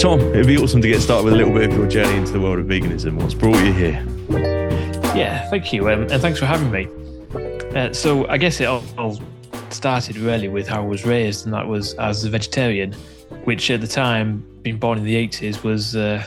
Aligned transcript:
Tom, 0.00 0.18
it'd 0.18 0.46
be 0.46 0.56
awesome 0.56 0.80
to 0.80 0.88
get 0.88 1.02
started 1.02 1.26
with 1.26 1.34
a 1.34 1.36
little 1.36 1.52
bit 1.52 1.68
of 1.68 1.76
your 1.76 1.86
journey 1.86 2.16
into 2.16 2.32
the 2.32 2.40
world 2.40 2.58
of 2.58 2.64
veganism. 2.64 3.20
What's 3.20 3.34
brought 3.34 3.62
you 3.62 3.70
here? 3.74 4.02
Yeah, 5.14 5.46
thank 5.50 5.74
you, 5.74 5.90
um, 5.90 6.04
and 6.04 6.22
thanks 6.22 6.38
for 6.38 6.46
having 6.46 6.70
me. 6.70 6.88
Uh, 7.76 7.92
so, 7.92 8.26
I 8.28 8.38
guess 8.38 8.62
it 8.62 8.64
all, 8.64 8.82
all 8.96 9.20
started 9.68 10.16
really 10.16 10.48
with 10.48 10.66
how 10.66 10.80
I 10.80 10.86
was 10.86 11.04
raised, 11.04 11.44
and 11.44 11.52
that 11.52 11.68
was 11.68 11.92
as 11.96 12.24
a 12.24 12.30
vegetarian, 12.30 12.94
which 13.44 13.70
at 13.70 13.82
the 13.82 13.86
time, 13.86 14.42
being 14.62 14.78
born 14.78 14.96
in 14.96 15.04
the 15.04 15.16
80s, 15.16 15.62
was 15.62 15.94
uh, 15.94 16.24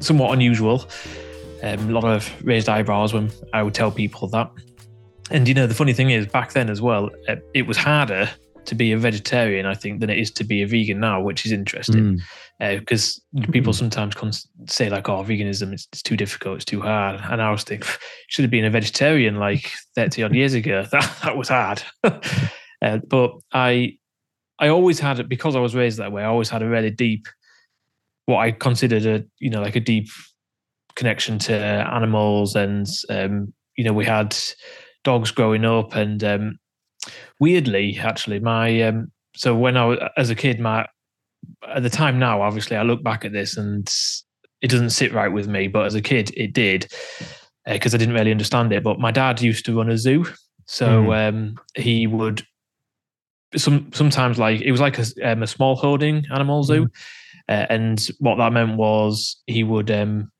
somewhat 0.00 0.34
unusual. 0.34 0.86
Um, 1.62 1.88
a 1.88 1.92
lot 1.92 2.04
of 2.04 2.30
raised 2.44 2.68
eyebrows 2.68 3.14
when 3.14 3.30
I 3.54 3.62
would 3.62 3.72
tell 3.72 3.90
people 3.90 4.28
that. 4.28 4.50
And 5.30 5.48
you 5.48 5.54
know, 5.54 5.66
the 5.66 5.74
funny 5.74 5.94
thing 5.94 6.10
is, 6.10 6.26
back 6.26 6.52
then 6.52 6.68
as 6.68 6.82
well, 6.82 7.08
uh, 7.26 7.36
it 7.54 7.66
was 7.66 7.78
harder 7.78 8.28
to 8.66 8.74
be 8.74 8.92
a 8.92 8.98
vegetarian, 8.98 9.64
I 9.64 9.74
think, 9.74 10.00
than 10.00 10.10
it 10.10 10.18
is 10.18 10.30
to 10.32 10.44
be 10.44 10.60
a 10.60 10.66
vegan 10.66 11.00
now, 11.00 11.22
which 11.22 11.46
is 11.46 11.52
interesting. 11.52 12.20
Because 12.60 13.20
uh, 13.36 13.46
people 13.50 13.72
sometimes 13.72 14.14
cons- 14.14 14.48
say 14.68 14.88
like, 14.88 15.08
"Oh, 15.08 15.24
veganism 15.24 15.74
is 15.74 15.88
it's 15.92 16.02
too 16.02 16.16
difficult, 16.16 16.56
it's 16.56 16.64
too 16.64 16.80
hard," 16.80 17.20
and 17.24 17.42
I 17.42 17.50
was 17.50 17.64
thinking, 17.64 17.88
should 18.28 18.44
have 18.44 18.50
been 18.50 18.64
a 18.64 18.70
vegetarian 18.70 19.36
like 19.36 19.72
thirty 19.94 20.22
odd 20.22 20.34
years 20.34 20.54
ago. 20.54 20.84
That 20.92 21.18
that 21.24 21.36
was 21.36 21.48
hard. 21.48 21.82
uh, 22.04 22.98
but 23.08 23.32
I, 23.52 23.96
I 24.60 24.68
always 24.68 25.00
had 25.00 25.18
it 25.18 25.28
because 25.28 25.56
I 25.56 25.60
was 25.60 25.74
raised 25.74 25.98
that 25.98 26.12
way. 26.12 26.22
I 26.22 26.26
always 26.26 26.48
had 26.48 26.62
a 26.62 26.68
really 26.68 26.90
deep, 26.90 27.26
what 28.26 28.38
I 28.38 28.52
considered 28.52 29.04
a 29.04 29.24
you 29.40 29.50
know 29.50 29.60
like 29.60 29.76
a 29.76 29.80
deep 29.80 30.08
connection 30.94 31.40
to 31.40 31.54
animals, 31.54 32.54
and 32.54 32.86
um, 33.10 33.52
you 33.76 33.84
know 33.84 33.92
we 33.92 34.04
had 34.04 34.36
dogs 35.02 35.32
growing 35.32 35.64
up, 35.64 35.96
and 35.96 36.22
um, 36.22 36.58
weirdly, 37.40 37.98
actually, 38.00 38.38
my 38.38 38.82
um, 38.82 39.10
so 39.34 39.54
when 39.56 39.76
I 39.76 39.84
was 39.84 39.98
as 40.16 40.30
a 40.30 40.34
kid, 40.34 40.60
my 40.60 40.86
at 41.68 41.82
the 41.82 41.90
time 41.90 42.18
now, 42.18 42.42
obviously, 42.42 42.76
I 42.76 42.82
look 42.82 43.02
back 43.02 43.24
at 43.24 43.32
this 43.32 43.56
and 43.56 43.90
it 44.60 44.70
doesn't 44.70 44.90
sit 44.90 45.12
right 45.12 45.32
with 45.32 45.48
me. 45.48 45.68
But 45.68 45.86
as 45.86 45.94
a 45.94 46.02
kid, 46.02 46.32
it 46.36 46.52
did 46.52 46.92
because 47.66 47.94
I 47.94 47.98
didn't 47.98 48.14
really 48.14 48.30
understand 48.30 48.72
it. 48.72 48.82
But 48.82 48.98
my 48.98 49.10
dad 49.10 49.40
used 49.40 49.64
to 49.66 49.76
run 49.76 49.90
a 49.90 49.98
zoo, 49.98 50.26
so 50.66 51.12
um, 51.12 51.56
he 51.74 52.06
would 52.06 52.42
some 53.56 53.92
sometimes 53.92 54.38
like 54.38 54.60
it 54.60 54.72
was 54.72 54.80
like 54.80 54.98
a, 54.98 55.04
um, 55.22 55.42
a 55.42 55.46
small 55.46 55.76
holding 55.76 56.24
animal 56.32 56.62
zoo, 56.62 56.88
uh, 57.48 57.66
and 57.68 58.08
what 58.18 58.36
that 58.36 58.52
meant 58.52 58.76
was 58.76 59.40
he 59.46 59.62
would 59.62 59.90
um, 59.90 60.30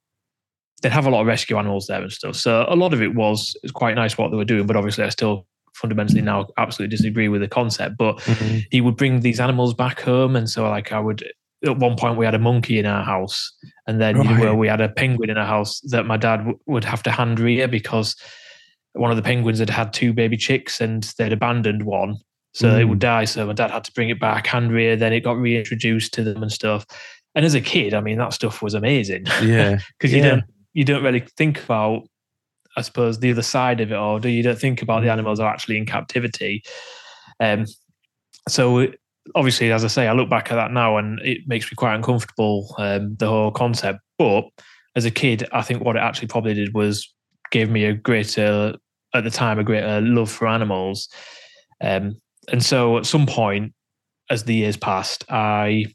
they'd 0.82 0.92
have 0.92 1.06
a 1.06 1.10
lot 1.10 1.20
of 1.22 1.26
rescue 1.26 1.56
animals 1.56 1.86
there 1.86 2.02
and 2.02 2.12
stuff. 2.12 2.36
So 2.36 2.66
a 2.68 2.76
lot 2.76 2.92
of 2.92 3.02
it 3.02 3.14
was 3.14 3.54
it 3.56 3.62
was 3.62 3.72
quite 3.72 3.94
nice 3.94 4.18
what 4.18 4.30
they 4.30 4.36
were 4.36 4.44
doing, 4.44 4.66
but 4.66 4.76
obviously 4.76 5.04
I 5.04 5.08
still 5.08 5.46
fundamentally 5.74 6.22
now 6.22 6.46
absolutely 6.56 6.96
disagree 6.96 7.28
with 7.28 7.40
the 7.40 7.48
concept. 7.48 7.96
But 7.98 8.16
Mm-hmm. 8.18 8.58
he 8.70 8.80
would 8.80 8.96
bring 8.96 9.20
these 9.20 9.40
animals 9.40 9.74
back 9.74 10.00
home, 10.00 10.36
and 10.36 10.48
so 10.48 10.68
like 10.68 10.92
I 10.92 11.00
would. 11.00 11.24
At 11.64 11.78
one 11.78 11.96
point, 11.96 12.18
we 12.18 12.26
had 12.26 12.34
a 12.34 12.38
monkey 12.38 12.78
in 12.78 12.84
our 12.84 13.02
house, 13.02 13.50
and 13.86 13.98
then 13.98 14.16
you 14.22 14.36
know, 14.36 14.54
we 14.54 14.68
had 14.68 14.82
a 14.82 14.88
penguin 14.90 15.30
in 15.30 15.38
our 15.38 15.46
house 15.46 15.80
that 15.84 16.04
my 16.04 16.18
dad 16.18 16.38
w- 16.38 16.58
would 16.66 16.84
have 16.84 17.02
to 17.04 17.10
hand 17.10 17.40
rear 17.40 17.66
because 17.66 18.14
one 18.92 19.10
of 19.10 19.16
the 19.16 19.22
penguins 19.22 19.60
had 19.60 19.70
had 19.70 19.92
two 19.94 20.12
baby 20.12 20.36
chicks 20.36 20.78
and 20.82 21.04
they'd 21.16 21.32
abandoned 21.32 21.84
one, 21.84 22.18
so 22.52 22.76
it 22.76 22.84
would 22.84 22.98
die. 22.98 23.24
So 23.24 23.46
my 23.46 23.54
dad 23.54 23.70
had 23.70 23.82
to 23.84 23.92
bring 23.92 24.10
it 24.10 24.20
back, 24.20 24.46
hand 24.46 24.72
rear. 24.72 24.94
Then 24.94 25.14
it 25.14 25.20
got 25.20 25.38
reintroduced 25.38 26.12
to 26.14 26.22
them 26.22 26.42
and 26.42 26.52
stuff. 26.52 26.84
And 27.34 27.46
as 27.46 27.54
a 27.54 27.62
kid, 27.62 27.94
I 27.94 28.00
mean, 28.02 28.18
that 28.18 28.34
stuff 28.34 28.60
was 28.60 28.74
amazing 28.74 29.24
Yeah. 29.42 29.78
because 29.98 30.12
you 30.12 30.20
don't 30.22 30.44
you 30.74 30.84
don't 30.84 31.02
really 31.02 31.24
think 31.38 31.64
about 31.64 32.02
I 32.76 32.82
suppose 32.82 33.18
the 33.18 33.30
other 33.30 33.42
side 33.42 33.80
of 33.80 33.92
it 33.92 33.96
all 33.96 34.18
do 34.18 34.28
you 34.28 34.42
don't 34.42 34.58
think 34.58 34.82
about 34.82 35.02
the 35.02 35.10
animals 35.10 35.40
are 35.40 35.52
actually 35.52 35.76
in 35.76 35.86
captivity? 35.86 36.62
Um 37.40 37.66
so 38.48 38.88
obviously 39.34 39.72
as 39.72 39.84
I 39.84 39.88
say 39.88 40.06
I 40.06 40.12
look 40.12 40.28
back 40.28 40.50
at 40.50 40.56
that 40.56 40.72
now 40.72 40.96
and 40.96 41.18
it 41.20 41.46
makes 41.46 41.70
me 41.70 41.76
quite 41.76 41.94
uncomfortable 41.94 42.74
um 42.78 43.16
the 43.16 43.28
whole 43.28 43.50
concept. 43.50 44.00
But 44.18 44.44
as 44.96 45.04
a 45.04 45.10
kid 45.10 45.46
I 45.52 45.62
think 45.62 45.82
what 45.82 45.96
it 45.96 46.00
actually 46.00 46.28
probably 46.28 46.54
did 46.54 46.74
was 46.74 47.12
gave 47.50 47.70
me 47.70 47.84
a 47.84 47.94
greater 47.94 48.74
at 49.14 49.24
the 49.24 49.30
time 49.30 49.58
a 49.58 49.64
greater 49.64 50.00
love 50.00 50.30
for 50.30 50.46
animals. 50.48 51.08
Um 51.80 52.20
and 52.50 52.62
so 52.62 52.98
at 52.98 53.06
some 53.06 53.26
point 53.26 53.72
as 54.30 54.44
the 54.44 54.54
years 54.54 54.76
passed 54.76 55.24
I 55.30 55.86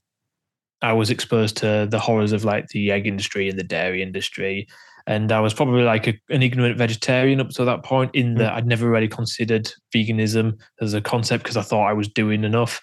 I 0.81 0.93
was 0.93 1.09
exposed 1.09 1.57
to 1.57 1.87
the 1.89 1.99
horrors 1.99 2.31
of 2.31 2.45
like 2.45 2.69
the 2.69 2.91
egg 2.91 3.05
industry 3.05 3.49
and 3.49 3.59
the 3.59 3.63
dairy 3.63 4.01
industry. 4.01 4.67
And 5.09 5.31
I 5.31 5.39
was 5.39 5.55
probably 5.55 5.81
like 5.81 6.07
a, 6.07 6.13
an 6.29 6.43
ignorant 6.43 6.77
vegetarian 6.77 7.41
up 7.41 7.49
to 7.49 7.65
that 7.65 7.83
point, 7.83 8.11
in 8.13 8.35
that 8.35 8.53
I'd 8.53 8.67
never 8.67 8.87
really 8.87 9.07
considered 9.07 9.67
veganism 9.91 10.59
as 10.81 10.93
a 10.93 11.01
concept 11.01 11.43
because 11.43 11.57
I 11.57 11.63
thought 11.63 11.89
I 11.89 11.93
was 11.93 12.07
doing 12.07 12.43
enough. 12.43 12.79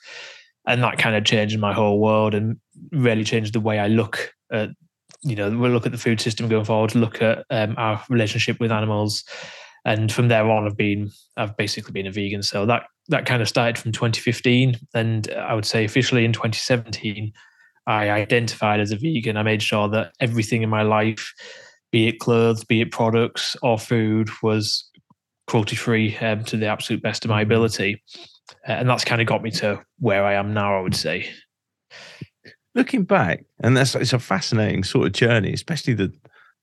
And 0.67 0.83
that 0.83 0.99
kind 0.99 1.15
of 1.15 1.25
changed 1.25 1.57
my 1.61 1.73
whole 1.73 2.01
world 2.01 2.35
and 2.35 2.57
really 2.91 3.23
changed 3.23 3.53
the 3.53 3.61
way 3.61 3.79
I 3.79 3.87
look 3.87 4.33
at, 4.53 4.71
you 5.23 5.37
know, 5.37 5.49
we 5.51 5.69
look 5.69 5.87
at 5.87 5.93
the 5.93 5.99
food 5.99 6.21
system 6.21 6.49
going 6.49 6.65
forward, 6.65 6.97
look 6.97 7.23
at 7.23 7.45
um, 7.51 7.77
our 7.79 8.03
relationship 8.11 8.59
with 8.59 8.73
animals. 8.73 9.23
And 9.85 10.11
from 10.11 10.27
there 10.27 10.51
on, 10.51 10.67
I've 10.67 10.77
been, 10.77 11.13
I've 11.37 11.57
basically 11.57 11.93
been 11.93 12.09
a 12.09 12.13
vegan. 12.13 12.43
So 12.43 12.67
that 12.67 12.87
that 13.09 13.25
kind 13.25 13.41
of 13.41 13.49
started 13.49 13.79
from 13.79 13.93
2015, 13.93 14.77
and 14.95 15.31
I 15.31 15.55
would 15.55 15.65
say 15.65 15.85
officially 15.85 16.25
in 16.25 16.33
2017. 16.33 17.33
I 17.87 18.11
identified 18.11 18.81
as 18.81 18.91
a 18.91 18.97
vegan. 18.97 19.37
I 19.37 19.45
made 19.45 19.63
sure 19.63 19.89
that 19.91 20.13
everything 20.19 20.63
in 20.63 20.69
my 20.69 20.83
life, 20.83 21.33
be 21.93 22.09
it 22.09 22.21
clothes, 22.21 22.65
be 22.65 22.81
it 22.81 22.91
products 22.91 23.57
or 23.63 23.79
food, 23.79 24.29
was 24.43 24.89
cruelty 25.47 25.77
free 25.77 26.17
um, 26.19 26.45
to 26.45 26.57
the 26.57 26.67
absolute 26.67 27.03
best 27.03 27.25
of 27.25 27.29
my 27.29 27.41
ability. 27.41 28.03
Uh, 28.69 28.73
and 28.73 28.89
that's 28.89 29.05
kind 29.05 29.21
of 29.21 29.27
got 29.27 29.43
me 29.43 29.51
to 29.51 29.81
where 29.99 30.25
I 30.25 30.35
am 30.35 30.53
now, 30.53 30.79
I 30.79 30.81
would 30.81 30.97
say. 30.97 31.31
Looking 32.75 33.05
back, 33.05 33.45
and 33.61 33.77
that's 33.77 33.95
it's 33.95 34.13
a 34.13 34.19
fascinating 34.19 34.85
sort 34.85 35.07
of 35.07 35.13
journey, 35.13 35.53
especially 35.53 35.95
the 35.95 36.13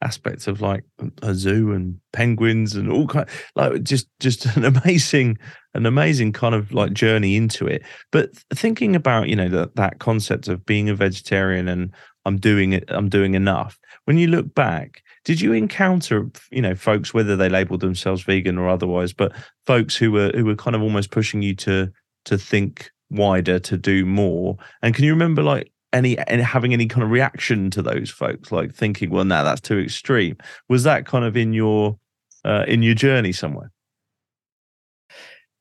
aspects 0.04 0.48
of 0.48 0.62
like 0.62 0.84
a 1.22 1.34
zoo 1.34 1.72
and 1.72 1.98
penguins 2.12 2.76
and 2.76 2.92
all 2.92 3.08
kind 3.08 3.28
like 3.56 3.82
just 3.84 4.08
just 4.20 4.46
an 4.58 4.66
amazing 4.66 5.38
an 5.74 5.86
amazing 5.86 6.34
kind 6.34 6.54
of 6.54 6.74
like 6.74 6.94
journey 6.94 7.36
into 7.36 7.66
it 7.66 7.82
but 8.12 8.30
thinking 8.54 8.96
about 8.96 9.30
you 9.30 9.36
know 9.36 9.48
that 9.48 9.76
that 9.76 10.00
concept 10.00 10.48
of 10.48 10.66
being 10.66 10.90
a 10.90 10.96
vegetarian 10.96 11.68
and 11.68 11.92
i'm 12.26 12.38
doing 12.38 12.74
it 12.74 12.84
i'm 12.90 13.08
doing 13.08 13.34
enough 13.34 13.80
when 14.04 14.18
you 14.18 14.28
look 14.28 14.54
back 14.54 15.03
did 15.26 15.40
you 15.40 15.54
encounter 15.54 16.30
you 16.52 16.62
know 16.62 16.76
folks 16.76 17.14
whether 17.14 17.36
they 17.36 17.50
labeled 17.50 17.82
themselves 17.82 18.24
vegan 18.24 18.58
or 18.58 18.68
otherwise 18.68 19.14
but 19.14 19.32
folks 19.66 19.96
who 19.96 20.12
were 20.12 20.32
who 20.36 20.46
were 20.46 20.56
kind 20.56 20.76
of 20.76 20.82
almost 20.82 21.12
pushing 21.12 21.42
you 21.42 21.56
to 21.56 21.92
to 22.26 22.38
think 22.38 22.92
wider 23.14 23.60
to 23.60 23.78
do 23.78 24.06
more? 24.06 24.58
And 24.82 24.94
can 24.94 25.06
you 25.06 25.12
remember 25.12 25.44
like 25.44 25.72
any 25.94 26.18
and 26.18 26.42
having 26.42 26.74
any 26.74 26.88
kind 26.88 27.04
of 27.04 27.12
reaction 27.12 27.70
to 27.72 27.82
those 27.82 28.10
folks? 28.10 28.52
Like 28.52 28.74
thinking 28.76 29.10
well 29.10 29.26
no 29.26 29.44
that's 29.44 29.62
too 29.62 29.80
extreme. 29.80 30.38
Was 30.70 30.84
that 30.84 31.06
kind 31.06 31.26
of 31.26 31.38
in 31.38 31.54
your 31.54 31.98
uh, 32.44 32.66
in 32.68 32.82
your 32.82 32.96
journey 32.96 33.32
somewhere? 33.32 33.72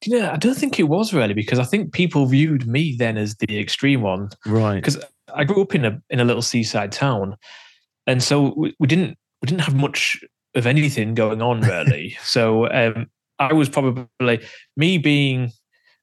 Yeah, 0.05 0.33
I 0.33 0.37
don't 0.37 0.57
think 0.57 0.81
it 0.81 0.85
was 0.85 1.15
really 1.15 1.35
because 1.35 1.61
I 1.61 1.65
think 1.65 1.93
people 1.93 2.27
viewed 2.27 2.67
me 2.67 2.97
then 2.99 3.17
as 3.17 3.37
the 3.37 3.61
extreme 3.61 4.03
one. 4.03 4.31
right. 4.47 4.77
Because 4.77 4.99
I 5.33 5.45
grew 5.45 5.63
up 5.63 5.75
in 5.77 5.85
a 5.85 6.01
in 6.11 6.19
a 6.19 6.25
little 6.25 6.43
seaside 6.43 6.91
town, 6.91 7.37
and 8.07 8.21
so 8.21 8.53
we, 8.57 8.75
we 8.81 8.89
didn't 8.89 9.17
we 9.43 9.47
didn't 9.47 9.63
have 9.63 9.75
much 9.75 10.25
of 10.55 10.67
anything 10.67 11.15
going 11.15 11.43
on 11.43 11.61
really. 11.61 12.17
so 12.23 12.71
um, 12.71 13.11
I 13.39 13.53
was 13.53 13.69
probably 13.69 14.41
me 14.77 14.99
being 14.99 15.53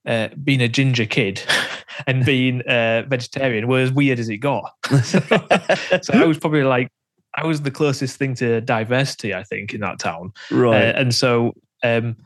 uh, 0.05 0.29
being 0.44 0.61
a 0.61 0.67
ginger 0.67 1.05
kid 1.05 1.41
and 2.07 2.25
being 2.25 2.61
uh, 2.61 3.03
vegetarian 3.07 3.67
were 3.67 3.79
as 3.79 3.91
weird 3.91 4.19
as 4.19 4.29
it 4.29 4.38
got. 4.38 4.72
so, 5.03 5.19
so 6.01 6.13
I 6.13 6.25
was 6.25 6.38
probably 6.38 6.63
like 6.63 6.89
I 7.35 7.45
was 7.45 7.61
the 7.61 7.72
closest 7.72 8.17
thing 8.17 8.35
to 8.35 8.61
diversity 8.61 9.33
I 9.33 9.44
think 9.44 9.73
in 9.73 9.81
that 9.81 9.99
town. 9.99 10.31
right 10.51 10.95
Uh, 10.95 10.99
and 10.99 11.16
so, 11.16 11.53
um, 11.83 12.17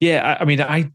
yeah, 0.00 0.36
I, 0.38 0.42
I 0.42 0.44
mean, 0.44 0.60
I, 0.60 0.90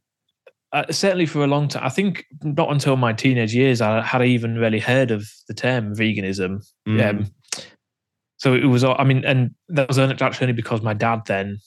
I 0.71 0.91
certainly 0.91 1.25
for 1.25 1.43
a 1.43 1.47
long 1.47 1.67
time, 1.67 1.85
I 1.85 1.89
think 1.89 2.25
not 2.41 2.71
until 2.71 2.97
my 2.97 3.13
teenage 3.13 3.53
years, 3.53 3.79
I 3.79 4.01
had 4.01 4.23
even 4.23 4.57
really 4.57 4.79
heard 4.79 5.11
of 5.11 5.29
the 5.47 5.53
term 5.53 5.95
veganism. 5.95 6.65
Mm. 6.87 7.09
Um, 7.09 7.25
so 8.43 8.53
it 8.53 8.65
was, 8.65 8.83
all- 8.83 8.97
I 8.99 9.05
mean, 9.05 9.23
and 9.23 9.51
that 9.69 9.87
was 9.87 9.97
actually 9.97 10.43
only 10.43 10.53
because 10.53 10.81
my 10.81 10.93
dad 10.93 11.21
then, 11.27 11.59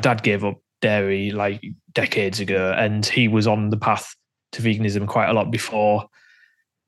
dad 0.00 0.22
gave 0.22 0.46
up 0.46 0.56
dairy 0.80 1.30
like 1.30 1.62
decades 1.92 2.40
ago, 2.40 2.74
and 2.74 3.04
he 3.04 3.28
was 3.28 3.46
on 3.46 3.68
the 3.68 3.76
path 3.76 4.14
to 4.52 4.62
veganism 4.62 5.06
quite 5.06 5.28
a 5.28 5.34
lot 5.34 5.50
before 5.50 6.06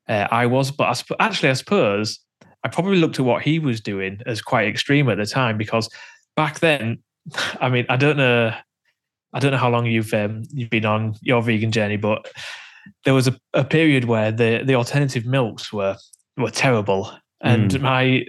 uh, 0.09 0.27
I 0.31 0.47
was. 0.47 0.71
But 0.71 0.87
I 0.87 0.93
sp- 0.97 1.19
actually, 1.19 1.49
I 1.49 1.53
suppose 1.53 2.19
I 2.63 2.69
probably 2.69 2.97
looked 2.97 3.19
at 3.19 3.25
what 3.25 3.43
he 3.43 3.59
was 3.59 3.81
doing 3.81 4.19
as 4.25 4.41
quite 4.41 4.67
extreme 4.67 5.07
at 5.09 5.17
the 5.17 5.27
time 5.27 5.59
because 5.59 5.89
back 6.35 6.59
then, 6.59 7.03
I 7.61 7.69
mean, 7.69 7.85
I 7.87 7.97
don't 7.97 8.17
know, 8.17 8.51
I 9.31 9.39
don't 9.39 9.51
know 9.51 9.57
how 9.59 9.69
long 9.69 9.85
you've 9.85 10.11
um, 10.15 10.41
you've 10.53 10.71
been 10.71 10.85
on 10.85 11.13
your 11.21 11.43
vegan 11.43 11.71
journey, 11.71 11.97
but 11.97 12.31
there 13.03 13.13
was 13.13 13.27
a, 13.27 13.39
a 13.53 13.63
period 13.63 14.05
where 14.05 14.31
the 14.31 14.63
the 14.65 14.73
alternative 14.73 15.27
milks 15.27 15.71
were 15.71 15.97
were 16.35 16.49
terrible, 16.49 17.11
and 17.41 17.79
my 17.79 18.25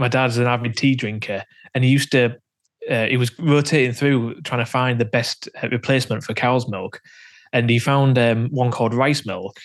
my 0.00 0.08
dad's 0.08 0.38
an 0.38 0.46
avid 0.46 0.76
tea 0.76 0.94
drinker, 0.94 1.44
and 1.74 1.84
he 1.84 1.90
used 1.90 2.12
to. 2.12 2.36
Uh, 2.90 3.06
he 3.06 3.18
was 3.18 3.38
rotating 3.38 3.92
through 3.92 4.40
trying 4.40 4.64
to 4.64 4.70
find 4.70 4.98
the 4.98 5.04
best 5.04 5.50
uh, 5.62 5.68
replacement 5.68 6.24
for 6.24 6.32
cow's 6.32 6.66
milk, 6.68 7.00
and 7.52 7.68
he 7.68 7.78
found 7.78 8.18
um, 8.18 8.48
one 8.50 8.70
called 8.70 8.94
rice 8.94 9.26
milk 9.26 9.58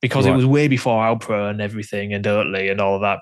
because 0.00 0.26
it 0.26 0.32
was 0.32 0.46
way 0.46 0.68
before 0.68 1.02
Alpro 1.02 1.50
and 1.50 1.60
everything 1.60 2.12
and 2.12 2.24
Oatly 2.24 2.70
and 2.70 2.80
all 2.80 2.94
of 2.94 3.00
that. 3.00 3.18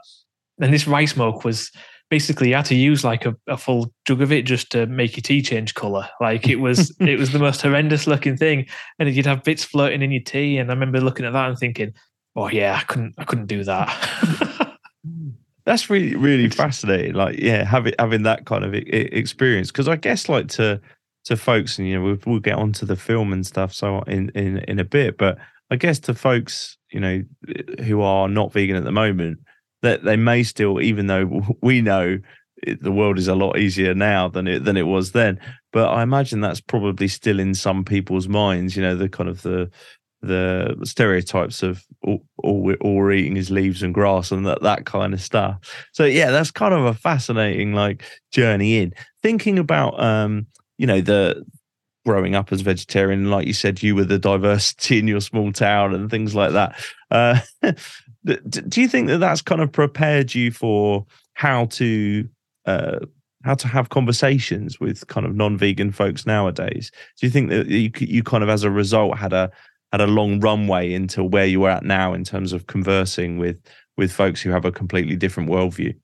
and 0.60 0.74
this 0.74 0.86
rice 0.86 1.16
milk 1.16 1.42
was 1.42 1.70
basically 2.10 2.50
you 2.50 2.54
had 2.54 2.64
to 2.66 2.74
use 2.74 3.04
like 3.04 3.26
a, 3.26 3.34
a 3.46 3.56
full 3.56 3.92
jug 4.06 4.20
of 4.22 4.32
it 4.32 4.42
just 4.42 4.70
to 4.72 4.86
make 4.86 5.16
your 5.16 5.22
tea 5.22 5.42
change 5.42 5.74
color. 5.74 6.08
Like 6.20 6.48
it 6.48 6.56
was 6.56 6.94
it 7.00 7.18
was 7.18 7.32
the 7.32 7.38
most 7.38 7.62
horrendous 7.62 8.06
looking 8.06 8.36
thing, 8.36 8.66
and 8.98 9.12
you'd 9.14 9.26
have 9.26 9.44
bits 9.44 9.64
floating 9.64 10.02
in 10.02 10.12
your 10.12 10.22
tea. 10.22 10.58
And 10.58 10.70
I 10.70 10.74
remember 10.74 11.00
looking 11.00 11.26
at 11.26 11.32
that 11.32 11.48
and 11.48 11.58
thinking, 11.58 11.94
oh 12.34 12.48
yeah, 12.48 12.78
I 12.80 12.84
couldn't 12.84 13.14
I 13.18 13.24
couldn't 13.24 13.46
do 13.46 13.64
that. 13.64 14.62
That's 15.66 15.90
really 15.90 16.14
really 16.14 16.48
fascinating. 16.48 17.14
Like 17.14 17.38
yeah, 17.38 17.64
having 17.64 17.94
having 17.98 18.22
that 18.22 18.46
kind 18.46 18.64
of 18.64 18.72
experience 18.72 19.72
because 19.72 19.88
I 19.88 19.96
guess 19.96 20.28
like 20.28 20.46
to 20.50 20.80
to 21.24 21.36
folks, 21.36 21.78
and 21.78 21.88
you 21.88 21.96
know 21.96 22.04
we'll, 22.04 22.18
we'll 22.24 22.40
get 22.40 22.54
onto 22.54 22.86
the 22.86 22.94
film 22.96 23.32
and 23.32 23.44
stuff 23.44 23.74
so 23.74 24.00
in 24.02 24.30
in 24.30 24.58
in 24.58 24.78
a 24.78 24.84
bit, 24.84 25.18
but 25.18 25.38
I 25.70 25.76
guess 25.76 25.98
to 26.00 26.14
folks 26.14 26.78
you 26.92 27.00
know 27.00 27.22
who 27.84 28.00
are 28.00 28.28
not 28.28 28.52
vegan 28.52 28.76
at 28.76 28.84
the 28.84 28.92
moment 28.92 29.40
that 29.82 30.04
they 30.04 30.16
may 30.16 30.42
still, 30.42 30.80
even 30.80 31.08
though 31.08 31.42
we 31.62 31.82
know 31.82 32.18
it, 32.62 32.82
the 32.82 32.92
world 32.92 33.18
is 33.18 33.28
a 33.28 33.34
lot 33.34 33.58
easier 33.58 33.92
now 33.92 34.28
than 34.28 34.46
it 34.46 34.64
than 34.64 34.76
it 34.76 34.86
was 34.86 35.12
then. 35.12 35.40
But 35.72 35.88
I 35.88 36.02
imagine 36.04 36.40
that's 36.40 36.60
probably 36.60 37.08
still 37.08 37.40
in 37.40 37.54
some 37.54 37.84
people's 37.84 38.28
minds. 38.28 38.76
You 38.76 38.82
know, 38.82 38.94
the 38.94 39.08
kind 39.08 39.28
of 39.28 39.42
the 39.42 39.68
the 40.26 40.76
stereotypes 40.84 41.62
of 41.62 41.84
all, 42.02 42.22
all, 42.42 42.60
we're, 42.60 42.76
all 42.76 42.96
we're 42.96 43.12
eating 43.12 43.36
is 43.36 43.50
leaves 43.50 43.82
and 43.82 43.94
grass 43.94 44.30
and 44.30 44.46
that 44.46 44.62
that 44.62 44.86
kind 44.86 45.14
of 45.14 45.20
stuff. 45.20 45.58
So 45.92 46.04
yeah, 46.04 46.30
that's 46.30 46.50
kind 46.50 46.74
of 46.74 46.84
a 46.84 46.94
fascinating 46.94 47.72
like 47.72 48.02
journey 48.30 48.78
in 48.78 48.94
thinking 49.22 49.58
about 49.58 50.00
um 50.02 50.46
you 50.78 50.86
know 50.86 51.00
the 51.00 51.44
growing 52.04 52.36
up 52.36 52.52
as 52.52 52.60
vegetarian 52.60 53.30
like 53.30 53.48
you 53.48 53.52
said 53.52 53.82
you 53.82 53.96
were 53.96 54.04
the 54.04 54.18
diversity 54.18 55.00
in 55.00 55.08
your 55.08 55.20
small 55.20 55.50
town 55.50 55.92
and 55.92 56.08
things 56.08 56.36
like 56.36 56.52
that 56.52 56.80
uh 57.10 57.40
do 58.26 58.80
you 58.80 58.88
think 58.88 59.08
that 59.08 59.18
that's 59.18 59.42
kind 59.42 59.60
of 59.60 59.72
prepared 59.72 60.34
you 60.34 60.50
for 60.50 61.06
how 61.34 61.66
to 61.66 62.28
uh, 62.66 62.98
how 63.44 63.54
to 63.54 63.68
have 63.68 63.90
conversations 63.90 64.80
with 64.80 65.06
kind 65.06 65.24
of 65.24 65.34
non-vegan 65.34 65.92
folks 65.92 66.26
nowadays? 66.26 66.90
Do 67.18 67.26
you 67.26 67.30
think 67.30 67.50
that 67.50 67.68
you 67.68 67.90
you 68.00 68.22
kind 68.22 68.42
of 68.42 68.50
as 68.50 68.64
a 68.64 68.70
result 68.70 69.16
had 69.16 69.32
a 69.32 69.50
had 69.92 70.00
a 70.00 70.06
long 70.06 70.40
runway 70.40 70.92
into 70.92 71.22
where 71.22 71.46
you 71.46 71.64
are 71.64 71.70
at 71.70 71.84
now 71.84 72.12
in 72.12 72.24
terms 72.24 72.52
of 72.52 72.66
conversing 72.66 73.38
with 73.38 73.58
with 73.96 74.12
folks 74.12 74.42
who 74.42 74.50
have 74.50 74.64
a 74.64 74.72
completely 74.72 75.16
different 75.16 75.48
worldview? 75.48 75.94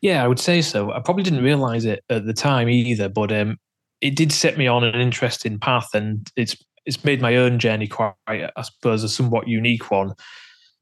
Yeah, 0.00 0.24
I 0.24 0.28
would 0.28 0.40
say 0.40 0.62
so. 0.62 0.92
I 0.92 1.00
probably 1.00 1.22
didn't 1.22 1.44
realize 1.44 1.84
it 1.84 2.02
at 2.08 2.24
the 2.24 2.32
time 2.32 2.68
either, 2.68 3.08
but 3.08 3.30
um, 3.30 3.58
it 4.00 4.16
did 4.16 4.32
set 4.32 4.56
me 4.56 4.66
on 4.66 4.82
an 4.82 5.00
interesting 5.00 5.58
path, 5.58 5.88
and 5.94 6.30
it's 6.36 6.56
it's 6.86 7.04
made 7.04 7.20
my 7.20 7.36
own 7.36 7.58
journey 7.58 7.86
quite, 7.86 8.14
I 8.26 8.62
suppose, 8.62 9.04
a 9.04 9.08
somewhat 9.08 9.46
unique 9.46 9.90
one. 9.90 10.14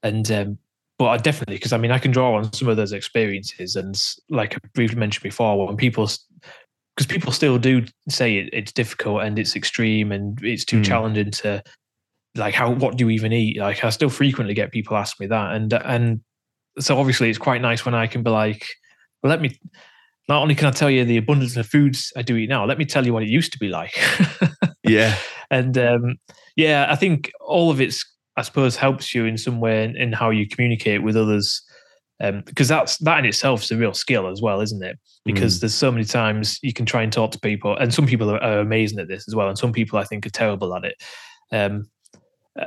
And 0.02 0.30
um, 0.30 0.58
but 0.98 1.08
I 1.08 1.16
definitely 1.16 1.56
because 1.56 1.72
I 1.72 1.78
mean 1.78 1.90
I 1.90 1.98
can 1.98 2.12
draw 2.12 2.36
on 2.36 2.52
some 2.52 2.68
of 2.68 2.76
those 2.76 2.92
experiences, 2.92 3.74
and 3.76 4.00
like 4.30 4.54
I 4.54 4.58
briefly 4.74 4.98
mentioned 4.98 5.24
before, 5.24 5.66
when 5.66 5.76
people 5.76 6.08
because 6.98 7.06
people 7.06 7.30
still 7.30 7.58
do 7.58 7.84
say 8.08 8.38
it, 8.38 8.50
it's 8.52 8.72
difficult 8.72 9.22
and 9.22 9.38
it's 9.38 9.54
extreme 9.54 10.10
and 10.10 10.36
it's 10.42 10.64
too 10.64 10.80
mm. 10.80 10.84
challenging 10.84 11.30
to 11.30 11.62
like 12.34 12.54
how 12.54 12.72
what 12.72 12.96
do 12.96 13.04
you 13.04 13.10
even 13.10 13.32
eat? 13.32 13.56
Like 13.56 13.84
I 13.84 13.90
still 13.90 14.08
frequently 14.08 14.52
get 14.52 14.72
people 14.72 14.96
ask 14.96 15.20
me 15.20 15.28
that, 15.28 15.54
and 15.54 15.72
and 15.72 16.20
so 16.80 16.98
obviously 16.98 17.30
it's 17.30 17.38
quite 17.38 17.62
nice 17.62 17.84
when 17.84 17.94
I 17.94 18.08
can 18.08 18.24
be 18.24 18.30
like, 18.30 18.66
well, 19.22 19.30
let 19.30 19.40
me. 19.40 19.56
Not 20.28 20.42
only 20.42 20.56
can 20.56 20.66
I 20.66 20.72
tell 20.72 20.90
you 20.90 21.04
the 21.04 21.16
abundance 21.16 21.56
of 21.56 21.66
foods 21.66 22.12
I 22.14 22.22
do 22.22 22.36
eat 22.36 22.50
now, 22.50 22.66
let 22.66 22.76
me 22.76 22.84
tell 22.84 23.06
you 23.06 23.14
what 23.14 23.22
it 23.22 23.30
used 23.30 23.52
to 23.52 23.58
be 23.58 23.68
like. 23.68 23.96
yeah, 24.82 25.16
and 25.52 25.78
um, 25.78 26.16
yeah, 26.56 26.88
I 26.90 26.96
think 26.96 27.30
all 27.40 27.70
of 27.70 27.80
it's 27.80 28.04
I 28.36 28.42
suppose 28.42 28.74
helps 28.74 29.14
you 29.14 29.24
in 29.24 29.38
some 29.38 29.60
way 29.60 29.84
in, 29.84 29.96
in 29.96 30.12
how 30.12 30.30
you 30.30 30.48
communicate 30.48 31.04
with 31.04 31.16
others. 31.16 31.62
Because 32.20 32.70
um, 32.70 32.76
that's 32.76 32.98
that 32.98 33.20
in 33.20 33.26
itself 33.26 33.62
is 33.62 33.70
a 33.70 33.76
real 33.76 33.94
skill 33.94 34.26
as 34.26 34.42
well, 34.42 34.60
isn't 34.60 34.82
it? 34.82 34.98
Because 35.24 35.58
mm. 35.58 35.60
there's 35.60 35.74
so 35.74 35.92
many 35.92 36.04
times 36.04 36.58
you 36.62 36.72
can 36.72 36.84
try 36.84 37.02
and 37.02 37.12
talk 37.12 37.30
to 37.32 37.38
people, 37.38 37.76
and 37.76 37.94
some 37.94 38.06
people 38.06 38.30
are, 38.30 38.42
are, 38.42 38.58
amazing 38.58 38.98
at 38.98 39.08
this 39.08 39.28
as 39.28 39.34
well, 39.34 39.48
and 39.48 39.56
some 39.56 39.72
people 39.72 39.98
I 39.98 40.04
think 40.04 40.26
are 40.26 40.30
terrible 40.30 40.74
at 40.74 40.84
it. 40.84 40.94
Um, 41.52 41.88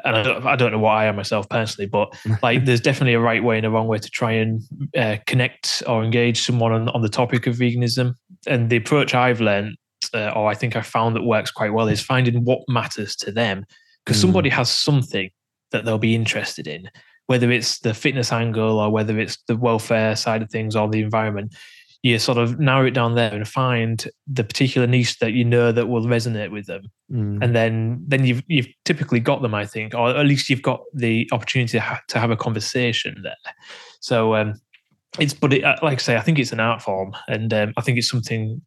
and 0.06 0.16
I 0.16 0.24
don't, 0.24 0.46
I 0.46 0.56
don't 0.56 0.72
know 0.72 0.80
what 0.80 0.92
I 0.92 1.06
am 1.06 1.18
myself 1.18 1.50
personally, 1.50 1.88
but 1.88 2.18
like 2.42 2.64
there's 2.64 2.80
definitely 2.80 3.14
a 3.14 3.20
right 3.20 3.44
way 3.44 3.58
and 3.58 3.66
a 3.66 3.70
wrong 3.70 3.88
way 3.88 3.98
to 3.98 4.10
try 4.10 4.32
and 4.32 4.62
uh, 4.96 5.18
connect 5.28 5.84
or 5.86 6.02
engage 6.02 6.42
someone 6.42 6.72
on, 6.72 6.88
on 6.90 7.02
the 7.02 7.10
topic 7.10 7.46
of 7.46 7.58
veganism. 7.58 8.16
And 8.48 8.70
the 8.70 8.78
approach 8.78 9.14
I've 9.14 9.42
learned 9.42 9.76
uh, 10.14 10.32
or 10.36 10.50
I 10.50 10.56
think 10.56 10.76
I 10.76 10.82
found 10.82 11.16
that 11.16 11.24
works 11.24 11.52
quite 11.52 11.74
well 11.74 11.88
is 11.88 12.02
finding 12.02 12.44
what 12.44 12.60
matters 12.68 13.16
to 13.18 13.32
them 13.32 13.66
because 14.04 14.18
mm. 14.18 14.22
somebody 14.22 14.50
has 14.50 14.70
something 14.70 15.30
that 15.72 15.86
they'll 15.86 15.98
be 15.98 16.16
interested 16.16 16.68
in, 16.68 16.90
whether 17.32 17.50
it's 17.50 17.80
the 17.80 17.94
fitness 17.94 18.34
angle 18.34 18.78
or 18.78 18.90
whether 18.90 19.18
it's 19.18 19.38
the 19.48 19.56
welfare 19.56 20.18
side 20.18 20.42
of 20.42 20.50
things 20.50 20.76
or 20.76 20.90
the 20.90 21.02
environment. 21.02 21.56
You 22.04 22.20
sort 22.20 22.38
of 22.38 22.60
narrow 22.60 22.88
it 22.88 22.92
down 22.92 23.16
there 23.16 23.34
and 23.34 23.48
find 23.48 24.06
the 24.28 24.44
particular 24.44 24.86
niche 24.86 25.18
that 25.20 25.32
you 25.32 25.46
know 25.46 25.72
that 25.72 25.88
will 25.88 26.04
resonate 26.08 26.52
with 26.52 26.66
them, 26.66 26.82
mm. 27.10 27.38
and 27.42 27.56
then 27.56 28.04
then 28.06 28.26
you've 28.26 28.44
you've 28.48 28.68
typically 28.84 29.22
got 29.22 29.42
them, 29.42 29.54
I 29.54 29.66
think, 29.66 29.94
or 29.94 30.10
at 30.10 30.26
least 30.26 30.50
you've 30.50 30.62
got 30.62 30.82
the 30.94 31.30
opportunity 31.32 31.78
to, 31.78 31.80
ha- 31.80 32.02
to 32.10 32.20
have 32.20 32.32
a 32.32 32.36
conversation 32.36 33.22
there. 33.24 33.54
So 34.02 34.36
um, 34.36 34.56
it's 35.20 35.34
but 35.34 35.54
it, 35.54 35.64
uh, 35.64 35.78
like 35.82 36.00
I 36.00 36.02
say, 36.02 36.18
I 36.18 36.22
think 36.22 36.38
it's 36.38 36.52
an 36.52 36.60
art 36.60 36.82
form, 36.82 37.16
and 37.30 37.54
um, 37.54 37.74
I 37.78 37.82
think 37.82 37.98
it's 37.98 38.10
something 38.10 38.62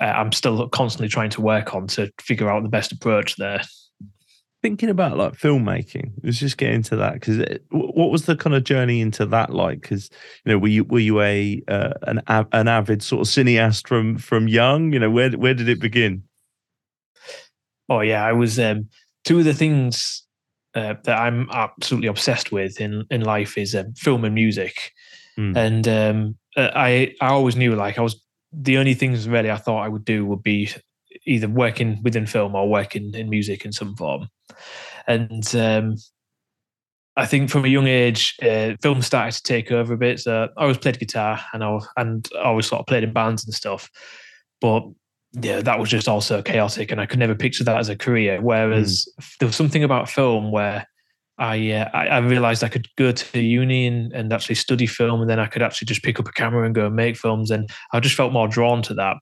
uh, 0.00 0.04
I'm 0.04 0.32
still 0.32 0.68
constantly 0.70 1.08
trying 1.08 1.30
to 1.30 1.40
work 1.42 1.74
on 1.74 1.86
to 1.88 2.10
figure 2.20 2.50
out 2.50 2.62
the 2.62 2.68
best 2.68 2.92
approach 2.92 3.36
there. 3.36 3.60
Thinking 4.64 4.88
about 4.88 5.18
like 5.18 5.34
filmmaking, 5.34 6.12
let's 6.22 6.38
just 6.38 6.56
get 6.56 6.70
into 6.70 6.96
that 6.96 7.12
because 7.12 7.58
what 7.68 8.10
was 8.10 8.24
the 8.24 8.34
kind 8.34 8.56
of 8.56 8.64
journey 8.64 9.02
into 9.02 9.26
that 9.26 9.50
like? 9.50 9.82
Because 9.82 10.08
you 10.42 10.52
know, 10.52 10.58
were 10.58 10.68
you 10.68 10.84
were 10.84 11.00
you 11.00 11.20
a 11.20 11.62
uh, 11.68 11.92
an 12.04 12.22
an 12.26 12.66
avid 12.66 13.02
sort 13.02 13.28
of 13.28 13.30
cineast 13.30 13.86
from 13.86 14.16
from 14.16 14.48
young? 14.48 14.94
You 14.94 15.00
know, 15.00 15.10
where 15.10 15.30
where 15.32 15.52
did 15.52 15.68
it 15.68 15.80
begin? 15.80 16.22
Oh 17.90 18.00
yeah, 18.00 18.24
I 18.24 18.32
was. 18.32 18.58
Um, 18.58 18.88
two 19.24 19.40
of 19.40 19.44
the 19.44 19.52
things 19.52 20.22
uh, 20.74 20.94
that 21.04 21.18
I'm 21.18 21.46
absolutely 21.50 22.08
obsessed 22.08 22.50
with 22.50 22.80
in 22.80 23.04
in 23.10 23.20
life 23.20 23.58
is 23.58 23.74
um, 23.74 23.92
film 23.92 24.24
and 24.24 24.34
music, 24.34 24.92
mm. 25.38 25.54
and 25.54 25.86
um, 25.86 26.36
uh, 26.56 26.70
I 26.74 27.14
I 27.20 27.28
always 27.28 27.54
knew 27.54 27.76
like 27.76 27.98
I 27.98 28.00
was 28.00 28.18
the 28.50 28.78
only 28.78 28.94
things 28.94 29.28
really 29.28 29.50
I 29.50 29.56
thought 29.56 29.82
I 29.82 29.88
would 29.88 30.06
do 30.06 30.24
would 30.24 30.42
be 30.42 30.70
either 31.26 31.48
working 31.48 32.00
within 32.02 32.26
film 32.26 32.54
or 32.54 32.68
working 32.68 33.14
in 33.14 33.28
music 33.28 33.64
in 33.64 33.72
some 33.72 33.94
form. 33.96 34.28
And 35.06 35.54
um, 35.54 35.96
I 37.16 37.26
think 37.26 37.50
from 37.50 37.64
a 37.64 37.68
young 37.68 37.86
age, 37.86 38.36
uh, 38.42 38.72
film 38.82 39.02
started 39.02 39.32
to 39.32 39.42
take 39.42 39.70
over 39.70 39.94
a 39.94 39.98
bit. 39.98 40.20
So 40.20 40.48
I 40.56 40.62
always 40.62 40.78
played 40.78 40.98
guitar 40.98 41.40
and 41.52 41.62
I 41.62 41.78
and 41.96 42.28
I 42.36 42.44
always 42.44 42.66
sort 42.66 42.80
of 42.80 42.86
played 42.86 43.04
in 43.04 43.12
bands 43.12 43.44
and 43.44 43.54
stuff. 43.54 43.90
But 44.60 44.82
yeah, 45.40 45.60
that 45.60 45.78
was 45.78 45.90
just 45.90 46.08
also 46.08 46.42
chaotic, 46.42 46.90
and 46.90 47.00
I 47.00 47.06
could 47.06 47.18
never 47.18 47.34
picture 47.34 47.64
that 47.64 47.78
as 47.78 47.88
a 47.88 47.96
career. 47.96 48.40
Whereas 48.40 49.08
mm. 49.20 49.38
there 49.38 49.46
was 49.46 49.56
something 49.56 49.84
about 49.84 50.08
film 50.08 50.50
where 50.52 50.86
I, 51.38 51.72
uh, 51.72 51.90
I, 51.92 52.06
I 52.06 52.18
realized 52.18 52.62
I 52.62 52.68
could 52.68 52.86
go 52.96 53.10
to 53.10 53.40
uni 53.40 53.86
and, 53.86 54.12
and 54.12 54.32
actually 54.32 54.54
study 54.54 54.86
film, 54.86 55.20
and 55.20 55.28
then 55.28 55.40
I 55.40 55.46
could 55.46 55.62
actually 55.62 55.86
just 55.86 56.02
pick 56.02 56.20
up 56.20 56.28
a 56.28 56.32
camera 56.32 56.64
and 56.64 56.74
go 56.74 56.86
and 56.86 56.94
make 56.94 57.16
films. 57.16 57.50
And 57.50 57.68
I 57.92 58.00
just 58.00 58.14
felt 58.14 58.32
more 58.32 58.46
drawn 58.46 58.82
to 58.82 58.94
that. 58.94 59.16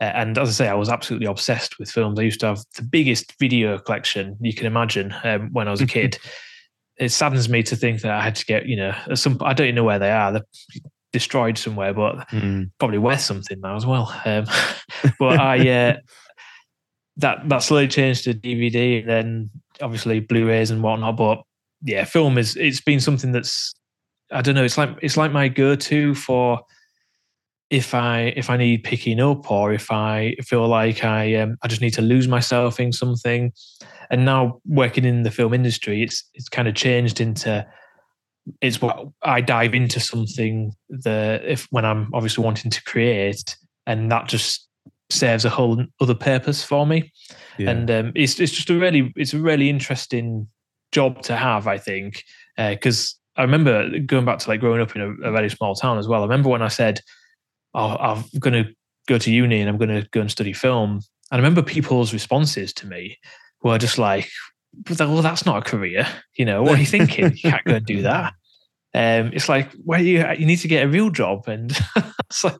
Uh, 0.00 0.04
and 0.04 0.36
as 0.36 0.48
I 0.48 0.52
say, 0.52 0.68
I 0.68 0.74
was 0.74 0.88
absolutely 0.88 1.26
obsessed 1.26 1.78
with 1.78 1.90
films. 1.90 2.18
I 2.18 2.22
used 2.22 2.40
to 2.40 2.46
have 2.46 2.60
the 2.76 2.82
biggest 2.82 3.38
video 3.38 3.78
collection 3.78 4.36
you 4.40 4.54
can 4.54 4.66
imagine 4.66 5.14
um, 5.24 5.48
when 5.52 5.68
I 5.68 5.70
was 5.70 5.80
a 5.80 5.86
kid. 5.98 6.18
it 6.98 7.10
saddens 7.10 7.48
me 7.48 7.62
to 7.62 7.76
think 7.76 8.02
that 8.02 8.12
I 8.12 8.22
had 8.22 8.36
to 8.36 8.44
get, 8.44 8.66
you 8.66 8.76
know, 8.76 8.94
some. 9.14 9.38
I 9.40 9.54
don't 9.54 9.68
even 9.68 9.76
know 9.76 9.84
where 9.84 9.98
they 9.98 10.10
are. 10.10 10.32
They're 10.32 10.44
destroyed 11.12 11.56
somewhere, 11.56 11.94
but 11.94 12.28
mm. 12.28 12.70
probably 12.78 12.98
worth 12.98 13.20
something 13.20 13.58
now 13.60 13.76
as 13.76 13.86
well. 13.86 14.14
Um, 14.24 14.44
but 15.18 15.40
I. 15.40 15.68
Uh, 15.68 15.96
that 17.18 17.48
that 17.48 17.58
slowly 17.58 17.88
changed 17.88 18.24
to 18.24 18.34
DVD, 18.34 19.00
and 19.00 19.08
then 19.08 19.50
obviously 19.80 20.20
Blu-rays 20.20 20.70
and 20.70 20.82
whatnot. 20.82 21.16
But 21.16 21.42
yeah, 21.82 22.04
film 22.04 22.38
is 22.38 22.56
it's 22.56 22.80
been 22.80 23.00
something 23.00 23.32
that's 23.32 23.74
I 24.30 24.42
don't 24.42 24.54
know. 24.54 24.64
It's 24.64 24.78
like 24.78 24.90
it's 25.02 25.16
like 25.16 25.32
my 25.32 25.48
go-to 25.48 26.14
for 26.14 26.60
if 27.70 27.94
I 27.94 28.32
if 28.36 28.50
I 28.50 28.56
need 28.56 28.84
picking 28.84 29.20
up 29.20 29.50
or 29.50 29.72
if 29.72 29.90
I 29.90 30.36
feel 30.42 30.66
like 30.68 31.04
I 31.04 31.34
um, 31.34 31.56
I 31.62 31.68
just 31.68 31.82
need 31.82 31.94
to 31.94 32.02
lose 32.02 32.28
myself 32.28 32.80
in 32.80 32.92
something. 32.92 33.52
And 34.10 34.24
now 34.24 34.60
working 34.66 35.04
in 35.04 35.22
the 35.22 35.30
film 35.30 35.52
industry, 35.52 36.02
it's 36.02 36.24
it's 36.34 36.48
kind 36.48 36.68
of 36.68 36.74
changed 36.74 37.20
into 37.20 37.66
it's 38.62 38.80
what 38.80 39.08
I 39.22 39.40
dive 39.40 39.74
into 39.74 40.00
something 40.00 40.72
that 40.88 41.44
if 41.44 41.66
when 41.70 41.84
I'm 41.84 42.10
obviously 42.14 42.44
wanting 42.44 42.70
to 42.70 42.82
create, 42.84 43.56
and 43.86 44.10
that 44.10 44.28
just 44.28 44.66
serves 45.10 45.44
a 45.44 45.50
whole 45.50 45.84
other 46.00 46.14
purpose 46.14 46.62
for 46.62 46.86
me. 46.86 47.12
Yeah. 47.58 47.70
And 47.70 47.90
um, 47.90 48.12
it's 48.14 48.38
it's 48.38 48.52
just 48.52 48.70
a 48.70 48.78
really 48.78 49.12
it's 49.16 49.34
a 49.34 49.38
really 49.38 49.68
interesting 49.68 50.48
job 50.92 51.22
to 51.22 51.36
have, 51.36 51.66
I 51.66 51.78
think, 51.78 52.24
because 52.56 53.18
uh, 53.36 53.40
I 53.40 53.42
remember 53.42 53.98
going 54.00 54.24
back 54.24 54.38
to 54.40 54.48
like 54.48 54.60
growing 54.60 54.80
up 54.80 54.94
in 54.96 55.02
a, 55.02 55.28
a, 55.28 55.32
very 55.32 55.50
small 55.50 55.74
town 55.74 55.98
as 55.98 56.08
well. 56.08 56.20
I 56.20 56.24
remember 56.24 56.48
when 56.48 56.62
I 56.62 56.68
said, 56.68 57.00
"Oh, 57.74 57.96
I'm 57.96 58.24
going 58.38 58.64
to 58.64 58.72
go 59.06 59.18
to 59.18 59.30
uni 59.30 59.60
and 59.60 59.68
I'm 59.68 59.78
going 59.78 60.02
to 60.02 60.08
go 60.10 60.20
and 60.20 60.30
study 60.30 60.52
film," 60.52 60.92
and 60.92 61.02
I 61.32 61.36
remember 61.36 61.62
people's 61.62 62.12
responses 62.12 62.72
to 62.74 62.86
me 62.86 63.18
were 63.62 63.78
just 63.78 63.98
like, 63.98 64.28
"Well, 64.98 65.22
that's 65.22 65.46
not 65.46 65.58
a 65.58 65.70
career. 65.70 66.06
You 66.36 66.44
know, 66.44 66.62
what 66.62 66.76
are 66.76 66.80
you 66.80 66.86
thinking? 66.86 67.32
you 67.32 67.50
can't 67.50 67.64
go 67.64 67.74
and 67.76 67.86
do 67.86 68.02
that." 68.02 68.34
Um, 68.94 69.32
it's 69.34 69.50
like, 69.50 69.70
well, 69.84 70.02
you 70.02 70.24
you 70.38 70.46
need 70.46 70.60
to 70.60 70.66
get 70.66 70.82
a 70.82 70.88
real 70.88 71.10
job, 71.10 71.46
and 71.46 71.76
so 72.32 72.48
I 72.48 72.56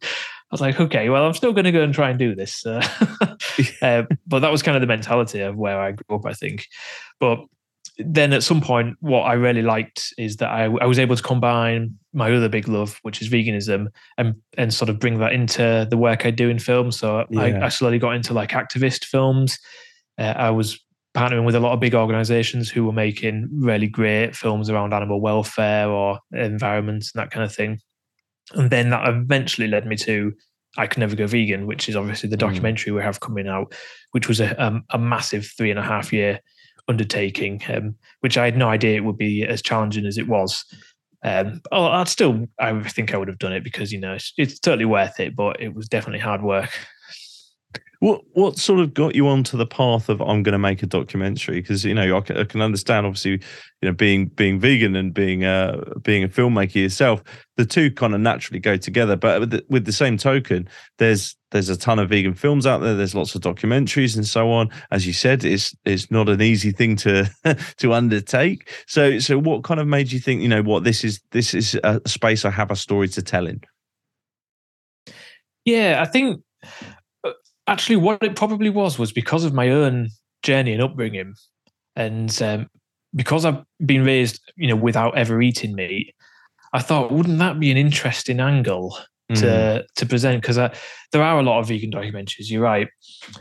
was 0.54 0.60
like, 0.60 0.80
okay, 0.80 1.08
well, 1.08 1.24
I'm 1.24 1.34
still 1.34 1.52
going 1.52 1.64
to 1.64 1.72
go 1.72 1.82
and 1.82 1.92
try 1.92 2.10
and 2.10 2.18
do 2.18 2.34
this. 2.34 2.64
Uh, 2.64 2.86
uh, 3.82 4.02
but 4.26 4.40
that 4.40 4.50
was 4.50 4.62
kind 4.62 4.76
of 4.76 4.80
the 4.80 4.86
mentality 4.86 5.40
of 5.40 5.56
where 5.56 5.80
I 5.80 5.92
grew 5.92 6.16
up, 6.16 6.26
I 6.26 6.32
think. 6.32 6.66
But 7.20 7.40
then 7.98 8.32
at 8.32 8.44
some 8.44 8.60
point, 8.60 8.96
what 9.00 9.22
I 9.22 9.32
really 9.32 9.62
liked 9.62 10.14
is 10.16 10.36
that 10.36 10.50
I, 10.50 10.64
I 10.64 10.86
was 10.86 10.98
able 10.98 11.16
to 11.16 11.22
combine 11.22 11.98
my 12.12 12.32
other 12.32 12.48
big 12.48 12.68
love, 12.68 12.98
which 13.02 13.20
is 13.20 13.28
veganism, 13.28 13.88
and 14.16 14.36
and 14.56 14.72
sort 14.72 14.88
of 14.88 15.00
bring 15.00 15.18
that 15.18 15.32
into 15.32 15.86
the 15.90 15.96
work 15.96 16.24
I 16.24 16.30
do 16.30 16.48
in 16.48 16.58
film. 16.58 16.92
So 16.92 17.26
yeah. 17.30 17.40
I, 17.40 17.66
I, 17.66 17.68
slowly 17.68 17.98
got 17.98 18.14
into 18.14 18.34
like 18.34 18.50
activist 18.50 19.04
films. 19.04 19.58
Uh, 20.16 20.34
I 20.36 20.50
was 20.50 20.78
partnering 21.16 21.44
with 21.44 21.56
a 21.56 21.60
lot 21.60 21.72
of 21.72 21.80
big 21.80 21.94
organizations 21.94 22.70
who 22.70 22.84
were 22.84 22.92
making 22.92 23.48
really 23.52 23.88
great 23.88 24.36
films 24.36 24.70
around 24.70 24.94
animal 24.94 25.20
welfare 25.20 25.88
or 25.88 26.20
environment 26.32 27.06
and 27.12 27.20
that 27.20 27.30
kind 27.32 27.44
of 27.44 27.52
thing. 27.52 27.80
And 28.54 28.70
then 28.70 28.90
that 28.90 29.08
eventually 29.08 29.68
led 29.68 29.86
me 29.86 29.96
to 29.96 30.32
I 30.76 30.86
Could 30.86 31.00
Never 31.00 31.16
Go 31.16 31.26
Vegan, 31.26 31.66
which 31.66 31.88
is 31.88 31.96
obviously 31.96 32.28
the 32.28 32.36
mm. 32.36 32.40
documentary 32.40 32.92
mm. 32.92 32.96
we 32.96 33.02
have 33.02 33.20
coming 33.20 33.48
out, 33.48 33.74
which 34.12 34.28
was 34.28 34.40
a, 34.40 34.62
um, 34.62 34.84
a 34.90 34.98
massive 34.98 35.50
three 35.56 35.70
and 35.70 35.78
a 35.78 35.82
half 35.82 36.12
year 36.12 36.40
undertaking, 36.88 37.62
um, 37.68 37.94
which 38.20 38.38
I 38.38 38.46
had 38.46 38.56
no 38.56 38.68
idea 38.68 38.96
it 38.96 39.04
would 39.04 39.18
be 39.18 39.44
as 39.44 39.62
challenging 39.62 40.06
as 40.06 40.18
it 40.18 40.28
was. 40.28 40.64
Um, 41.24 41.60
I'd 41.72 42.08
still, 42.08 42.46
I 42.60 42.80
think 42.84 43.12
I 43.12 43.16
would 43.16 43.28
have 43.28 43.38
done 43.38 43.52
it 43.52 43.64
because 43.64 43.92
you 43.92 43.98
know 43.98 44.14
it's, 44.14 44.32
it's 44.38 44.58
totally 44.58 44.84
worth 44.84 45.18
it, 45.18 45.34
but 45.34 45.60
it 45.60 45.74
was 45.74 45.88
definitely 45.88 46.20
hard 46.20 46.42
work. 46.42 46.70
What 48.00 48.22
what 48.34 48.58
sort 48.58 48.78
of 48.78 48.94
got 48.94 49.16
you 49.16 49.26
onto 49.26 49.56
the 49.56 49.66
path 49.66 50.08
of 50.08 50.20
I'm 50.20 50.44
going 50.44 50.52
to 50.52 50.58
make 50.58 50.84
a 50.84 50.86
documentary? 50.86 51.60
Because 51.60 51.84
you 51.84 51.94
know 51.94 52.16
I 52.16 52.20
can, 52.20 52.36
I 52.36 52.44
can, 52.44 52.62
understand 52.62 53.06
obviously 53.06 53.32
you 53.32 53.88
know 53.88 53.92
being 53.92 54.26
being 54.26 54.60
vegan 54.60 54.94
and 54.94 55.12
being 55.12 55.44
uh 55.44 55.82
being 56.02 56.22
a 56.22 56.28
filmmaker 56.28 56.76
yourself, 56.76 57.24
the 57.56 57.66
two 57.66 57.90
kind 57.90 58.14
of 58.14 58.20
naturally 58.20 58.60
go 58.60 58.76
together. 58.76 59.16
But 59.16 59.40
with 59.40 59.50
the, 59.50 59.64
with 59.68 59.84
the 59.84 59.92
same 59.92 60.16
token, 60.16 60.68
there's 60.98 61.36
there's 61.50 61.68
a 61.70 61.76
ton 61.76 61.98
of 61.98 62.08
vegan 62.08 62.34
films 62.34 62.66
out 62.66 62.82
there. 62.82 62.94
There's 62.94 63.16
lots 63.16 63.34
of 63.34 63.40
documentaries 63.40 64.14
and 64.14 64.26
so 64.26 64.52
on. 64.52 64.70
As 64.92 65.04
you 65.04 65.12
said, 65.12 65.44
it's 65.44 65.74
it's 65.84 66.08
not 66.08 66.28
an 66.28 66.40
easy 66.40 66.70
thing 66.70 66.94
to 66.96 67.28
to 67.78 67.92
undertake. 67.92 68.70
So 68.86 69.18
so 69.18 69.40
what 69.40 69.64
kind 69.64 69.80
of 69.80 69.88
made 69.88 70.12
you 70.12 70.20
think 70.20 70.40
you 70.40 70.48
know 70.48 70.62
what 70.62 70.84
this 70.84 71.02
is 71.02 71.20
this 71.32 71.52
is 71.52 71.74
a 71.82 72.00
space 72.06 72.44
I 72.44 72.50
have 72.50 72.70
a 72.70 72.76
story 72.76 73.08
to 73.08 73.22
tell 73.22 73.48
in? 73.48 73.60
Yeah, 75.64 76.00
I 76.00 76.06
think 76.06 76.42
actually 77.68 77.96
what 77.96 78.22
it 78.22 78.34
probably 78.34 78.70
was 78.70 78.98
was 78.98 79.12
because 79.12 79.44
of 79.44 79.52
my 79.52 79.68
own 79.68 80.08
journey 80.42 80.72
and 80.72 80.82
upbringing 80.82 81.34
and 81.96 82.40
um, 82.42 82.66
because 83.14 83.44
i've 83.44 83.62
been 83.84 84.04
raised 84.04 84.40
you 84.56 84.68
know 84.68 84.76
without 84.76 85.16
ever 85.16 85.40
eating 85.40 85.74
meat 85.74 86.14
i 86.72 86.80
thought 86.80 87.12
wouldn't 87.12 87.38
that 87.38 87.60
be 87.60 87.70
an 87.70 87.76
interesting 87.76 88.40
angle 88.40 88.96
to 89.34 89.44
mm. 89.44 89.84
to 89.94 90.06
present 90.06 90.40
because 90.40 90.56
there 90.56 91.22
are 91.22 91.38
a 91.38 91.42
lot 91.42 91.60
of 91.60 91.68
vegan 91.68 91.90
documentaries 91.90 92.48
you're 92.48 92.62
right 92.62 92.88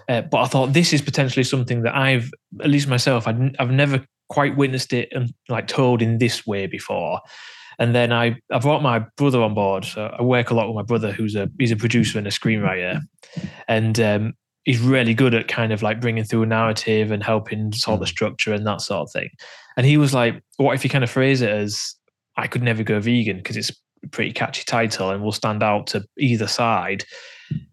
uh, 0.09 0.21
but 0.21 0.41
i 0.41 0.45
thought 0.45 0.73
this 0.73 0.91
is 0.91 1.01
potentially 1.01 1.43
something 1.43 1.83
that 1.83 1.95
i've 1.95 2.29
at 2.61 2.69
least 2.69 2.87
myself 2.87 3.27
i 3.27 3.31
have 3.57 3.71
never 3.71 4.05
quite 4.29 4.57
witnessed 4.57 4.91
it 4.91 5.07
and 5.13 5.33
like 5.47 5.67
told 5.67 6.01
in 6.01 6.17
this 6.17 6.45
way 6.45 6.67
before 6.67 7.21
and 7.79 7.93
then 7.93 8.11
I, 8.11 8.39
I 8.51 8.59
brought 8.59 8.81
my 8.81 8.99
brother 9.17 9.41
on 9.41 9.53
board. 9.53 9.85
So 9.85 10.13
I 10.17 10.21
work 10.21 10.49
a 10.49 10.53
lot 10.53 10.67
with 10.67 10.75
my 10.75 10.83
brother, 10.83 11.11
who's 11.11 11.35
a 11.35 11.49
he's 11.59 11.71
a 11.71 11.75
producer 11.75 12.17
and 12.17 12.27
a 12.27 12.31
screenwriter, 12.31 13.01
and 13.67 13.99
um, 13.99 14.33
he's 14.63 14.79
really 14.79 15.13
good 15.13 15.33
at 15.33 15.47
kind 15.47 15.71
of 15.71 15.83
like 15.83 16.01
bringing 16.01 16.23
through 16.23 16.43
a 16.43 16.47
narrative 16.47 17.11
and 17.11 17.23
helping 17.23 17.71
sort 17.73 17.99
the 17.99 18.05
mm. 18.05 18.09
structure 18.09 18.53
and 18.53 18.65
that 18.65 18.81
sort 18.81 19.07
of 19.07 19.11
thing. 19.11 19.29
And 19.75 19.85
he 19.85 19.97
was 19.97 20.13
like, 20.13 20.41
"What 20.57 20.73
if 20.73 20.83
you 20.83 20.89
kind 20.89 21.03
of 21.03 21.11
phrase 21.11 21.41
it 21.41 21.49
as 21.49 21.95
I 22.35 22.47
could 22.47 22.63
never 22.63 22.83
go 22.83 22.99
vegan 22.99 23.37
because 23.37 23.57
it's 23.57 23.71
a 24.03 24.07
pretty 24.09 24.31
catchy 24.31 24.63
title 24.63 25.11
and 25.11 25.23
will 25.23 25.31
stand 25.31 25.61
out 25.61 25.87
to 25.87 26.03
either 26.17 26.47
side." 26.47 27.03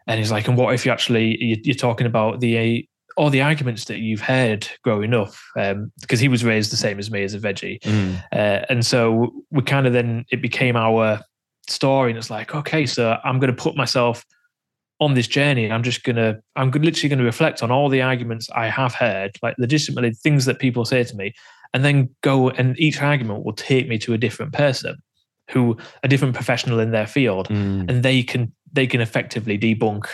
And 0.07 0.19
he's 0.19 0.31
like, 0.31 0.49
"And 0.49 0.57
what 0.59 0.75
if 0.75 0.85
you 0.85 0.93
actually 0.93 1.61
you're 1.65 1.75
talking 1.75 2.07
about 2.07 2.41
the 2.41 2.87
all 3.17 3.31
the 3.31 3.43
arguments 3.43 3.85
that 3.87 3.99
you've 3.99 4.21
heard 4.21 4.69
growing 4.83 5.15
up, 5.15 5.33
um, 5.57 5.93
because 6.01 6.21
he 6.21 6.29
was 6.29 6.45
raised 6.45 6.73
the 6.73 6.77
same 6.77 6.99
as 6.99 7.11
me 7.11 7.23
as 7.23 7.35
a 7.35 7.39
veggie, 7.39 7.81
mm. 7.81 8.23
uh, 8.33 8.65
and 8.69 8.85
so 8.85 9.33
we 9.51 9.63
kind 9.63 9.87
of 9.87 9.93
then 9.93 10.25
it 10.31 10.43
became 10.43 10.77
our 10.77 11.21
story, 11.69 12.11
and 12.11 12.19
it's 12.19 12.31
like, 12.31 12.55
okay, 12.55 12.87
so 12.87 13.17
I'm 13.25 13.39
going 13.39 13.55
to 13.55 13.63
put 13.63 13.77
myself 13.77 14.25
on 15.01 15.15
this 15.15 15.27
journey. 15.27 15.71
I'm 15.71 15.83
just 15.83 16.05
gonna, 16.05 16.41
I'm 16.57 16.71
literally 16.71 17.09
going 17.09 17.19
to 17.19 17.25
reflect 17.25 17.63
on 17.63 17.71
all 17.71 17.89
the 17.89 18.03
arguments 18.03 18.49
I 18.55 18.69
have 18.69 18.95
heard, 18.95 19.37
like 19.43 19.57
legitimately 19.59 20.13
things 20.13 20.45
that 20.45 20.59
people 20.59 20.85
say 20.85 21.05
to 21.05 21.17
me, 21.17 21.35
and 21.73 21.85
then 21.85 22.09
go 22.23 22.51
and 22.51 22.79
each 22.79 23.01
argument 23.01 23.45
will 23.45 23.55
take 23.55 23.89
me 23.89 23.99
to 23.99 24.15
a 24.15 24.19
different 24.19 24.53
person 24.53 24.97
who 25.51 25.77
a 26.03 26.09
different 26.09 26.35
professional 26.35 26.81
in 26.81 26.91
their 26.91 27.07
field, 27.07 27.49
mm. 27.49 27.89
and 27.89 28.03
they 28.03 28.23
can 28.23 28.53
they 28.73 28.87
can 28.87 29.01
effectively 29.01 29.59
debunk 29.59 30.07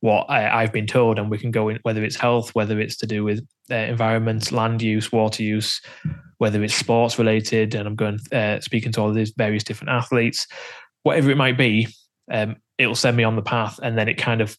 what 0.00 0.26
I, 0.30 0.60
have 0.60 0.72
been 0.72 0.86
told, 0.86 1.18
and 1.18 1.30
we 1.30 1.38
can 1.38 1.50
go 1.50 1.68
in 1.68 1.78
whether 1.82 2.04
it's 2.04 2.16
health, 2.16 2.54
whether 2.54 2.78
it's 2.78 2.96
to 2.98 3.06
do 3.06 3.24
with 3.24 3.44
uh, 3.70 3.74
environment, 3.74 4.52
land 4.52 4.80
use, 4.80 5.10
water 5.10 5.42
use, 5.42 5.80
whether 6.38 6.62
it's 6.62 6.74
sports 6.74 7.18
related, 7.18 7.74
and 7.74 7.86
I'm 7.86 7.96
going 7.96 8.20
uh, 8.32 8.60
speaking 8.60 8.92
to 8.92 9.00
all 9.00 9.12
these 9.12 9.32
various 9.36 9.64
different 9.64 9.90
athletes, 9.90 10.46
whatever 11.02 11.30
it 11.30 11.36
might 11.36 11.58
be, 11.58 11.88
um, 12.30 12.56
it'll 12.78 12.94
send 12.94 13.16
me 13.16 13.24
on 13.24 13.36
the 13.36 13.42
path, 13.42 13.80
and 13.82 13.98
then 13.98 14.08
it 14.08 14.14
kind 14.14 14.40
of 14.40 14.56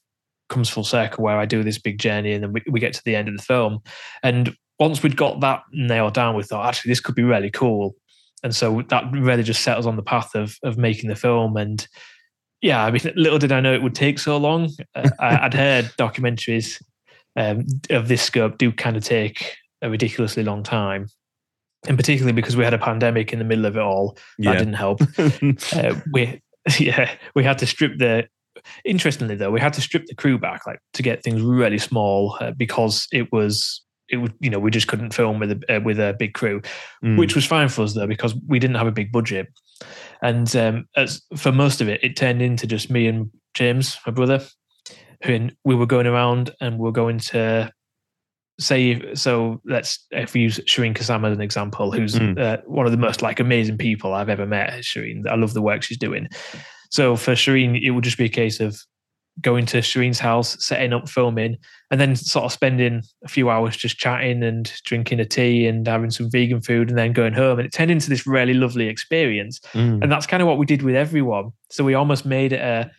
comes 0.50 0.70
full 0.70 0.84
circle 0.84 1.24
where 1.24 1.38
I 1.38 1.46
do 1.46 1.64
this 1.64 1.80
big 1.80 2.00
journey, 2.00 2.34
and 2.34 2.44
then 2.44 2.52
we, 2.52 2.62
we 2.70 2.80
get 2.82 2.94
to 2.94 3.04
the 3.06 3.16
end 3.16 3.30
of 3.30 3.38
the 3.38 3.44
film, 3.44 3.80
and 4.24 4.54
once 4.78 5.02
we'd 5.04 5.18
got 5.18 5.40
that 5.42 5.62
nailed 5.72 6.14
down, 6.14 6.36
we 6.36 6.44
thought 6.44 6.68
actually 6.68 6.90
this 6.90 7.02
could 7.02 7.16
be 7.16 7.24
really 7.24 7.50
cool, 7.50 7.96
and 8.44 8.54
so 8.54 8.82
that 8.90 9.06
really 9.14 9.44
just 9.44 9.64
set 9.64 9.78
us 9.78 9.86
on 9.86 9.96
the 9.96 10.04
path 10.04 10.36
of 10.36 10.58
of 10.64 10.78
making 10.78 11.08
the 11.10 11.16
film 11.16 11.56
and 11.56 11.88
yeah, 12.62 12.84
I 12.84 12.92
mean, 12.92 13.02
little 13.16 13.40
did 13.40 13.52
I 13.52 13.62
know 13.62 13.74
it 13.74 13.82
would 13.82 13.96
take 13.96 14.20
so 14.20 14.38
long. 14.38 14.70
Uh, 14.96 15.10
I, 15.20 15.44
would 15.44 15.54
heard 15.54 15.86
documentaries 15.98 16.82
um, 17.36 17.66
of 17.90 18.08
this 18.08 18.22
scope 18.22 18.58
do 18.58 18.72
kind 18.72 18.98
of 18.98 19.04
take 19.04 19.56
a 19.82 19.90
ridiculously 19.90 20.44
long 20.44 20.64
time, 20.64 21.08
and 21.88 21.98
particularly 21.98 22.34
because 22.34 22.58
we 22.58 22.64
had 22.64 22.74
a 22.74 22.80
pandemic 22.80 23.32
in 23.32 23.40
the 23.40 23.46
middle 23.46 23.66
of 23.66 23.78
it 23.78 23.82
all, 23.82 24.18
that 24.40 24.58
didn't 24.58 24.74
help. 24.74 25.02
uh, 25.74 25.96
we, 26.12 26.42
yeah, 26.80 27.12
we 27.36 27.44
had 27.44 27.58
to 27.60 27.66
strip 27.66 27.98
the. 27.98 28.28
Interestingly, 28.84 29.36
though, 29.36 29.52
we 29.52 29.62
had 29.62 29.74
to 29.74 29.82
strip 29.82 30.06
the 30.08 30.16
crew 30.16 30.38
back, 30.38 30.68
like 30.68 30.80
to 30.94 31.02
get 31.02 31.24
things 31.24 31.42
really 31.42 31.78
small, 31.78 32.36
uh, 32.42 32.52
because 32.52 33.08
it 33.14 33.32
was 33.32 33.82
it 34.10 34.18
would 34.18 34.34
you 34.42 34.50
know 34.50 34.60
we 34.60 34.72
just 34.72 34.88
couldn't 34.88 35.14
film 35.14 35.40
with 35.40 35.52
a 35.52 35.78
uh, 35.78 35.80
with 35.80 36.00
a 36.00 36.16
big 36.20 36.34
crew, 36.34 36.62
mm. 37.04 37.18
which 37.18 37.36
was 37.36 37.46
fine 37.46 37.70
for 37.70 37.84
us 37.84 37.94
though 37.94 38.08
because 38.08 38.36
we 38.48 38.60
didn't 38.60 38.76
have 38.76 38.88
a 38.88 38.92
big 38.92 39.14
budget. 39.14 39.48
And 40.22 40.54
um, 40.56 40.88
as, 40.96 41.22
for 41.38 41.52
most 41.52 41.82
of 41.82 41.90
it, 41.90 42.04
it 42.04 42.16
turned 42.16 42.42
into 42.42 42.68
just 42.68 42.90
me 42.90 43.08
and 43.08 43.32
James, 43.54 43.98
my 44.06 44.12
brother, 44.12 44.42
who 45.24 45.50
we 45.64 45.76
were 45.76 45.86
going 45.86 46.08
around 46.08 46.52
and 46.62 46.78
we're 46.78 46.92
going 46.92 47.20
to 47.20 47.72
say 48.60 49.16
so 49.16 49.62
let's 49.66 50.06
if 50.12 50.34
we 50.34 50.42
use 50.42 50.60
Shireen 50.60 50.96
Kassam 50.96 51.26
as 51.26 51.34
an 51.34 51.42
example, 51.42 51.92
who's 51.92 52.16
mm. 52.16 52.38
uh, 52.38 52.58
one 52.66 52.86
of 52.86 52.92
the 52.92 52.98
most 52.98 53.22
like 53.22 53.40
amazing 53.40 53.78
people 53.78 54.14
I've 54.14 54.30
ever 54.30 54.46
met. 54.46 54.74
Shireen, 54.82 55.28
I 55.28 55.36
love 55.36 55.54
the 55.54 55.62
work 55.62 55.82
she's 55.82 55.98
doing. 55.98 56.28
So 56.92 57.16
for 57.16 57.34
Shireen, 57.34 57.82
it 57.82 57.92
would 57.92 58.04
just 58.04 58.18
be 58.18 58.26
a 58.26 58.30
case 58.30 58.60
of 58.60 58.82
going 59.42 59.66
to 59.68 59.78
Shireen's 59.78 60.20
house, 60.20 60.64
setting 60.64 60.94
up 60.94 61.10
filming, 61.10 61.58
and 61.92 62.00
then 62.00 62.16
sort 62.16 62.46
of 62.46 62.52
spending 62.52 63.02
a 63.24 63.28
few 63.28 63.50
hours 63.50 63.78
just 63.78 63.98
chatting 63.98 64.44
and 64.44 64.72
drinking 64.86 65.20
a 65.20 65.26
tea 65.26 65.68
and 65.68 65.88
having 65.88 66.10
some 66.10 66.30
vegan 66.30 66.62
food 66.62 66.90
and 66.90 66.98
then 66.98 67.14
going 67.14 67.34
home. 67.34 67.60
And 67.60 67.66
it 67.66 67.74
turned 67.74 67.92
into 67.92 68.10
this 68.10 68.28
really 68.28 68.54
lovely 68.54 68.88
experience. 68.88 69.60
Mm. 69.74 70.02
And 70.02 70.12
that's 70.12 70.28
kind 70.28 70.42
of 70.42 70.48
what 70.48 70.58
we 70.58 70.66
did 70.66 70.82
with 70.82 70.96
everyone. 70.96 71.52
So 71.70 71.84
we 71.84 71.94
almost 71.94 72.26
made 72.26 72.54
it 72.54 72.62
a 72.62 72.92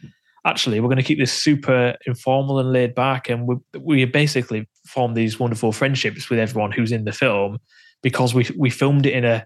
actually, 0.47 0.81
we're 0.81 0.89
going 0.89 0.97
to 0.97 1.03
keep 1.03 1.19
this 1.19 1.33
super 1.33 1.97
informal 2.07 2.59
and 2.59 2.73
laid 2.73 2.95
back. 2.95 3.29
And 3.29 3.47
we, 3.47 3.57
we 3.79 4.05
basically 4.07 4.67
formed 4.87 5.17
these 5.17 5.39
wonderful 5.39 5.73
friendships 5.73 6.31
with 6.31 6.39
everyone 6.39 6.73
who's 6.73 6.93
in 6.93 7.05
the 7.05 7.13
film 7.13 7.59
because 8.03 8.35
we, 8.35 8.49
we 8.57 8.71
filmed 8.71 9.07
it 9.07 9.13
in 9.13 9.25
a 9.25 9.45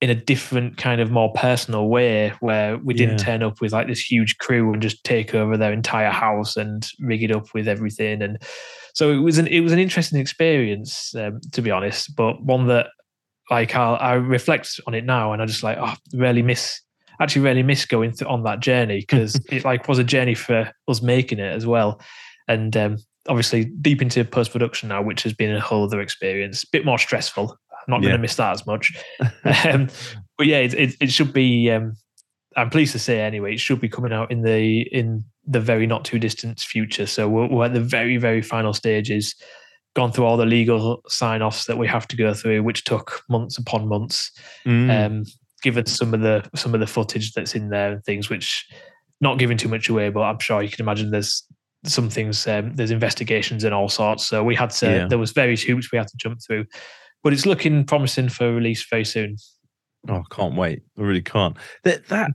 in 0.00 0.08
a 0.08 0.14
different 0.14 0.78
kind 0.78 1.00
of 1.00 1.10
more 1.10 1.30
personal 1.34 1.88
way 1.88 2.32
where 2.40 2.78
we 2.78 2.94
didn't 2.94 3.18
yeah. 3.18 3.24
turn 3.24 3.42
up 3.42 3.60
with 3.60 3.72
like 3.72 3.86
this 3.86 4.00
huge 4.00 4.38
crew 4.38 4.72
and 4.72 4.80
just 4.80 5.04
take 5.04 5.34
over 5.34 5.58
their 5.58 5.72
entire 5.72 6.10
house 6.10 6.56
and 6.56 6.88
rig 7.00 7.22
it 7.22 7.30
up 7.30 7.52
with 7.52 7.68
everything. 7.68 8.22
And 8.22 8.38
so 8.94 9.10
it 9.10 9.18
was 9.18 9.38
an 9.38 9.46
it 9.46 9.60
was 9.60 9.72
an 9.72 9.78
interesting 9.78 10.20
experience 10.20 11.14
um, 11.14 11.40
to 11.52 11.62
be 11.62 11.70
honest 11.70 12.14
but 12.16 12.42
one 12.42 12.66
that 12.66 12.88
like 13.50 13.74
I'll, 13.74 13.96
I 13.96 14.14
reflect 14.14 14.80
on 14.86 14.94
it 14.94 15.04
now 15.04 15.32
and 15.32 15.42
I 15.42 15.46
just 15.46 15.62
like 15.62 15.78
oh 15.80 15.94
really 16.12 16.42
miss 16.42 16.80
actually 17.20 17.42
really 17.42 17.62
miss 17.62 17.84
going 17.84 18.12
th- 18.12 18.28
on 18.28 18.42
that 18.44 18.60
journey 18.60 19.00
because 19.00 19.40
it 19.50 19.64
like 19.64 19.88
was 19.88 19.98
a 19.98 20.04
journey 20.04 20.34
for 20.34 20.72
us 20.88 21.02
making 21.02 21.38
it 21.38 21.54
as 21.54 21.66
well. 21.66 22.00
And 22.48 22.76
um, 22.76 22.96
obviously 23.28 23.66
deep 23.66 24.02
into 24.02 24.24
post 24.24 24.50
production 24.50 24.88
now 24.88 25.02
which 25.02 25.22
has 25.22 25.32
been 25.32 25.54
a 25.54 25.60
whole 25.60 25.84
other 25.84 26.00
experience 26.00 26.64
a 26.64 26.66
bit 26.72 26.84
more 26.84 26.98
stressful 26.98 27.56
I'm 27.80 27.90
not 27.90 28.02
yeah. 28.02 28.10
going 28.10 28.18
to 28.18 28.22
miss 28.22 28.36
that 28.36 28.52
as 28.52 28.66
much. 28.66 28.92
um, 29.64 29.88
but 30.36 30.46
yeah, 30.46 30.58
it, 30.58 30.74
it, 30.74 30.96
it 31.00 31.10
should 31.10 31.32
be. 31.32 31.70
Um, 31.70 31.96
I'm 32.56 32.70
pleased 32.70 32.92
to 32.92 32.98
say 32.98 33.20
anyway, 33.20 33.54
it 33.54 33.60
should 33.60 33.80
be 33.80 33.88
coming 33.88 34.12
out 34.12 34.30
in 34.30 34.42
the 34.42 34.82
in 34.92 35.24
the 35.46 35.60
very 35.60 35.86
not 35.86 36.04
too 36.04 36.18
distant 36.18 36.60
future. 36.60 37.06
So 37.06 37.28
we're, 37.28 37.48
we're 37.48 37.66
at 37.66 37.74
the 37.74 37.80
very 37.80 38.16
very 38.16 38.42
final 38.42 38.72
stages. 38.72 39.34
Gone 39.94 40.12
through 40.12 40.24
all 40.24 40.36
the 40.36 40.46
legal 40.46 41.02
sign 41.08 41.42
offs 41.42 41.64
that 41.64 41.76
we 41.76 41.88
have 41.88 42.06
to 42.08 42.16
go 42.16 42.32
through, 42.32 42.62
which 42.62 42.84
took 42.84 43.22
months 43.28 43.58
upon 43.58 43.88
months. 43.88 44.30
Mm. 44.64 45.06
Um, 45.06 45.24
given 45.62 45.86
some 45.86 46.14
of 46.14 46.20
the 46.20 46.48
some 46.54 46.74
of 46.74 46.80
the 46.80 46.86
footage 46.86 47.32
that's 47.32 47.54
in 47.54 47.70
there 47.70 47.92
and 47.92 48.04
things, 48.04 48.30
which 48.30 48.66
not 49.20 49.38
giving 49.38 49.56
too 49.56 49.68
much 49.68 49.88
away, 49.88 50.10
but 50.10 50.22
I'm 50.22 50.38
sure 50.38 50.62
you 50.62 50.70
can 50.70 50.82
imagine 50.82 51.10
there's 51.10 51.44
some 51.84 52.10
things. 52.10 52.46
Um, 52.46 52.74
there's 52.74 52.90
investigations 52.90 53.64
and 53.64 53.74
all 53.74 53.88
sorts. 53.88 54.26
So 54.26 54.42
we 54.42 54.54
had 54.54 54.70
to. 54.70 54.86
Yeah. 54.86 55.06
There 55.08 55.18
was 55.18 55.32
various 55.32 55.62
hoops 55.62 55.90
we 55.92 55.98
had 55.98 56.08
to 56.08 56.16
jump 56.16 56.40
through, 56.46 56.66
but 57.22 57.32
it's 57.32 57.46
looking 57.46 57.84
promising 57.84 58.28
for 58.28 58.52
release 58.52 58.86
very 58.88 59.04
soon. 59.04 59.36
Oh, 60.08 60.16
I 60.16 60.34
can't 60.34 60.56
wait! 60.56 60.82
I 60.98 61.02
really 61.02 61.22
can't. 61.22 61.56
That 61.84 62.06
that 62.08 62.32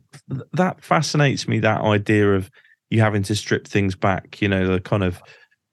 that 0.54 0.84
fascinates 0.84 1.48
me. 1.48 1.60
That 1.60 1.82
idea 1.82 2.36
of 2.36 2.52
you 2.90 3.02
having 3.02 3.24
to 3.24 3.36
strip 3.36 3.68
things 3.68 3.96
back. 3.96 4.42
You 4.42 4.50
know, 4.50 4.68
the 4.68 4.80
kind 4.80 5.04
of 5.04 5.22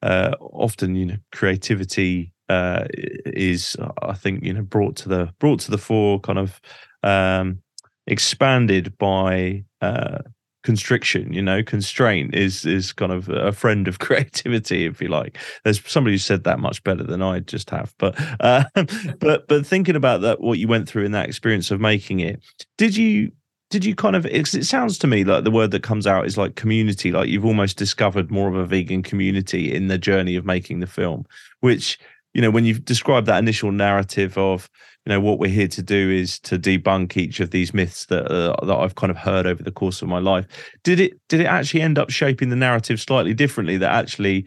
uh, 0.02 0.32
often 0.40 0.94
you 0.94 1.06
know 1.06 1.16
creativity 1.32 2.32
uh, 2.48 2.84
is 3.26 3.76
I 4.02 4.14
think 4.14 4.42
you 4.42 4.54
know 4.54 4.62
brought 4.62 4.96
to 4.96 5.08
the 5.08 5.32
brought 5.38 5.60
to 5.60 5.70
the 5.70 5.78
fore, 5.78 6.18
kind 6.20 6.38
of 6.38 6.60
um, 7.02 7.58
expanded 8.06 8.96
by 8.98 9.64
uh, 9.80 10.18
constriction 10.62 11.32
you 11.32 11.42
know 11.42 11.62
constraint 11.62 12.34
is 12.34 12.64
is 12.64 12.92
kind 12.92 13.12
of 13.12 13.28
a 13.28 13.52
friend 13.52 13.88
of 13.88 13.98
creativity 13.98 14.86
if 14.86 15.00
you 15.00 15.08
like. 15.08 15.38
There's 15.64 15.84
somebody 15.88 16.14
who 16.14 16.18
said 16.18 16.44
that 16.44 16.60
much 16.60 16.82
better 16.84 17.02
than 17.02 17.22
i 17.22 17.40
just 17.40 17.70
have 17.70 17.94
but 17.98 18.14
uh, 18.40 18.64
but 19.18 19.48
but 19.48 19.66
thinking 19.66 19.96
about 19.96 20.20
that 20.22 20.40
what 20.40 20.58
you 20.58 20.68
went 20.68 20.88
through 20.88 21.04
in 21.04 21.12
that 21.12 21.28
experience 21.28 21.70
of 21.70 21.80
making 21.80 22.20
it 22.20 22.40
did 22.78 22.96
you 22.96 23.32
did 23.70 23.84
you 23.84 23.94
kind 23.94 24.14
of 24.14 24.26
it 24.26 24.46
sounds 24.46 24.98
to 24.98 25.06
me 25.06 25.24
like 25.24 25.44
the 25.44 25.50
word 25.50 25.70
that 25.70 25.82
comes 25.82 26.06
out 26.06 26.26
is 26.26 26.36
like 26.36 26.54
community 26.56 27.10
like 27.10 27.28
you've 27.28 27.46
almost 27.46 27.78
discovered 27.78 28.30
more 28.30 28.48
of 28.48 28.54
a 28.54 28.66
vegan 28.66 29.02
community 29.02 29.74
in 29.74 29.88
the 29.88 29.98
journey 29.98 30.36
of 30.36 30.44
making 30.44 30.80
the 30.80 30.86
film 30.86 31.24
which 31.60 31.98
you 32.34 32.42
know 32.42 32.50
when 32.50 32.64
you've 32.64 32.84
described 32.84 33.26
that 33.26 33.38
initial 33.38 33.72
narrative 33.72 34.36
of 34.36 34.68
you 35.04 35.10
know 35.10 35.20
what 35.20 35.38
we're 35.38 35.50
here 35.50 35.68
to 35.68 35.82
do 35.82 36.10
is 36.10 36.38
to 36.40 36.58
debunk 36.58 37.16
each 37.16 37.40
of 37.40 37.50
these 37.50 37.74
myths 37.74 38.06
that 38.06 38.30
uh, 38.30 38.54
that 38.64 38.76
I've 38.76 38.94
kind 38.94 39.10
of 39.10 39.16
heard 39.16 39.46
over 39.46 39.62
the 39.62 39.72
course 39.72 40.00
of 40.00 40.08
my 40.08 40.20
life. 40.20 40.46
Did 40.84 41.00
it 41.00 41.14
did 41.28 41.40
it 41.40 41.46
actually 41.46 41.80
end 41.80 41.98
up 41.98 42.10
shaping 42.10 42.50
the 42.50 42.56
narrative 42.56 43.00
slightly 43.00 43.34
differently 43.34 43.76
that 43.78 43.90
actually 43.90 44.46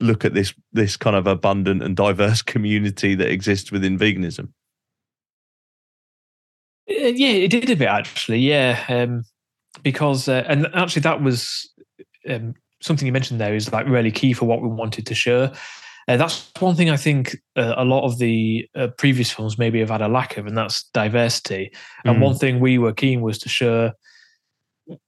look 0.00 0.24
at 0.24 0.32
this 0.32 0.54
this 0.72 0.96
kind 0.96 1.16
of 1.16 1.26
abundant 1.26 1.82
and 1.82 1.94
diverse 1.94 2.40
community 2.54 3.14
that 3.14 3.30
exists 3.30 3.70
within 3.70 3.98
veganism? 3.98 4.48
Uh, 6.88 7.08
yeah 7.08 7.28
it 7.28 7.48
did 7.48 7.70
a 7.70 7.76
bit 7.76 7.88
actually 7.88 8.38
yeah 8.38 8.84
um, 8.88 9.22
because 9.82 10.28
uh, 10.28 10.44
and 10.48 10.66
actually 10.74 11.00
that 11.00 11.22
was 11.22 11.70
um, 12.28 12.54
something 12.80 13.06
you 13.06 13.12
mentioned 13.12 13.40
there 13.40 13.54
is 13.54 13.72
like 13.72 13.86
really 13.86 14.10
key 14.10 14.32
for 14.34 14.44
what 14.44 14.60
we 14.60 14.68
wanted 14.68 15.06
to 15.06 15.14
show 15.14 15.50
uh, 16.08 16.16
that's 16.16 16.50
one 16.58 16.74
thing 16.74 16.90
I 16.90 16.96
think 16.96 17.36
uh, 17.56 17.74
a 17.76 17.84
lot 17.84 18.04
of 18.04 18.18
the 18.18 18.68
uh, 18.74 18.88
previous 18.98 19.30
films 19.30 19.58
maybe 19.58 19.80
have 19.80 19.90
had 19.90 20.02
a 20.02 20.08
lack 20.08 20.36
of, 20.36 20.46
and 20.46 20.56
that's 20.56 20.88
diversity. 20.92 21.72
And 22.04 22.18
mm. 22.18 22.20
one 22.20 22.36
thing 22.36 22.60
we 22.60 22.78
were 22.78 22.92
keen 22.92 23.20
was 23.20 23.38
to 23.38 23.48
show 23.48 23.92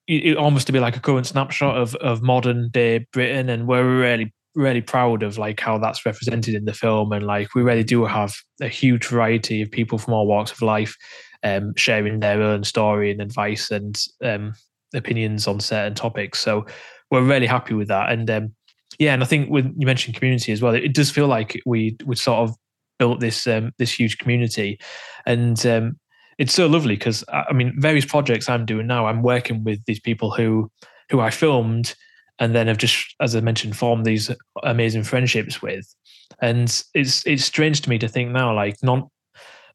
it 0.07 0.37
almost 0.37 0.67
to 0.67 0.73
be 0.73 0.81
like 0.81 0.97
a 0.97 1.00
current 1.00 1.26
snapshot 1.26 1.76
of 1.76 1.95
of 1.97 2.23
modern 2.23 2.71
day 2.71 3.07
Britain, 3.12 3.49
and 3.49 3.67
we're 3.67 4.00
really 4.00 4.33
really 4.55 4.81
proud 4.81 5.23
of 5.23 5.37
like 5.37 5.61
how 5.61 5.76
that's 5.76 6.07
represented 6.07 6.55
in 6.55 6.65
the 6.65 6.73
film, 6.73 7.12
and 7.12 7.26
like 7.26 7.55
we 7.55 7.62
really 7.62 7.85
do 7.85 8.05
have 8.05 8.35
a 8.61 8.69
huge 8.69 9.07
variety 9.07 9.62
of 9.62 9.71
people 9.71 9.99
from 9.99 10.15
all 10.15 10.26
walks 10.26 10.50
of 10.50 10.62
life 10.62 10.97
um, 11.43 11.75
sharing 11.76 12.21
their 12.21 12.43
own 12.43 12.65
story 12.65 13.11
and 13.11 13.21
advice 13.21 13.71
and 13.71 14.00
um, 14.25 14.55
opinions 14.95 15.47
on 15.47 15.61
certain 15.61 15.95
topics. 15.95 16.41
So 16.41 16.65
we're 17.11 17.23
really 17.23 17.47
happy 17.47 17.75
with 17.75 17.88
that, 17.88 18.11
and 18.11 18.31
um, 18.31 18.55
yeah, 18.99 19.15
and 19.15 19.23
I 19.23 19.26
think 19.26 19.49
when 19.49 19.75
you 19.76 19.87
mentioned 19.87 20.17
community 20.17 20.53
as 20.53 20.62
well, 20.62 20.75
it, 20.75 20.85
it 20.85 20.95
does 20.95 21.11
feel 21.11 21.26
like 21.26 21.61
we 21.67 21.97
we 22.05 22.17
sort 22.17 22.49
of 22.49 22.57
built 22.99 23.21
this 23.21 23.47
um, 23.47 23.73
this 23.79 23.93
huge 23.93 24.19
community, 24.19 24.79
and 25.26 25.65
um, 25.67 25.99
it's 26.39 26.54
so 26.54 26.67
lovely 26.67 26.97
because 26.97 27.25
I 27.28 27.52
mean, 27.52 27.75
various 27.78 28.04
projects 28.04 28.49
I'm 28.49 28.67
doing 28.67 28.87
now, 28.87 29.06
I'm 29.06 29.23
working 29.23 29.65
with 29.65 29.85
these 29.87 30.00
people 30.00 30.30
who 30.30 30.71
who 31.11 31.21
I 31.21 31.30
filmed, 31.30 31.95
and 32.39 32.54
then 32.54 32.67
have 32.67 32.78
just, 32.78 33.15
as 33.21 33.37
I 33.37 33.41
mentioned, 33.41 33.76
formed 33.76 34.04
these 34.04 34.30
amazing 34.63 35.04
friendships 35.04 35.63
with, 35.63 35.95
and 36.41 36.82
it's 36.95 37.26
it's 37.26 37.45
strange 37.45 37.80
to 37.82 37.91
me 37.91 37.99
to 37.99 38.09
think 38.09 38.30
now, 38.30 38.54
like 38.54 38.76
none 38.82 39.04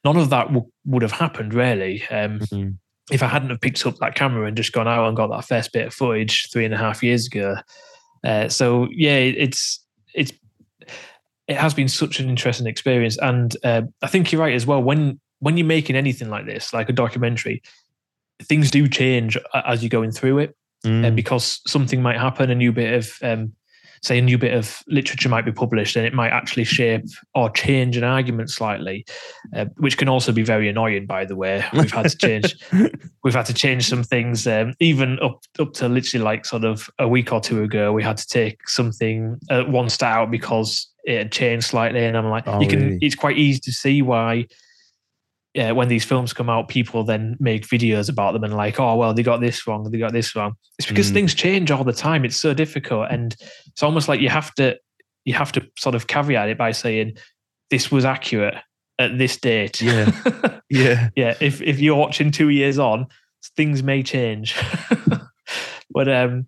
none 0.04 0.18
of 0.18 0.30
that 0.30 0.48
w- 0.48 0.70
would 0.86 1.02
have 1.02 1.12
happened 1.12 1.54
really. 1.54 2.04
Um, 2.10 2.40
mm-hmm. 2.40 2.70
If 3.12 3.24
I 3.24 3.28
hadn't 3.28 3.50
have 3.50 3.62
picked 3.62 3.86
up 3.86 3.98
that 3.98 4.16
camera 4.16 4.46
and 4.46 4.56
just 4.56 4.72
gone 4.72 4.88
out 4.88 5.08
and 5.08 5.18
got 5.18 5.28
that 5.32 5.46
first 5.46 5.74
bit 5.74 5.88
of 5.88 5.94
footage 5.94 6.50
three 6.52 6.64
and 6.64 6.74
a 6.74 6.78
half 6.78 7.04
years 7.04 7.28
ago, 7.28 7.58
uh, 8.24 8.50
so 8.50 8.88
yeah, 8.92 9.18
it's 9.18 9.84
it's 10.14 10.32
it 11.48 11.58
has 11.58 11.74
been 11.74 11.88
such 11.88 12.20
an 12.20 12.30
interesting 12.30 12.68
experience, 12.68 13.18
and 13.18 13.56
uh, 13.64 13.82
I 14.02 14.08
think 14.08 14.32
you're 14.32 14.42
right 14.42 14.56
as 14.56 14.66
well. 14.66 14.82
When 14.82 15.20
when 15.40 15.58
you're 15.58 15.68
making 15.68 15.96
anything 15.96 16.30
like 16.30 16.46
this, 16.46 16.74
like 16.74 16.90
a 16.90 16.94
documentary, 16.94 17.62
things 18.44 18.72
do 18.72 18.88
change 18.88 19.38
as 19.54 19.84
you're 19.84 19.90
going 19.90 20.12
through 20.12 20.40
it, 20.40 20.56
uh, 20.86 20.88
mm. 20.88 21.08
uh, 21.08 21.12
because 21.12 21.62
something 21.68 22.02
might 22.02 22.20
happen, 22.20 22.50
a 22.50 22.56
new 22.56 22.72
bit 22.72 22.94
of 22.94 23.14
um, 23.22 23.54
say 24.02 24.18
a 24.18 24.22
new 24.22 24.38
bit 24.38 24.54
of 24.54 24.82
literature 24.88 25.30
might 25.30 25.46
be 25.46 25.52
published 25.52 25.96
and 25.96 26.06
it 26.06 26.14
might 26.14 26.32
actually 26.32 26.64
shape 26.64 27.06
or 27.36 27.50
change 27.52 27.98
an 27.98 28.04
argument 28.04 28.50
slightly, 28.50 29.06
uh, 29.56 29.66
which 29.78 29.98
can 29.98 30.10
also 30.10 30.32
be 30.32 30.42
very 30.44 30.68
annoying. 30.68 31.06
By 31.06 31.26
the 31.26 31.36
way, 31.36 31.64
we've 31.74 31.92
had 31.92 32.10
to 32.10 32.18
change 32.18 32.56
we've 33.24 33.34
had 33.34 33.46
to 33.46 33.54
change 33.54 33.88
some 33.88 34.04
things. 34.04 34.48
Um, 34.48 34.74
even 34.80 35.20
up 35.20 35.44
up 35.60 35.74
to 35.74 35.88
literally 35.88 36.24
like 36.24 36.46
sort 36.46 36.64
of 36.64 36.90
a 37.00 37.08
week 37.08 37.32
or 37.32 37.40
two 37.40 37.64
ago, 37.64 37.94
we 37.94 38.04
had 38.04 38.18
to 38.18 38.28
take 38.28 38.68
something 38.68 39.38
uh, 39.50 39.64
one 39.64 39.90
stat 39.90 40.12
out 40.12 40.32
because 40.32 40.88
it 41.04 41.18
had 41.18 41.32
changed 41.32 41.68
slightly, 41.68 42.04
and 42.06 42.18
I'm 42.18 42.30
like, 42.30 42.48
oh, 42.48 42.60
you 42.60 42.68
can. 42.68 42.82
Really? 42.82 43.00
It's 43.02 43.16
quite 43.16 43.38
easy 43.38 43.60
to 43.62 43.72
see 43.72 44.02
why 44.02 44.48
yeah, 45.54 45.72
when 45.72 45.90
these 45.90 46.06
films 46.06 46.32
come 46.32 46.50
out, 46.50 46.70
people 46.70 47.04
then 47.04 47.36
make 47.40 47.68
videos 47.68 48.10
about 48.10 48.32
them 48.34 48.44
and 48.44 48.56
like, 48.56 48.80
oh 48.80 48.96
well, 48.96 49.14
they 49.14 49.24
got 49.24 49.42
this 49.42 49.68
wrong, 49.68 49.90
they 49.92 49.98
got 49.98 50.14
this 50.14 50.36
wrong. 50.36 50.54
It's 50.80 50.88
because 50.88 51.12
mm. 51.12 51.14
things 51.14 51.34
change 51.34 51.72
all 51.72 51.84
the 51.84 51.92
time. 51.94 52.24
It's 52.24 52.40
so 52.40 52.54
difficult, 52.54 53.08
and 53.12 53.36
it's 53.68 53.84
almost 53.84 54.08
like 54.08 54.22
you 54.22 54.30
have 54.30 54.54
to 54.56 54.78
you 55.26 55.34
have 55.34 55.52
to 55.54 55.68
sort 55.78 55.96
of 55.96 56.08
caveat 56.08 56.50
it 56.50 56.58
by 56.58 56.72
saying 56.72 57.18
this 57.70 57.92
was 57.92 58.06
accurate 58.06 58.56
at 58.98 59.18
this 59.18 59.38
date. 59.38 59.82
Yeah, 59.82 60.12
yeah, 60.70 61.10
yeah. 61.16 61.36
If 61.42 61.62
if 61.62 61.80
you're 61.80 61.98
watching 61.98 62.32
two 62.32 62.50
years 62.50 62.80
on, 62.80 63.08
things 63.58 63.84
may 63.84 64.04
change. 64.04 64.56
but 65.90 66.08
um, 66.08 66.48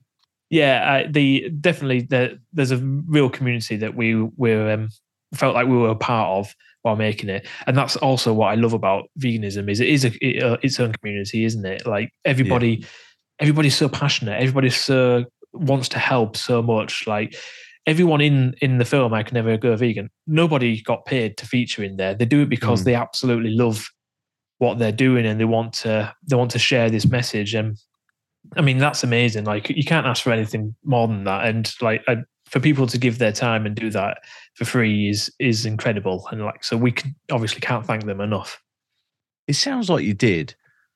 yeah, 0.50 1.04
uh, 1.06 1.10
the 1.12 1.50
definitely 1.50 2.02
the, 2.02 2.40
there's 2.54 2.72
a 2.72 2.78
real 2.78 3.30
community 3.30 3.76
that 3.78 3.96
we 3.96 4.16
we 4.16 4.54
um, 4.54 4.90
felt 5.34 5.56
like 5.56 5.68
we 5.68 5.76
were 5.76 5.90
a 5.90 5.96
part 5.96 6.30
of 6.30 6.56
while 6.84 6.96
making 6.96 7.30
it. 7.30 7.48
And 7.66 7.76
that's 7.76 7.96
also 7.98 8.32
what 8.34 8.48
i 8.48 8.56
love 8.56 8.74
about 8.74 9.10
veganism 9.20 9.70
is 9.70 9.80
it 9.80 9.90
is 9.90 10.06
a, 10.06 10.12
it, 10.22 10.44
uh, 10.44 10.58
its 10.62 10.80
own 10.80 10.94
community 10.94 11.44
isn't 11.46 11.66
it? 11.66 11.88
Like 11.88 12.12
everybody 12.24 12.78
yeah. 12.82 12.88
everybody's 13.40 13.76
so 13.76 13.90
passionate 13.90 14.40
everybody 14.40 14.70
so 14.70 15.26
wants 15.54 15.90
to 15.90 16.00
help 16.00 16.38
so 16.38 16.62
much. 16.62 17.08
Like 17.08 17.36
everyone 17.88 18.22
in 18.22 18.54
in 18.62 18.78
the 18.78 18.86
film 18.86 19.14
i 19.14 19.22
can 19.22 19.36
never 19.36 19.58
go 19.58 19.76
vegan 19.76 20.10
nobody 20.26 20.82
got 20.82 21.06
paid 21.06 21.36
to 21.38 21.48
feature 21.48 21.84
in 21.84 21.98
there. 21.98 22.14
They 22.14 22.26
do 22.26 22.44
it 22.44 22.50
because 22.50 22.82
mm. 22.82 22.86
they 22.86 22.96
absolutely 22.96 23.52
love 23.52 23.90
what 24.60 24.80
they're 24.80 24.92
doing 24.92 25.26
and 25.26 25.40
they 25.40 25.46
want 25.46 25.74
to 25.74 26.14
they 26.30 26.36
want 26.36 26.52
to 26.52 26.60
share 26.60 26.90
this 26.90 27.08
message. 27.08 27.56
And 27.56 27.78
i 28.58 28.62
mean 28.62 28.78
that's 28.78 29.04
amazing. 29.04 29.46
Like 29.46 29.70
you 29.70 29.86
can't 29.86 30.06
ask 30.06 30.22
for 30.22 30.32
anything 30.32 30.76
more 30.84 31.08
than 31.08 31.24
that. 31.24 31.46
And 31.46 31.74
like 31.82 32.04
I, 32.08 32.18
for 32.54 32.60
people 32.60 32.86
to 32.86 33.00
give 33.00 33.18
their 33.18 33.32
time 33.32 33.66
and 33.66 33.76
do 33.76 33.90
that 33.90 34.20
for 34.54 34.64
free 34.64 35.10
is 35.10 35.34
is 35.40 35.66
incredible. 35.66 36.28
And 36.32 36.46
like 36.46 36.64
so 36.64 36.78
we 36.78 36.92
can 36.92 37.16
obviously 37.32 37.62
can't 37.62 37.84
thank 37.84 38.06
them 38.06 38.22
enough. 38.22 38.62
It 39.48 39.56
sounds 39.56 39.90
like 39.90 40.06
you 40.06 40.14
did. 40.14 40.54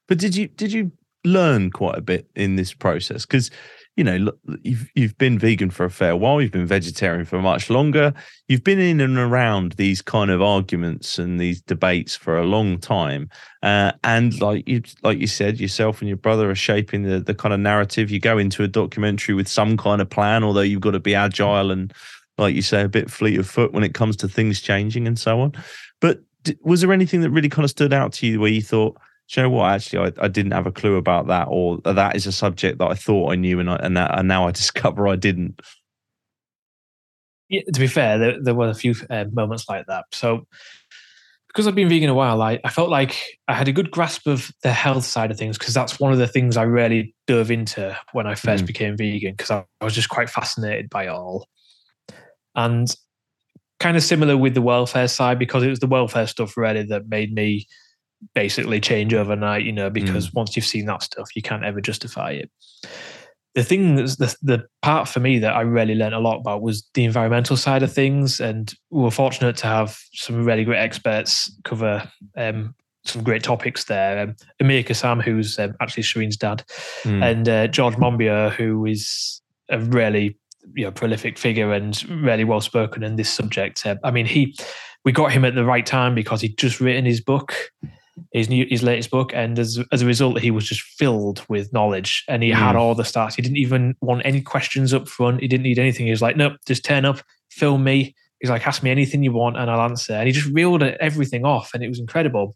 But 0.08 0.20
did 0.20 0.36
you 0.36 0.50
did 0.50 0.72
you 0.72 0.91
learn 1.26 1.72
quite 1.72 1.98
a 1.98 2.02
bit 2.02 2.30
in 2.36 2.58
this 2.58 2.76
process? 2.76 3.26
Because 3.26 3.50
you 3.98 4.04
know, 4.04 4.32
you've 4.62 4.88
you've 4.94 5.18
been 5.18 5.40
vegan 5.40 5.72
for 5.72 5.84
a 5.84 5.90
fair 5.90 6.16
while. 6.16 6.40
You've 6.40 6.52
been 6.52 6.68
vegetarian 6.68 7.26
for 7.26 7.42
much 7.42 7.72
longer. 7.72 8.14
You've 8.48 8.64
been 8.64 8.80
in 8.80 9.02
and 9.02 9.18
around 9.18 9.72
these 9.74 10.04
kind 10.04 10.30
of 10.30 10.40
arguments 10.40 11.18
and 11.18 11.40
these 11.40 11.62
debates 11.62 12.16
for 12.16 12.38
a 12.38 12.46
long 12.46 12.78
time. 12.78 13.28
Uh, 13.64 13.94
and 14.04 14.40
like 14.40 14.68
you, 14.68 14.84
like 15.02 15.18
you 15.18 15.26
said, 15.26 15.60
yourself 15.60 16.00
and 16.00 16.08
your 16.08 16.18
brother 16.18 16.50
are 16.50 16.56
shaping 16.56 17.02
the 17.02 17.20
the 17.20 17.34
kind 17.34 17.54
of 17.54 17.60
narrative. 17.60 18.12
You 18.12 18.20
go 18.20 18.38
into 18.38 18.62
a 18.62 18.68
documentary 18.68 19.34
with 19.34 19.48
some 19.48 19.76
kind 19.78 20.00
of 20.00 20.10
plan, 20.12 20.44
although 20.44 20.62
you've 20.62 20.82
got 20.82 20.92
to 20.92 21.00
be 21.00 21.16
agile 21.16 21.72
and, 21.72 21.92
like 22.38 22.54
you 22.54 22.62
say, 22.62 22.84
a 22.84 22.88
bit 22.88 23.10
fleet 23.10 23.40
of 23.40 23.50
foot 23.50 23.74
when 23.74 23.84
it 23.84 23.96
comes 23.96 24.16
to 24.18 24.28
things 24.28 24.62
changing 24.62 25.08
and 25.08 25.18
so 25.18 25.42
on. 25.42 25.54
But 26.02 26.20
was 26.62 26.82
there 26.82 26.94
anything 26.94 27.22
that 27.22 27.32
really 27.32 27.50
kind 27.50 27.64
of 27.64 27.72
stood 27.72 27.94
out 27.94 28.14
to 28.14 28.28
you 28.28 28.40
where 28.40 28.52
you 28.52 28.62
thought? 28.62 28.96
You 29.36 29.44
know 29.44 29.50
what? 29.50 29.72
Actually, 29.72 30.13
I, 30.18 30.26
I 30.26 30.28
didn't 30.28 30.54
have 30.54 30.68
a 30.68 30.72
clue 30.72 30.96
about 30.96 31.28
that, 31.28 31.48
or 31.50 31.80
that 31.80 32.16
is 32.16 32.28
a 32.28 32.32
subject 32.32 32.80
that 32.80 32.88
I 32.88 32.94
thought 32.94 33.32
I 33.32 33.36
knew, 33.36 33.60
and 33.60 33.70
I, 33.70 33.76
and, 33.78 33.98
that, 33.98 34.18
and 34.18 34.28
now 34.28 34.48
I 34.48 34.52
discover 34.54 35.08
I 35.08 35.16
didn't. 35.16 35.62
Yeah, 37.50 37.62
to 37.74 37.80
be 37.80 37.88
fair, 37.88 38.18
there, 38.18 38.42
there 38.42 38.56
were 38.56 38.70
a 38.70 38.74
few 38.74 38.96
uh, 39.10 39.26
moments 39.32 39.70
like 39.70 39.86
that. 39.88 40.06
So, 40.13 40.46
because 41.48 41.68
I've 41.68 41.76
been 41.76 41.90
vegan 41.90 42.10
a 42.10 42.13
while, 42.13 42.42
I, 42.42 42.60
I 42.63 42.70
felt 42.70 42.90
like 42.90 43.40
I 43.48 43.54
had 43.54 43.68
a 43.68 43.72
good 43.72 43.90
grasp 43.90 44.28
of 44.28 44.52
the 44.63 44.72
health 44.72 45.06
side 45.06 45.32
of 45.32 45.38
things 45.38 45.58
because 45.58 45.74
that's 45.74 46.00
one 46.00 46.12
of 46.12 46.20
the 46.20 46.28
things 46.28 46.56
I 46.56 46.63
really 46.63 47.16
dove 47.26 47.50
into 47.50 47.98
when 48.12 48.28
I 48.28 48.36
first 48.36 48.63
mm. 48.63 48.68
became 48.68 48.98
vegan 48.98 49.34
because 49.34 49.50
I, 49.50 49.66
I 49.82 49.86
was 49.86 49.96
just 49.96 50.10
quite 50.10 50.30
fascinated 50.30 50.90
by 50.90 51.06
it 51.06 51.10
all. 51.10 51.48
And 52.54 52.94
kind 53.80 53.98
of 53.98 54.04
similar 54.04 54.38
with 54.38 54.54
the 54.54 54.62
welfare 54.62 55.08
side 55.08 55.40
because 55.40 55.63
it 55.63 55.70
was 55.70 55.80
the 55.80 55.88
welfare 55.88 56.28
stuff 56.28 56.58
really 56.58 56.84
that 56.84 57.08
made 57.08 57.34
me 57.34 57.68
basically 58.34 58.80
change 58.80 59.13
overnight, 59.13 59.63
you 59.63 59.71
know, 59.71 59.89
because 59.89 60.30
mm. 60.30 60.34
once 60.36 60.56
you've 60.56 60.65
seen 60.65 60.86
that 60.86 61.03
stuff, 61.03 61.36
you 61.36 61.41
can't 61.41 61.63
ever 61.63 61.82
justify 61.82 62.32
it. 62.32 62.49
The 63.56 63.63
thing 63.63 63.95
that's 63.95 64.17
the, 64.17 64.36
the 64.43 64.65
part 64.84 65.08
for 65.08 65.19
me 65.19 65.39
that 65.39 65.56
I 65.56 65.62
really 65.62 65.95
learned 65.95 66.13
a 66.13 66.19
lot 66.19 66.38
about 66.38 66.62
was 66.62 66.88
the 66.93 67.06
environmental 67.06 67.58
side 67.58 67.82
of 67.82 67.91
things. 67.91 68.39
And 68.39 68.71
we 68.91 69.01
were 69.01 69.12
fortunate 69.12 69.58
to 69.58 69.67
have 69.67 69.97
some 70.13 70.45
really 70.45 70.63
great 70.63 70.80
experts 70.80 71.51
cover 71.63 72.10
um, 72.36 72.75
some 73.08 73.23
great 73.23 73.43
topics 73.43 73.86
there. 73.86 74.19
Um, 74.21 74.36
Amir 74.60 74.84
Kassam, 74.84 75.21
who's 75.21 75.58
um, 75.60 75.73
actually 75.82 76.03
Shireen's 76.03 76.38
dad, 76.38 76.63
mm. 77.03 77.23
and 77.23 77.47
uh, 77.47 77.67
George 77.67 77.95
Monbiot, 77.95 78.53
who 78.53 78.86
is 78.86 79.41
a 79.69 79.80
really 79.80 80.38
you 80.75 80.86
know, 80.86 80.91
prolific 80.91 81.38
figure 81.38 81.71
and 81.71 82.08
really 82.10 82.43
well 82.43 82.62
spoken 82.62 83.03
in 83.03 83.15
this 83.15 83.30
subject. 83.30 83.86
Uh, 83.86 83.95
I 84.03 84.12
mean, 84.12 84.25
he 84.25 84.56
we 85.06 85.12
got 85.12 85.32
him 85.32 85.45
at 85.45 85.56
the 85.56 85.65
right 85.65 85.86
time 85.86 86.15
because 86.15 86.41
he'd 86.41 86.58
just 86.58 86.82
written 86.82 87.06
his 87.06 87.21
book, 87.21 87.71
his 88.32 88.49
new 88.49 88.65
his 88.69 88.84
latest 88.84 89.10
book, 89.12 89.32
and 89.34 89.58
as 89.60 89.80
as 89.91 90.01
a 90.01 90.06
result, 90.06 90.39
he 90.39 90.51
was 90.51 90.67
just 90.67 90.82
filled 90.82 91.43
with 91.49 91.73
knowledge 91.73 92.23
and 92.27 92.43
he 92.43 92.51
mm. 92.51 92.56
had 92.56 92.75
all 92.75 92.95
the 92.95 93.03
stats. 93.03 93.36
He 93.36 93.41
didn't 93.41 93.58
even 93.58 93.95
want 94.01 94.21
any 94.25 94.41
questions 94.41 94.93
up 94.93 95.08
front. 95.08 95.41
He 95.41 95.47
didn't 95.47 95.63
need 95.63 95.80
anything. 95.80 96.06
He 96.06 96.12
was 96.12 96.21
like, 96.21 96.38
nope, 96.38 96.53
just 96.65 96.84
turn 96.84 97.06
up, 97.06 97.19
film 97.49 97.84
me. 97.84 98.15
He's 98.39 98.49
like, 98.49 98.67
ask 98.67 98.84
me 98.84 98.91
anything 98.91 99.23
you 99.23 99.32
want 99.32 99.58
and 99.58 99.69
I'll 99.69 99.82
answer. 99.82 100.13
And 100.13 100.27
he 100.27 100.34
just 100.34 100.53
reeled 100.53 100.84
everything 100.84 101.45
off, 101.45 101.73
and 101.73 101.84
it 101.84 101.89
was 101.89 101.99
incredible. 101.99 102.56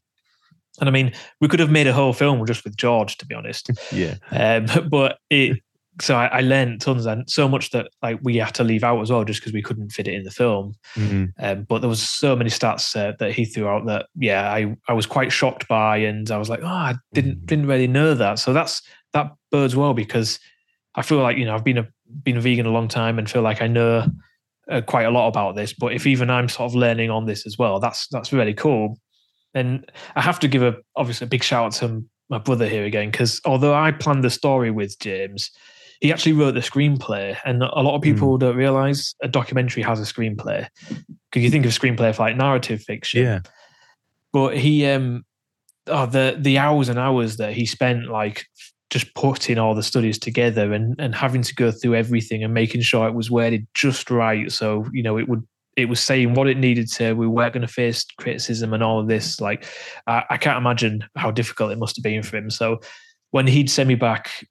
And 0.80 0.88
I 0.88 0.92
mean, 0.92 1.14
we 1.40 1.48
could 1.48 1.60
have 1.60 1.72
made 1.72 1.88
a 1.88 1.94
whole 1.94 2.14
film 2.14 2.46
just 2.46 2.64
with 2.64 2.78
George, 2.78 3.18
to 3.18 3.26
be 3.26 3.36
honest. 3.36 3.70
Yeah. 3.92 4.16
Um, 4.32 4.68
but 4.90 5.20
it 5.30 5.60
so 6.02 6.16
I, 6.16 6.26
I, 6.28 6.42
learned 6.42 6.82
tons 6.82 7.06
and 7.06 7.30
so 7.30 7.48
much 7.48 7.72
that 7.72 7.90
like 8.02 8.20
we 8.22 8.38
had 8.38 8.56
to 8.56 8.64
leave 8.64 8.84
out 8.84 9.02
as 9.02 9.12
well 9.12 9.24
just 9.24 9.40
because 9.40 9.54
we 9.54 9.62
couldn't 9.62 9.92
fit 9.92 10.08
it 10.08 10.14
in 10.14 10.24
the 10.24 10.32
film. 10.32 10.74
Mm-hmm. 10.96 11.26
Um, 11.40 11.64
but 11.64 11.80
there 11.80 11.90
was 11.90 12.02
so 12.02 12.36
many 12.36 12.50
stats 12.50 12.96
uh, 12.96 13.14
that 13.20 13.34
he 13.34 13.46
threw 13.46 13.68
out 13.68 13.86
that 13.88 14.08
yeah, 14.16 14.52
I 14.52 14.76
I 14.88 14.94
was 14.94 15.06
quite 15.06 15.32
shocked 15.32 15.68
by, 15.68 15.98
and 15.98 16.30
I 16.32 16.38
was 16.38 16.50
like, 16.50 16.62
oh, 16.64 16.68
I 16.68 16.96
didn't 17.14 17.38
mm-hmm. 17.38 17.46
didn't 17.46 17.68
really 17.68 17.88
know 17.88 18.14
that. 18.14 18.40
So 18.40 18.54
that's 18.54 18.82
that 19.14 19.32
bodes 19.52 19.76
well 19.76 19.94
because 19.94 20.40
I 20.96 21.02
feel 21.02 21.20
like 21.20 21.38
you 21.38 21.46
know 21.46 21.56
I've 21.56 21.64
been 21.64 21.78
a 21.78 21.88
been 22.24 22.38
a 22.38 22.42
vegan 22.42 22.66
a 22.66 22.72
long 22.72 22.88
time 22.88 23.20
and 23.20 23.30
feel 23.30 23.42
like 23.42 23.62
I 23.62 23.68
know 23.68 24.06
uh, 24.70 24.82
quite 24.82 25.04
a 25.04 25.12
lot 25.12 25.28
about 25.28 25.56
this. 25.56 25.74
But 25.74 25.94
if 25.94 26.08
even 26.08 26.30
I'm 26.30 26.50
sort 26.50 26.72
of 26.72 26.76
learning 26.76 27.10
on 27.10 27.26
this 27.26 27.46
as 27.46 27.58
well, 27.58 27.80
that's 27.80 28.08
that's 28.08 28.34
really 28.34 28.54
cool. 28.54 29.00
And 29.54 29.90
I 30.16 30.22
have 30.22 30.40
to 30.40 30.48
give 30.48 30.64
a 30.64 30.76
obviously 30.96 31.26
a 31.26 31.30
big 31.30 31.44
shout 31.44 31.66
out 31.66 31.74
to 31.74 32.04
my 32.30 32.38
brother 32.38 32.68
here 32.68 32.86
again 32.86 33.12
because 33.12 33.42
although 33.46 33.74
I 33.74 33.92
planned 33.92 34.24
the 34.24 34.30
story 34.30 34.72
with 34.72 34.98
James 35.00 35.52
he 36.02 36.12
actually 36.12 36.34
wrote 36.34 36.56
the 36.56 36.62
screenplay, 36.62 37.38
and 37.46 37.62
a 37.62 37.82
lot 37.82 37.96
of 37.96 38.02
people 38.02 38.36
mm. 38.36 38.40
don't 38.40 38.56
realize 38.56 39.16
a 39.22 39.28
documentary 39.28 39.84
has 39.84 40.00
a 40.00 40.04
screenplay 40.04 40.68
because 40.88 41.44
you 41.44 41.50
think 41.50 41.66
of 41.66 41.72
screenplay 41.72 42.14
for 42.14 42.24
like 42.24 42.36
narrative 42.36 42.82
fiction. 42.82 43.24
Yeah, 43.24 43.40
but 44.34 44.58
he 44.58 44.86
um 44.88 45.24
oh 45.88 46.08
the 46.08 46.36
the 46.40 46.58
hours 46.58 46.90
and 46.90 47.00
hours 47.00 47.38
that 47.38 47.54
he 47.54 47.66
spent 47.66 48.08
like 48.08 48.46
just 48.90 49.14
putting 49.14 49.58
all 49.58 49.76
the 49.76 49.84
studies 49.84 50.18
together 50.18 50.74
and 50.74 50.96
and 51.00 51.16
having 51.16 51.44
to 51.44 51.56
go 51.56 51.72
through 51.72 51.96
everything 51.96 52.44
and 52.44 52.54
making 52.54 52.82
sure 52.82 53.08
it 53.08 53.14
was 53.14 53.32
worded 53.32 53.66
just 53.74 54.12
right 54.12 54.52
so 54.52 54.86
you 54.92 55.02
know 55.02 55.18
it 55.18 55.30
would 55.30 55.48
it 55.78 55.86
was 55.86 56.02
saying 56.02 56.34
what 56.34 56.48
it 56.48 56.58
needed 56.58 56.92
to 56.92 57.14
we 57.14 57.28
weren't 57.28 57.54
going 57.54 57.66
to 57.66 57.72
face 57.72 58.06
criticism 58.18 58.74
and 58.74 58.84
all 58.84 59.00
of 59.00 59.08
this 59.08 59.40
like 59.40 59.66
I, 60.08 60.24
I 60.32 60.38
can't 60.38 60.58
imagine 60.58 61.06
how 61.16 61.32
difficult 61.32 61.72
it 61.72 61.80
must 61.80 61.96
have 61.96 62.04
been 62.04 62.24
for 62.24 62.38
him 62.38 62.50
so 62.50 62.80
when 63.32 63.48
he'd 63.48 63.70
send 63.70 63.88
me 63.88 63.96
back 63.96 64.46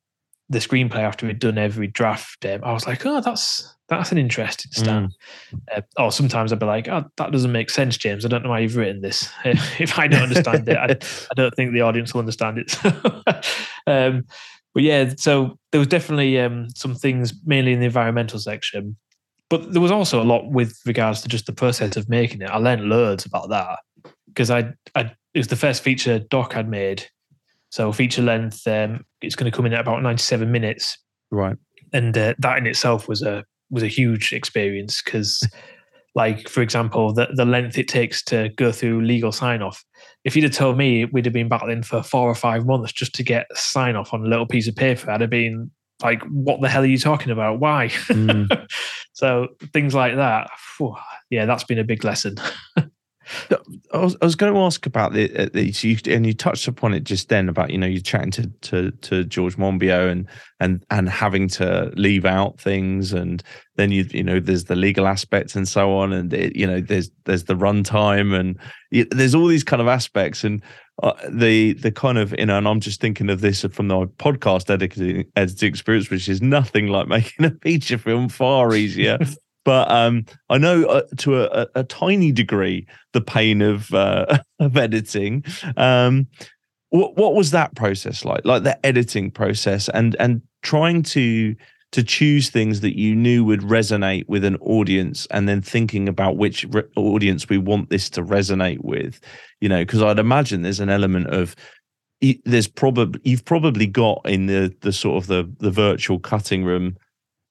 the 0.51 0.59
screenplay 0.59 0.99
after 0.99 1.27
we'd 1.27 1.39
done 1.39 1.57
every 1.57 1.87
draft, 1.87 2.45
um, 2.45 2.63
I 2.65 2.73
was 2.73 2.87
like, 2.87 3.07
oh, 3.07 3.21
that's 3.21 3.75
that's 3.89 4.13
an 4.13 4.19
interesting 4.19 4.71
stat. 4.73 5.05
Mm. 5.05 5.11
Uh, 5.75 5.81
or 5.97 6.13
sometimes 6.13 6.53
I'd 6.53 6.59
be 6.59 6.67
like, 6.67 6.89
oh, 6.89 7.05
that 7.17 7.33
doesn't 7.33 7.51
make 7.51 7.71
sense, 7.71 7.97
James. 7.97 8.25
I 8.25 8.29
don't 8.29 8.43
know 8.45 8.51
why 8.51 8.61
you've 8.61 8.77
written 8.77 9.01
this. 9.01 9.29
if 9.45 9.99
I 9.99 10.07
don't 10.07 10.23
understand 10.23 10.69
it, 10.69 10.77
I, 10.77 10.85
I, 11.31 11.35
don't 11.35 11.55
think 11.55 11.73
the 11.73 11.81
audience 11.81 12.13
will 12.13 12.21
understand 12.21 12.59
it. 12.59 12.77
um, 13.87 14.27
but 14.75 14.83
yeah, 14.85 15.13
so 15.17 15.59
there 15.73 15.81
was 15.81 15.89
definitely 15.89 16.39
um, 16.39 16.69
some 16.77 16.95
things, 16.95 17.33
mainly 17.45 17.73
in 17.73 17.81
the 17.81 17.87
environmental 17.87 18.39
section. 18.39 18.97
But 19.49 19.73
there 19.73 19.83
was 19.83 19.91
also 19.91 20.23
a 20.23 20.25
lot 20.25 20.49
with 20.51 20.79
regards 20.87 21.23
to 21.23 21.29
just 21.29 21.47
the 21.47 21.53
process 21.53 21.97
of 21.97 22.09
making 22.09 22.43
it. 22.43 22.51
I 22.51 22.59
learned 22.59 22.89
loads 22.89 23.25
about 23.25 23.49
that 23.49 23.81
because 24.29 24.51
I, 24.51 24.73
I 24.95 25.13
it 25.35 25.39
was 25.39 25.49
the 25.49 25.57
first 25.57 25.83
feature 25.83 26.21
doc 26.21 26.57
I'd 26.57 26.69
made 26.69 27.09
so 27.71 27.93
feature 27.93 28.23
length, 28.23 28.67
um, 28.67 29.05
it's 29.23 29.37
going 29.37 29.51
to 29.51 29.57
come 29.57 29.65
in 29.65 29.73
at 29.73 29.81
about 29.81 30.03
97 30.03 30.51
minutes. 30.51 30.99
Right. 31.31 31.57
And 31.93 32.17
uh, 32.19 32.35
that 32.39 32.59
in 32.59 32.67
itself 32.67 33.09
was 33.09 33.23
a 33.23 33.45
was 33.71 33.85
a 33.85 33.89
huge 33.89 34.33
experience 34.33 35.01
because, 35.03 35.47
like 36.15 36.49
for 36.49 36.61
example, 36.63 37.13
the 37.13 37.29
the 37.35 37.45
length 37.45 37.79
it 37.79 37.89
takes 37.89 38.23
to 38.25 38.51
go 38.57 38.73
through 38.73 39.03
legal 39.03 39.33
sign 39.33 39.63
off. 39.63 39.85
If 40.25 40.35
you'd 40.37 40.45
have 40.45 40.53
told 40.53 40.77
me 40.77 41.05
we'd 41.07 41.25
have 41.25 41.33
been 41.33 41.49
battling 41.49 41.83
for 41.83 42.03
four 42.03 42.29
or 42.29 42.35
five 42.35 42.67
months 42.67 42.93
just 42.93 43.15
to 43.15 43.23
get 43.23 43.47
sign 43.55 43.97
off 43.97 44.13
on 44.13 44.25
a 44.25 44.29
little 44.29 44.47
piece 44.47 44.69
of 44.69 44.77
paper, 44.77 45.11
I'd 45.11 45.21
have 45.21 45.31
been 45.31 45.71
like, 46.03 46.23
"What 46.25 46.61
the 46.61 46.69
hell 46.69 46.83
are 46.83 46.87
you 46.87 46.99
talking 46.99 47.31
about? 47.31 47.61
Why?" 47.61 47.89
Mm. 48.09 48.69
so 49.13 49.49
things 49.73 49.95
like 49.95 50.17
that. 50.17 50.51
Whew, 50.79 50.97
yeah, 51.31 51.47
that's 51.47 51.65
been 51.65 51.79
a 51.79 51.85
big 51.85 52.05
lesson. 52.05 52.37
I 53.93 53.99
was, 53.99 54.17
I 54.21 54.25
was 54.25 54.35
going 54.35 54.53
to 54.53 54.61
ask 54.61 54.87
about 54.87 55.13
the, 55.13 55.35
uh, 55.37 55.49
these, 55.53 55.83
you, 55.85 55.97
and 56.07 56.27
you 56.27 56.33
touched 56.33 56.69
upon 56.69 56.95
it 56.95 57.05
just 57.05 57.29
then 57.29 57.49
about 57.49 57.71
you 57.71 57.79
know 57.79 57.87
you're 57.87 58.01
chatting 58.01 58.31
to 58.33 58.47
to, 58.63 58.91
to 58.91 59.25
George 59.25 59.57
Monbiot 59.57 60.11
and 60.11 60.27
and 60.61 60.85
and 60.91 61.09
having 61.09 61.49
to 61.49 61.93
leave 61.97 62.25
out 62.25 62.61
things, 62.61 63.13
and 63.13 63.43
then 63.77 63.91
you 63.91 64.07
you 64.11 64.23
know 64.23 64.41
there's 64.41 64.65
the 64.65 64.77
legal 64.77 65.07
aspects 65.07 65.55
and 65.55 65.69
so 65.69 65.97
on, 65.97 66.13
and 66.13 66.33
it, 66.33 66.57
you 66.57 66.67
know 66.67 66.81
there's 66.81 67.11
there's 67.25 67.45
the 67.45 67.55
runtime 67.55 68.39
and 68.39 68.59
there's 69.11 69.35
all 69.35 69.47
these 69.47 69.65
kind 69.65 69.83
of 69.83 69.89
aspects, 69.89 70.45
and 70.45 70.63
uh, 71.03 71.13
the 71.31 71.75
the 71.75 71.93
kind 71.93 72.19
of 72.19 72.35
you 72.39 72.47
know, 72.47 72.59
and 72.59 72.69
I'm 72.69 72.81
just 72.81 73.01
thinking 73.01 73.31
of 73.31 73.41
this 73.41 73.63
from 73.73 73.89
the 73.89 74.07
podcast 74.07 74.71
editing 74.71 75.25
editing 75.37 75.69
experience, 75.69 76.11
which 76.11 76.29
is 76.29 76.43
nothing 76.43 76.89
like 76.89 77.09
making 77.09 77.47
a 77.47 77.51
feature 77.63 77.99
film, 77.99 78.29
far 78.29 78.75
easier. 78.75 79.19
but 79.65 79.91
um, 79.91 80.25
I 80.49 80.59
know 80.59 80.85
uh, 80.85 81.03
to 81.19 81.43
a, 81.43 81.67
a, 81.75 81.85
tiny 81.85 82.33
degree 82.33 82.87
the 83.13 83.21
pain 83.21 83.61
of 83.63 83.93
uh, 83.93 84.39
of 84.59 84.77
editing. 84.77 85.45
Um, 85.77 86.29
what 86.91 87.17
what 87.17 87.35
was 87.35 87.51
that 87.53 87.75
process 87.75 88.25
like? 88.25 88.45
Like 88.45 88.63
the 88.63 88.85
editing 88.85 89.31
process 89.31 89.89
and 89.91 90.17
and 90.19 90.43
trying 90.63 91.03
to 91.05 91.55
to 91.93 92.03
choose 92.05 92.51
things 92.51 92.81
that 92.81 92.97
you 92.97 93.17
knew 93.17 93.45
would 93.45 93.63
resonate 93.63 94.29
with 94.29 94.45
an 94.45 94.57
audience 94.57 95.27
and 95.31 95.49
then 95.49 95.61
thinking 95.61 96.09
about 96.09 96.37
which 96.37 96.65
re- 96.71 96.85
audience 96.97 97.49
we 97.49 97.59
want 97.59 97.91
this 97.91 98.09
to 98.09 98.23
resonate 98.23 98.83
with 98.85 99.21
you 99.61 99.69
know 99.69 99.81
because 99.81 100.01
i'd 100.03 100.19
imagine 100.19 100.63
there's 100.63 100.79
an 100.79 100.89
element 100.89 101.27
of 101.29 101.57
there's 102.45 102.69
probably 102.69 103.21
you've 103.25 103.45
probably 103.45 103.87
got 103.87 104.21
in 104.25 104.47
the 104.47 104.75
the 104.83 104.93
sort 104.93 105.23
of 105.23 105.27
the 105.27 105.51
the 105.59 105.71
virtual 105.71 106.19
cutting 106.19 106.65
room 106.65 106.97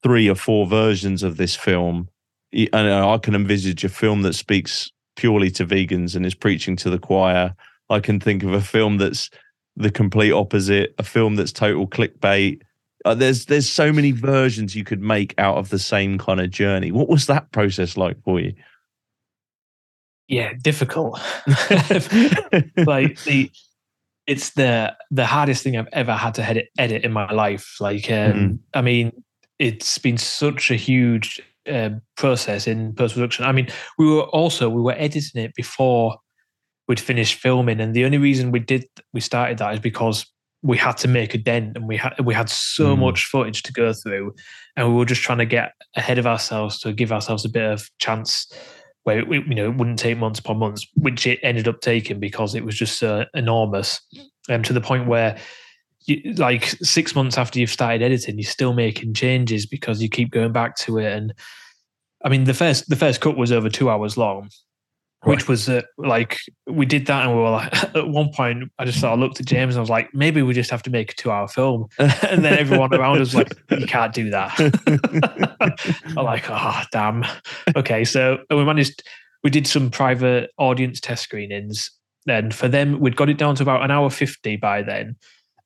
three 0.04 0.30
or 0.30 0.36
four 0.36 0.68
versions 0.68 1.24
of 1.24 1.38
this 1.38 1.56
film, 1.56 2.10
and 2.54 2.76
I 2.76 3.18
can 3.18 3.36
envisage 3.36 3.84
a 3.84 3.90
film 3.90 4.22
that 4.24 4.34
speaks 4.34 4.92
purely 5.16 5.52
to 5.52 5.66
vegans 5.66 6.16
and 6.16 6.26
is 6.26 6.34
preaching 6.34 6.76
to 6.78 6.90
the 6.90 7.00
choir. 7.00 7.54
I 7.90 8.00
can 8.00 8.20
think 8.20 8.44
of 8.44 8.54
a 8.54 8.62
film 8.62 8.98
that's 8.98 9.30
the 9.76 9.92
complete 9.92 10.32
opposite, 10.32 10.94
a 10.98 11.04
film 11.04 11.36
that's 11.36 11.52
total 11.52 11.88
clickbait. 11.88 12.62
Uh, 13.06 13.16
there's 13.16 13.46
there's 13.46 13.70
so 13.70 13.94
many 13.94 14.12
versions 14.12 14.76
you 14.76 14.84
could 14.84 15.02
make 15.02 15.34
out 15.38 15.58
of 15.58 15.70
the 15.70 15.80
same 15.80 16.18
kind 16.18 16.42
of 16.42 16.50
journey. 16.50 16.92
What 16.92 17.08
was 17.10 17.28
that 17.28 17.52
process 17.52 17.98
like 17.98 18.22
for 18.24 18.40
you? 18.40 18.54
Yeah, 20.28 20.54
difficult. 20.62 21.20
like 21.48 23.22
the 23.24 23.50
it's 24.28 24.52
the 24.52 24.96
the 25.10 25.26
hardest 25.26 25.64
thing 25.64 25.76
I've 25.76 25.88
ever 25.92 26.14
had 26.14 26.36
to 26.36 26.44
edit 26.44 26.70
edit 26.78 27.04
in 27.04 27.12
my 27.12 27.32
life. 27.32 27.78
Like, 27.80 28.12
um, 28.12 28.34
mm. 28.34 28.60
I 28.74 28.82
mean, 28.82 29.24
it's 29.60 29.98
been 29.98 30.18
such 30.18 30.72
a 30.72 30.76
huge 30.76 31.42
uh, 31.70 31.92
process 32.16 32.66
in 32.66 32.94
post 32.96 33.14
production. 33.14 33.46
I 33.46 33.52
mean, 33.52 33.68
we 33.98 34.08
were 34.08 34.24
also 34.24 34.70
we 34.70 34.82
were 34.82 34.96
editing 34.98 35.44
it 35.44 35.54
before 35.54 36.18
we'd 36.88 37.00
finished 37.00 37.40
filming, 37.40 37.80
and 37.80 37.94
the 37.94 38.06
only 38.06 38.18
reason 38.18 38.52
we 38.52 38.60
did 38.60 38.86
we 39.14 39.22
started 39.22 39.58
that 39.60 39.74
is 39.74 39.80
because 39.80 40.26
we 40.62 40.78
had 40.78 40.98
to 40.98 41.08
make 41.08 41.34
a 41.34 41.38
dent, 41.38 41.76
and 41.76 41.88
we 41.88 41.98
had 41.98 42.14
we 42.24 42.34
had 42.34 42.50
so 42.50 42.96
mm. 42.96 43.00
much 43.00 43.26
footage 43.26 43.62
to 43.64 43.74
go 43.74 43.94
through, 43.94 44.34
and 44.76 44.88
we 44.90 44.96
were 44.96 45.06
just 45.06 45.22
trying 45.22 45.38
to 45.38 45.46
get 45.46 45.74
ahead 45.96 46.18
of 46.18 46.26
ourselves 46.26 46.80
to 46.80 46.94
give 46.94 47.12
ourselves 47.12 47.46
a 47.46 47.50
bit 47.50 47.70
of 47.70 47.90
chance 48.00 48.52
where 49.04 49.20
it, 49.20 49.28
you 49.30 49.56
know 49.56 49.66
it 49.66 49.76
wouldn't 49.76 50.00
take 50.00 50.18
months 50.18 50.40
upon 50.40 50.58
months, 50.58 50.88
which 50.96 51.28
it 51.28 51.40
ended 51.44 51.68
up 51.68 51.82
taking 51.82 52.20
because 52.20 52.56
it 52.56 52.66
was 52.66 52.76
just 52.76 52.98
so 52.98 53.26
enormous, 53.34 54.02
um, 54.50 54.64
to 54.64 54.74
the 54.74 54.82
point 54.82 55.08
where 55.08 55.38
you, 56.10 56.34
like 56.34 56.66
six 56.82 57.16
months 57.16 57.38
after 57.38 57.60
you've 57.60 57.70
started 57.70 58.02
editing, 58.02 58.38
you're 58.38 58.50
still 58.50 58.74
making 58.74 59.14
changes 59.14 59.66
because 59.66 60.02
you 60.02 60.10
keep 60.10 60.32
going 60.32 60.52
back 60.52 60.76
to 60.78 60.98
it. 60.98 61.14
And 61.14 61.34
I 62.24 62.30
mean, 62.30 62.44
the 62.44 62.54
first 62.54 62.90
the 62.90 62.96
first 62.96 63.22
cut 63.22 63.38
was 63.38 63.52
over 63.52 63.70
two 63.70 63.90
hours 63.90 64.18
long, 64.18 64.50
right. 65.26 65.36
which 65.36 65.48
was 65.48 65.70
uh, 65.70 65.82
like 65.98 66.38
we 66.68 66.86
did 66.86 67.06
that, 67.08 67.26
and 67.26 67.36
we 67.36 67.42
were 67.42 67.52
like, 67.52 67.74
at 67.96 68.08
one 68.08 68.32
point, 68.34 68.72
I 68.78 68.86
just 68.86 69.00
sort 69.00 69.14
of 69.14 69.20
looked 69.20 69.40
at 69.40 69.46
James 69.46 69.76
and 69.76 69.80
I 69.80 69.82
was 69.82 69.90
like, 69.90 70.14
maybe 70.14 70.42
we 70.42 70.54
just 70.54 70.72
have 70.72 70.84
to 70.84 70.90
make 70.90 71.12
a 71.12 71.16
two 71.16 71.32
hour 71.32 71.48
film, 71.48 71.88
and 72.00 72.44
then 72.44 72.58
everyone 72.58 72.94
around 72.94 73.22
us 73.22 73.34
was 73.34 73.36
like, 73.36 73.54
you 73.80 73.88
can't 73.88 74.14
do 74.14 74.30
that. 74.32 74.54
I'm 76.18 76.26
like, 76.26 76.46
oh 76.50 76.84
damn. 76.92 77.26
Okay, 77.76 78.04
so 78.04 78.40
we 78.50 78.64
managed. 78.64 79.04
We 79.42 79.50
did 79.50 79.68
some 79.68 79.90
private 79.90 80.52
audience 80.58 81.00
test 81.00 81.24
screenings 81.24 81.90
And 82.28 82.54
for 82.54 82.68
them, 82.68 83.00
we'd 83.00 83.16
got 83.16 83.30
it 83.30 83.38
down 83.38 83.56
to 83.56 83.64
about 83.64 83.84
an 83.84 83.90
hour 83.90 84.10
50 84.10 84.58
by 84.58 84.82
then. 84.82 85.16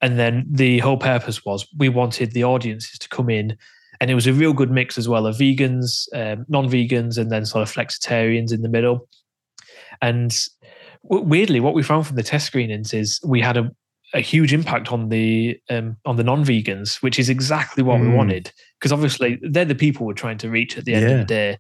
And 0.04 0.20
then 0.20 0.46
the 0.52 0.80
whole 0.80 0.98
purpose 0.98 1.46
was 1.46 1.66
we 1.78 1.88
wanted 1.88 2.34
the 2.34 2.44
audiences 2.44 3.00
to 3.00 3.08
come 3.08 3.30
in. 3.30 3.58
And 4.02 4.12
it 4.12 4.16
was 4.16 4.28
a 4.28 4.34
real 4.34 4.52
good 4.52 4.70
mix 4.70 4.98
as 4.98 5.08
well 5.08 5.26
of 5.26 5.38
vegans, 5.38 6.10
um, 6.13 6.46
non 6.50 6.70
vegans, 6.70 7.18
and 7.18 7.32
then 7.32 7.46
sort 7.46 7.62
of 7.62 7.74
flexitarians 7.74 8.52
in 8.52 8.63
the 8.63 8.70
middle. 8.70 9.08
And 10.02 10.38
weirdly, 11.04 11.62
what 11.62 11.74
we 11.74 11.84
found 11.84 12.06
from 12.06 12.18
the 12.18 12.24
test 12.24 12.46
screenings 12.46 12.94
is 12.94 13.22
we 13.24 13.39
had 13.39 13.56
a, 13.56 13.72
a 14.13 14.20
huge 14.20 14.52
impact 14.52 14.92
on 14.92 15.08
the 15.08 15.58
um, 15.70 15.96
on 16.06 16.18
the 16.18 16.24
non-vegans, 16.24 17.02
which 17.02 17.18
is 17.18 17.30
exactly 17.30 17.82
what 17.82 18.02
mm. 18.02 18.10
we 18.10 18.16
wanted. 18.16 18.52
Because 18.78 18.92
obviously 18.92 19.39
they're 19.42 19.63
the 19.63 19.74
people 19.74 20.06
we're 20.06 20.13
trying 20.13 20.38
to 20.39 20.50
reach 20.50 20.78
at 20.78 20.84
the 20.84 20.96
end 20.96 21.04
yeah. 21.06 21.12
of 21.12 21.20
the 21.20 21.26
day. 21.26 21.58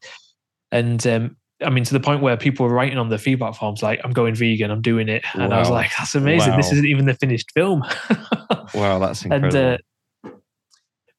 And 0.69 1.07
um, 1.07 1.37
I 1.63 1.69
mean, 1.69 1.83
to 1.83 1.93
the 1.93 1.99
point 1.99 2.21
where 2.21 2.37
people 2.37 2.65
were 2.65 2.73
writing 2.73 2.97
on 2.97 3.09
the 3.09 3.17
feedback 3.17 3.55
forms 3.55 3.81
like, 3.81 3.99
"I'm 4.03 4.11
going 4.11 4.35
vegan, 4.35 4.71
I'm 4.71 4.81
doing 4.81 5.09
it," 5.09 5.23
and 5.33 5.51
wow. 5.51 5.57
I 5.57 5.59
was 5.59 5.69
like, 5.69 5.91
"That's 5.97 6.15
amazing! 6.15 6.51
Wow. 6.51 6.57
This 6.57 6.71
isn't 6.71 6.85
even 6.85 7.05
the 7.05 7.15
finished 7.15 7.51
film." 7.51 7.83
wow, 8.73 8.99
that's 8.99 9.23
incredible. 9.23 9.57
And, 9.57 9.79
uh, 9.79 10.31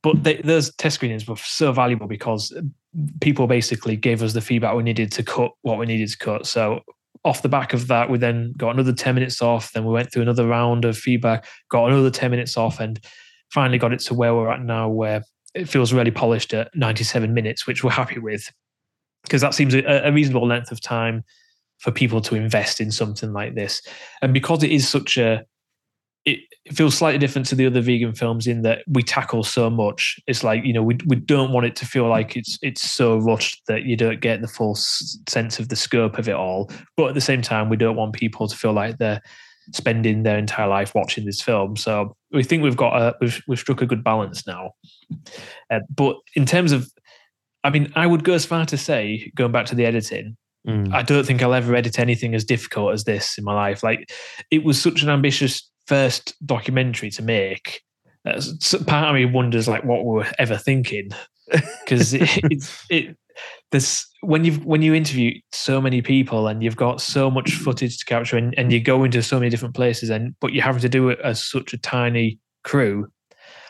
but 0.03 0.23
they, 0.23 0.37
those 0.37 0.75
test 0.75 0.97
screenings 0.97 1.27
were 1.27 1.37
so 1.37 1.73
valuable 1.73 2.07
because 2.07 2.53
people 3.21 3.47
basically 3.47 3.97
gave 3.97 4.23
us 4.23 4.35
the 4.35 4.41
feedback 4.41 4.75
we 4.77 4.83
needed 4.83 5.11
to 5.13 5.23
cut 5.23 5.53
what 5.63 5.79
we 5.79 5.87
needed 5.87 6.09
to 6.11 6.19
cut. 6.19 6.47
So 6.47 6.81
off 7.25 7.41
the 7.41 7.49
back 7.49 7.73
of 7.73 7.89
that, 7.89 8.11
we 8.11 8.19
then 8.19 8.53
got 8.57 8.75
another 8.75 8.93
10 8.93 9.15
minutes 9.15 9.41
off. 9.41 9.73
Then 9.73 9.85
we 9.85 9.93
went 9.93 10.13
through 10.13 10.23
another 10.23 10.47
round 10.47 10.85
of 10.85 10.99
feedback, 10.99 11.47
got 11.71 11.87
another 11.87 12.11
10 12.11 12.31
minutes 12.31 12.57
off, 12.57 12.81
and 12.81 13.01
finally 13.51 13.79
got 13.79 13.93
it 13.93 14.01
to 14.01 14.15
where 14.15 14.35
we're 14.35 14.51
at 14.51 14.63
now, 14.63 14.91
where 14.91 15.23
it 15.55 15.69
feels 15.69 15.93
really 15.93 16.11
polished 16.11 16.53
at 16.53 16.75
97 16.75 17.33
minutes, 17.33 17.67
which 17.67 17.83
we're 17.83 17.91
happy 17.91 18.19
with. 18.19 18.51
Because 19.25 19.41
that 19.41 19.55
seems 19.55 19.75
a, 19.75 19.83
a 19.83 20.13
reasonable 20.13 20.47
length 20.47 20.71
of 20.71 20.81
time 20.81 21.25
for 21.79 21.91
people 21.91 22.21
to 22.21 22.35
invest 22.35 22.81
in 22.81 22.91
something 22.91 23.33
like 23.33 23.55
this. 23.55 23.83
And 24.23 24.33
because 24.33 24.63
it 24.63 24.71
is 24.71 24.89
such 24.89 25.17
a 25.17 25.45
it, 26.25 26.41
feels 26.73 26.97
slightly 26.97 27.19
different 27.19 27.47
to 27.47 27.55
the 27.55 27.67
other 27.67 27.83
vegan 27.83 28.15
films 28.15 28.47
in 28.47 28.63
that 28.63 28.83
we 28.89 29.03
tackle 29.03 29.45
so 29.45 29.69
much. 29.69 30.19
It's 30.27 30.43
like 30.43 30.65
you 30.65 30.73
know 30.73 30.83
we 30.83 30.97
we 31.07 31.17
don't 31.17 31.53
want 31.53 31.67
it 31.67 31.77
to 31.77 31.87
feel 31.87 32.09
like 32.09 32.37
it's 32.37 32.59
it's 32.63 32.91
so 32.91 33.19
rushed 33.19 33.63
that 33.69 33.83
you 33.83 33.97
don't 33.97 34.21
get 34.21 34.41
the 34.41 34.49
full 34.49 34.75
sense 34.75 35.59
of 35.59 35.69
the 35.69 35.77
scope 35.77 36.19
of 36.19 36.27
it 36.29 36.35
all. 36.35 36.71
But 36.97 37.09
at 37.09 37.15
the 37.15 37.21
same 37.21 37.43
time, 37.43 37.69
we 37.69 37.77
don't 37.77 37.97
want 37.97 38.15
people 38.15 38.49
to 38.49 38.57
feel 38.57 38.73
like 38.73 38.97
they're 38.97 39.21
spending 39.73 40.23
their 40.23 40.39
entire 40.39 40.69
life 40.69 40.95
watching 40.95 41.25
this 41.25 41.41
film. 41.43 41.77
So 41.77 42.17
we 42.33 42.43
think 42.43 42.63
we've 42.63 42.77
got 42.77 42.97
a 43.01 43.15
we've 43.21 43.43
we've 43.47 43.59
struck 43.59 43.83
a 43.83 43.87
good 43.87 44.03
balance 44.03 44.47
now. 44.47 44.71
Uh, 45.71 45.81
but 45.95 46.17
in 46.35 46.47
terms 46.47 46.73
of, 46.73 46.91
I 47.65 47.71
mean, 47.71 47.93
I 47.97 48.07
would 48.07 48.25
go 48.25 48.35
as 48.35 48.45
far 48.45 48.67
to 48.67 48.77
say, 48.77 49.33
going 49.35 49.51
back 49.51 49.67
to 49.67 49.75
the 49.75 49.87
editing, 49.87 50.37
mm. 50.69 50.93
I 50.93 51.03
don't 51.03 51.27
think 51.27 51.43
I'll 51.43 51.55
ever 51.55 51.75
edit 51.75 51.99
anything 51.99 52.35
as 52.35 52.45
difficult 52.45 52.93
as 52.93 53.05
this 53.05 53.39
in 53.39 53.45
my 53.45 53.55
life. 53.55 53.83
Like 53.83 54.13
it 54.51 54.65
was 54.65 54.81
such 54.81 55.03
an 55.03 55.09
ambitious 55.09 55.69
first 55.87 56.35
documentary 56.47 57.11
to 57.11 57.23
make, 57.23 57.81
uh, 58.27 58.41
part 58.87 59.09
of 59.09 59.15
me 59.15 59.25
wonders 59.25 59.69
like 59.69 59.85
what 59.85 60.05
we 60.05 60.15
were 60.15 60.33
ever 60.39 60.57
thinking 60.57 61.11
because 61.85 62.15
it, 62.15 62.23
it's 62.45 62.87
it 62.89 63.17
this 63.71 64.07
when 64.23 64.45
you've 64.45 64.65
when 64.65 64.81
you 64.81 64.95
interview 64.95 65.33
so 65.53 65.81
many 65.81 66.01
people 66.01 66.49
and 66.49 66.63
you've 66.63 66.77
got 66.77 67.01
so 67.01 67.31
much 67.31 67.53
footage 67.53 67.99
to 67.99 68.05
capture 68.07 68.37
and, 68.37 68.55
and 68.57 68.73
you 68.73 68.81
go 68.81 69.05
into 69.05 69.23
so 69.23 69.39
many 69.39 69.51
different 69.51 69.75
places 69.75 70.09
and 70.09 70.35
but 70.41 70.53
you're 70.53 70.65
having 70.65 70.81
to 70.81 70.89
do 70.89 71.09
it 71.11 71.19
as 71.23 71.45
such 71.45 71.75
a 71.75 71.79
tiny 71.79 72.39
crew 72.63 73.07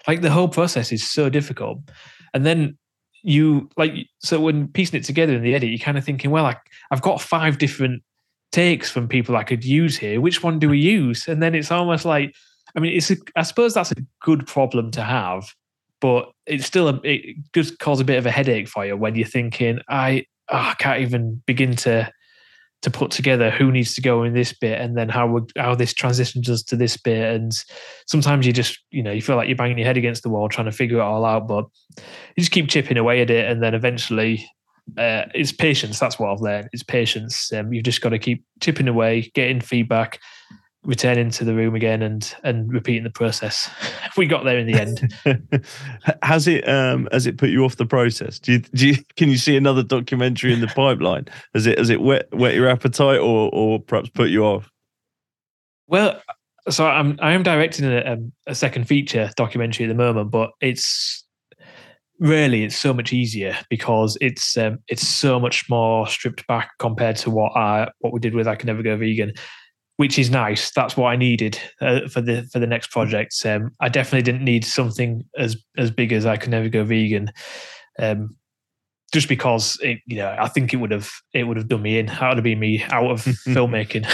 like 0.07 0.21
the 0.21 0.31
whole 0.31 0.49
process 0.49 0.93
is 0.93 1.09
so 1.11 1.29
difficult 1.29 1.79
and 2.33 2.47
then 2.47 2.79
you 3.27 3.69
like 3.77 3.93
so 4.19 4.39
when 4.39 4.69
piecing 4.69 5.01
it 5.01 5.05
together 5.05 5.35
in 5.35 5.43
the 5.43 5.55
edit 5.55 5.71
you're 5.71 5.79
kind 5.79 5.97
of 5.97 6.05
thinking 6.05 6.31
well 6.31 6.45
like 6.45 6.61
i've 6.91 7.01
got 7.01 7.21
five 7.21 7.57
different 7.57 8.03
takes 8.55 8.89
from 8.89 9.09
people 9.09 9.37
I 9.37 9.43
could 9.43 9.65
use 9.65 9.97
here. 9.97 10.21
Which 10.21 10.45
one 10.45 10.61
do 10.61 10.69
we 10.69 10.79
use? 10.79 11.27
And 11.27 11.43
then 11.43 11.57
it's 11.57 11.73
almost 11.73 12.05
like, 12.05 12.37
I 12.77 12.81
mean, 12.81 12.97
it's 12.97 13.11
a, 13.11 13.17
I 13.35 13.43
suppose 13.43 13.75
that's 13.75 13.91
a 13.91 13.97
good 14.23 14.47
problem 14.47 14.93
to 14.93 15.03
have, 15.03 15.53
but 16.01 16.31
it's 16.47 16.65
still 16.65 16.89
a, 16.89 17.01
it 17.03 17.37
does 17.53 17.73
cause 17.73 17.99
a 17.99 18.05
bit 18.05 18.17
of 18.17 18.27
a 18.27 18.31
headache 18.31 18.69
for 18.69 18.87
you 18.87 18.97
when 18.97 19.17
you're 19.17 19.27
thinking, 19.27 19.81
I, 19.89 20.27
oh, 20.51 20.57
I 20.57 20.75
can't 20.79 21.01
even 21.01 21.43
begin 21.47 21.75
to 21.77 22.09
to 22.85 22.91
put 22.91 23.11
together 23.11 23.51
who 23.51 23.73
needs 23.73 23.95
to 23.95 24.03
go 24.03 24.23
in 24.23 24.35
this 24.35 24.53
bit 24.53 24.79
and 24.79 24.95
then 24.95 25.09
how 25.09 25.27
would 25.27 25.51
how 25.57 25.75
this 25.75 25.95
transitions 25.95 26.51
us 26.51 26.63
to 26.63 26.77
this 26.77 26.99
bit 26.99 27.35
and 27.35 27.53
sometimes 28.07 28.47
you 28.47 28.53
just 28.53 28.79
you 28.91 29.03
know 29.03 29.11
you 29.11 29.23
feel 29.23 29.37
like 29.37 29.49
you're 29.49 29.57
banging 29.57 29.79
your 29.79 29.87
head 29.87 29.97
against 29.97 30.23
the 30.23 30.29
wall 30.29 30.51
trying 30.51 30.67
to 30.67 30.73
figure 30.73 30.99
it 30.99 31.03
all 31.03 31.25
out 31.25 31.49
but 31.49 31.65
you 31.99 32.41
just 32.41 32.53
keep 32.53 32.69
chipping 32.69 32.99
away 32.99 33.23
at 33.23 33.31
it 33.31 33.51
and 33.51 33.63
then 33.63 33.75
eventually 33.75 34.47
uh, 34.99 35.25
it's 35.35 35.51
patience. 35.51 35.99
That's 35.99 36.19
what 36.19 36.31
I've 36.31 36.43
learned. 36.43 36.69
It's 36.75 36.83
patience. 36.83 37.51
Um, 37.55 37.73
you've 37.73 37.85
just 37.85 38.03
got 38.03 38.11
to 38.11 38.19
keep 38.19 38.45
chipping 38.61 38.87
away, 38.87 39.31
getting 39.35 39.63
feedback, 39.63 40.21
returning 40.85 41.31
to 41.31 41.45
the 41.45 41.55
room 41.55 41.75
again, 41.75 42.03
and 42.03 42.35
and 42.45 42.73
repeating 42.73 43.05
the 43.05 43.11
process. 43.11 43.71
we 44.17 44.27
got 44.27 44.45
there 44.45 44.59
in 44.59 44.67
the 44.67 44.81
end. 44.81 45.67
has 46.23 46.47
it 46.47 46.69
um 46.69 47.09
has 47.13 47.27
it 47.27 47.39
put 47.39 47.51
you 47.51 47.65
off 47.65 47.77
the 47.77 47.87
process? 47.87 48.39
Do 48.39 48.53
you, 48.53 48.59
do 48.59 48.89
you 48.89 48.97
can 49.17 49.29
you 49.29 49.39
see 49.39 49.57
another 49.57 49.83
documentary 49.83 50.53
in 50.53 50.61
the 50.61 50.67
pipeline? 50.69 51.27
Has 51.55 51.67
it 51.67 51.79
has 51.79 51.91
it 51.91 52.01
wet 52.01 52.29
whet 52.33 52.55
your 52.55 52.69
appetite 52.69 53.21
or 53.21 53.51
or 53.53 53.81
perhaps 53.81 54.11
put 54.11 54.31
you 54.31 54.45
off? 54.45 54.71
Well, 55.87 56.21
so 56.69 56.87
I'm 56.87 57.19
I 57.21 57.33
am 57.33 57.43
directing 57.43 57.85
a, 57.87 58.01
um, 58.01 58.33
a 58.47 58.55
second 58.55 58.87
feature 58.87 59.31
documentary 59.37 59.87
at 59.87 59.89
the 59.89 59.95
moment, 59.95 60.31
but 60.31 60.51
it's 60.61 61.25
really 62.21 62.65
it's 62.65 62.77
so 62.77 62.95
much 62.95 63.13
easier 63.13 63.57
because 63.69 64.17
it's 64.21 64.57
um, 64.57 64.79
it's 64.89 65.07
so 65.07 65.39
much 65.39 65.69
more 65.69 66.07
stripped 66.07 66.47
back 66.47 66.71
compared 66.79 67.17
to 67.17 67.31
what 67.31 67.57
I 67.57 67.91
what 68.01 68.13
we 68.13 68.21
did 68.21 68.35
with 68.35 68.49
I 68.49 68.57
Can 68.57 68.69
Never 68.69 68.83
Go 68.83 68.97
Vegan, 68.97 69.33
which 69.97 70.19
is 70.19 70.31
nice. 70.31 70.71
That's 70.73 70.97
what 70.97 71.09
I 71.09 71.17
needed 71.17 71.59
uh, 71.81 72.09
for 72.09 72.21
the 72.21 72.43
for 72.53 72.59
the 72.59 72.67
next 72.67 72.91
project. 72.91 73.35
Um, 73.45 73.71
I 73.81 73.89
definitely 73.89 74.23
didn't 74.23 74.45
need 74.45 74.65
something 74.65 75.25
as 75.39 75.57
as 75.77 75.91
big 75.91 76.13
as 76.13 76.27
I 76.27 76.37
Can 76.37 76.51
Never 76.51 76.69
Go 76.69 76.85
Vegan. 76.85 77.31
Um, 77.99 78.37
just 79.13 79.29
because 79.29 79.79
it, 79.81 80.01
you 80.07 80.17
know, 80.17 80.37
I 80.39 80.49
think 80.49 80.75
it 80.75 80.79
would 80.79 80.91
have 80.91 81.11
it 81.33 81.45
would 81.45 81.57
have 81.57 81.69
done 81.69 81.83
me 81.83 81.99
in. 81.99 82.09
How 82.09 82.29
would 82.31 82.39
have 82.39 82.45
been 82.45 82.59
me 82.59 82.83
out 82.85 83.11
of 83.11 83.21
filmmaking. 83.25 84.05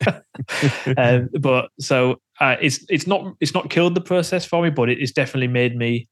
um, 0.98 1.28
but 1.40 1.70
so 1.80 2.20
uh, 2.38 2.56
it's 2.60 2.84
it's 2.90 3.06
not 3.06 3.34
it's 3.40 3.54
not 3.54 3.70
killed 3.70 3.94
the 3.94 4.00
process 4.00 4.44
for 4.44 4.62
me, 4.62 4.70
but 4.70 4.90
it, 4.90 4.98
it's 4.98 5.12
definitely 5.12 5.48
made 5.48 5.76
me 5.76 6.06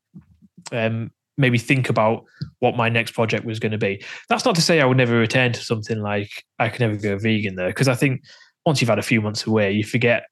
um, 0.73 1.11
maybe 1.37 1.59
think 1.59 1.91
about 1.91 2.25
what 2.61 2.77
my 2.77 2.89
next 2.89 3.13
project 3.13 3.45
was 3.45 3.59
going 3.59 3.73
to 3.73 3.79
be. 3.79 4.03
That's 4.31 4.45
not 4.45 4.55
to 4.55 4.63
say 4.63 4.81
I 4.81 4.87
would 4.87 4.97
never 4.97 5.19
return 5.19 5.53
to 5.53 5.61
something 5.61 6.01
like 6.01 6.31
I 6.59 6.71
can 6.71 6.89
never 6.89 7.01
go 7.01 7.19
vegan 7.19 7.57
there, 7.57 7.69
because 7.69 7.89
I 7.89 7.95
think 7.95 8.23
once 8.69 8.81
you've 8.81 8.89
had 8.89 8.99
a 8.99 9.03
few 9.03 9.21
months 9.21 9.47
away, 9.47 9.73
you 9.73 9.83
forget 9.83 10.25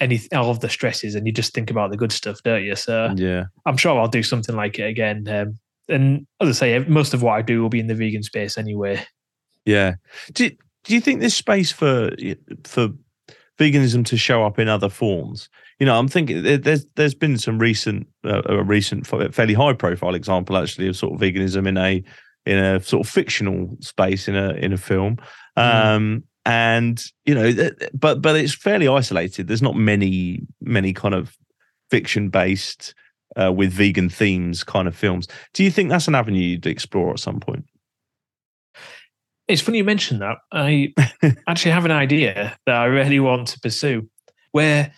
any 0.00 0.18
all 0.34 0.50
of 0.50 0.60
the 0.60 0.68
stresses 0.68 1.14
and 1.14 1.26
you 1.26 1.32
just 1.32 1.54
think 1.54 1.70
about 1.70 1.90
the 1.90 1.96
good 1.96 2.12
stuff, 2.12 2.42
don't 2.42 2.64
you? 2.64 2.74
So 2.74 3.12
yeah, 3.16 3.44
I'm 3.66 3.76
sure 3.76 3.98
I'll 4.00 4.08
do 4.08 4.22
something 4.22 4.56
like 4.56 4.78
it 4.78 4.88
again. 4.88 5.28
Um, 5.28 5.58
and 5.88 6.26
as 6.40 6.48
I 6.48 6.52
say, 6.52 6.78
most 6.88 7.14
of 7.14 7.22
what 7.22 7.32
I 7.32 7.42
do 7.42 7.60
will 7.60 7.68
be 7.68 7.80
in 7.80 7.86
the 7.86 7.94
vegan 7.94 8.22
space 8.22 8.58
anyway. 8.58 9.04
Yeah. 9.64 9.94
Do 10.32 10.50
Do 10.82 10.94
you 10.94 11.00
think 11.00 11.20
there's 11.20 11.36
space 11.36 11.70
for 11.70 12.10
for 12.64 12.88
veganism 13.58 14.04
to 14.06 14.16
show 14.16 14.44
up 14.44 14.58
in 14.58 14.68
other 14.68 14.88
forms? 14.88 15.48
you 15.82 15.86
know, 15.86 15.98
I'm 15.98 16.06
thinking 16.06 16.42
there's 16.44 16.86
there's 16.94 17.14
been 17.14 17.38
some 17.38 17.58
recent 17.58 18.06
uh, 18.24 18.42
a 18.46 18.62
recent 18.62 19.04
fairly 19.34 19.54
high 19.54 19.72
profile 19.72 20.14
example 20.14 20.56
actually 20.56 20.86
of 20.86 20.96
sort 20.96 21.14
of 21.14 21.20
veganism 21.20 21.66
in 21.66 21.76
a 21.76 22.04
in 22.46 22.56
a 22.56 22.80
sort 22.80 23.04
of 23.04 23.12
fictional 23.12 23.76
space 23.80 24.28
in 24.28 24.36
a 24.36 24.50
in 24.50 24.72
a 24.72 24.78
film. 24.78 25.16
Mm. 25.58 26.22
And 26.44 27.02
you 27.24 27.34
know, 27.34 27.70
but 27.94 28.20
but 28.20 28.36
it's 28.36 28.54
fairly 28.54 28.88
isolated. 28.88 29.46
There's 29.46 29.62
not 29.62 29.76
many 29.76 30.40
many 30.60 30.92
kind 30.92 31.14
of 31.14 31.36
fiction 31.90 32.30
based 32.30 32.94
uh, 33.36 33.52
with 33.52 33.72
vegan 33.72 34.08
themes 34.08 34.64
kind 34.64 34.88
of 34.88 34.96
films. 34.96 35.28
Do 35.54 35.62
you 35.62 35.70
think 35.70 35.88
that's 35.88 36.08
an 36.08 36.14
avenue 36.14 36.40
you'd 36.40 36.66
explore 36.66 37.12
at 37.12 37.20
some 37.20 37.38
point? 37.38 37.64
It's 39.48 39.62
funny 39.62 39.78
you 39.78 39.84
mentioned 39.84 40.22
that. 40.22 40.38
I 40.50 40.94
actually 41.48 41.72
have 41.72 41.84
an 41.84 41.90
idea 41.90 42.56
that 42.66 42.74
I 42.74 42.86
really 42.86 43.20
want 43.20 43.48
to 43.48 43.60
pursue, 43.60 44.08
where 44.52 44.92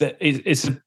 it's 0.00 0.66
a 0.66 0.80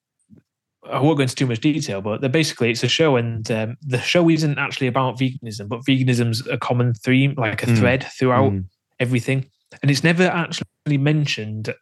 I 0.90 1.00
won't 1.00 1.18
go 1.18 1.22
into 1.22 1.36
too 1.36 1.46
much 1.46 1.60
detail, 1.60 2.02
but 2.02 2.30
basically 2.32 2.72
it's 2.72 2.84
a 2.84 2.88
show, 2.88 3.16
and 3.16 3.50
um, 3.52 3.78
the 3.82 4.00
show 4.00 4.30
isn't 4.30 4.58
actually 4.58 4.88
about 4.88 5.20
veganism, 5.20 5.68
but 5.68 5.82
veganism's 5.82 6.46
a 6.48 6.58
common 6.58 6.94
theme, 6.94 7.36
like 7.38 7.64
a 7.64 7.68
mm. 7.68 7.78
thread 7.78 8.04
throughout 8.18 8.52
mm. 8.52 8.66
everything, 9.00 9.50
and 9.82 9.92
it's 9.92 10.04
never 10.04 10.24
actually 10.24 10.98
mentioned, 10.98 11.74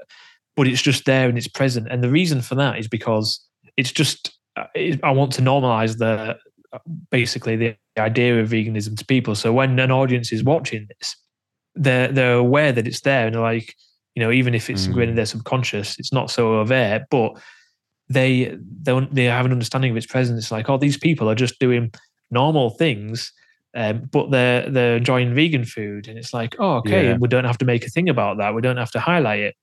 but 0.55 0.67
it's 0.67 0.81
just 0.81 1.05
there 1.05 1.27
and 1.27 1.37
it's 1.37 1.47
present. 1.47 1.87
And 1.89 2.03
the 2.03 2.09
reason 2.09 2.41
for 2.41 2.55
that 2.55 2.77
is 2.77 2.87
because 2.87 3.39
it's 3.77 3.91
just 3.91 4.37
uh, 4.55 4.65
it, 4.75 4.99
I 5.03 5.11
want 5.11 5.31
to 5.33 5.41
normalize 5.41 5.97
the 5.97 6.37
basically 7.09 7.55
the 7.55 7.75
idea 7.97 8.39
of 8.39 8.49
veganism 8.49 8.97
to 8.97 9.05
people. 9.05 9.35
So 9.35 9.51
when 9.51 9.79
an 9.79 9.91
audience 9.91 10.31
is 10.31 10.43
watching 10.43 10.87
this, 10.99 11.15
they're 11.75 12.11
they're 12.11 12.33
aware 12.33 12.71
that 12.71 12.87
it's 12.87 13.01
there, 13.01 13.27
and 13.27 13.35
they're 13.35 13.41
like 13.41 13.75
you 14.15 14.25
know, 14.25 14.31
even 14.31 14.53
if 14.53 14.69
it's 14.69 14.83
mm. 14.83 14.87
ingrained 14.87 15.11
in 15.11 15.15
their 15.15 15.25
subconscious, 15.25 15.97
it's 15.99 16.11
not 16.11 16.29
so 16.29 16.55
aware, 16.55 17.07
but 17.09 17.39
they 18.09 18.57
they 18.81 19.07
they 19.11 19.23
have 19.25 19.45
an 19.45 19.51
understanding 19.51 19.91
of 19.91 19.97
its 19.97 20.07
presence. 20.07 20.43
It's 20.43 20.51
like, 20.51 20.69
oh, 20.69 20.77
these 20.77 20.97
people 20.97 21.29
are 21.29 21.35
just 21.35 21.59
doing 21.59 21.91
normal 22.31 22.71
things, 22.71 23.31
um, 23.75 24.09
but 24.11 24.31
they're 24.31 24.69
they're 24.69 24.97
enjoying 24.97 25.33
vegan 25.35 25.65
food, 25.65 26.07
and 26.07 26.17
it's 26.17 26.33
like, 26.33 26.55
oh, 26.59 26.77
okay, 26.77 27.09
Yeah. 27.09 27.17
we 27.19 27.27
don't 27.27 27.45
have 27.45 27.57
to 27.59 27.65
make 27.65 27.85
a 27.85 27.89
thing 27.89 28.09
about 28.09 28.37
that. 28.37 28.53
We 28.55 28.61
don't 28.61 28.77
have 28.77 28.91
to 28.91 28.99
highlight 28.99 29.39
it. 29.39 29.55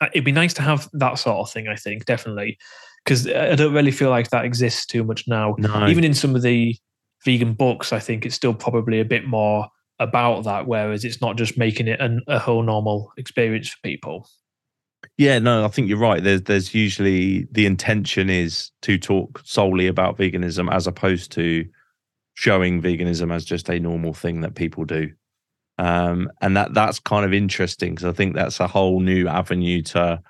Uh, 0.00 0.08
It'd 0.12 0.24
be 0.24 0.32
nice 0.32 0.54
to 0.54 0.62
have 0.62 0.88
that 0.94 1.18
sort 1.18 1.38
of 1.38 1.50
thing. 1.50 1.68
I 1.68 1.76
think 1.76 2.04
definitely 2.04 2.58
because 3.04 3.26
I 3.28 3.54
don't 3.54 3.72
really 3.72 3.90
feel 3.90 4.10
like 4.10 4.30
that 4.30 4.44
exists 4.44 4.84
too 4.84 5.02
much 5.04 5.26
now. 5.26 5.54
No, 5.58 5.86
Even 5.86 6.04
in 6.04 6.14
some 6.14 6.34
of 6.36 6.42
the 6.42 6.76
vegan 7.24 7.54
books, 7.54 7.92
I 7.92 8.00
think 8.00 8.26
it's 8.26 8.34
still 8.34 8.52
probably 8.54 9.00
a 9.00 9.04
bit 9.04 9.26
more 9.26 9.66
about 9.98 10.44
that, 10.44 10.66
whereas 10.66 11.04
it's 11.04 11.20
not 11.20 11.36
just 11.36 11.56
making 11.56 11.88
it 11.88 12.00
an, 12.00 12.20
a 12.28 12.38
whole 12.38 12.62
normal 12.62 13.12
experience 13.16 13.68
for 13.70 13.78
people. 13.82 14.28
Yeah, 15.16 15.38
no, 15.38 15.64
I 15.64 15.68
think 15.68 15.88
you're 15.88 15.98
right. 15.98 16.22
There's 16.22 16.42
there's 16.42 16.74
usually 16.74 17.46
the 17.50 17.66
intention 17.66 18.28
is 18.28 18.70
to 18.82 18.98
talk 18.98 19.40
solely 19.44 19.86
about 19.86 20.18
veganism 20.18 20.72
as 20.72 20.86
opposed 20.86 21.32
to 21.32 21.64
showing 22.38 22.80
veganism 22.80 23.34
as 23.34 23.44
just 23.44 23.68
a 23.68 23.80
normal 23.80 24.14
thing 24.14 24.42
that 24.42 24.54
people 24.54 24.84
do. 24.84 25.10
Um, 25.76 26.30
and 26.40 26.56
that 26.56 26.72
that's 26.72 27.00
kind 27.00 27.24
of 27.24 27.34
interesting 27.34 27.96
because 27.96 28.04
I 28.04 28.12
think 28.12 28.36
that's 28.36 28.60
a 28.60 28.68
whole 28.68 29.00
new 29.00 29.26
avenue 29.26 29.82
to 29.82 30.22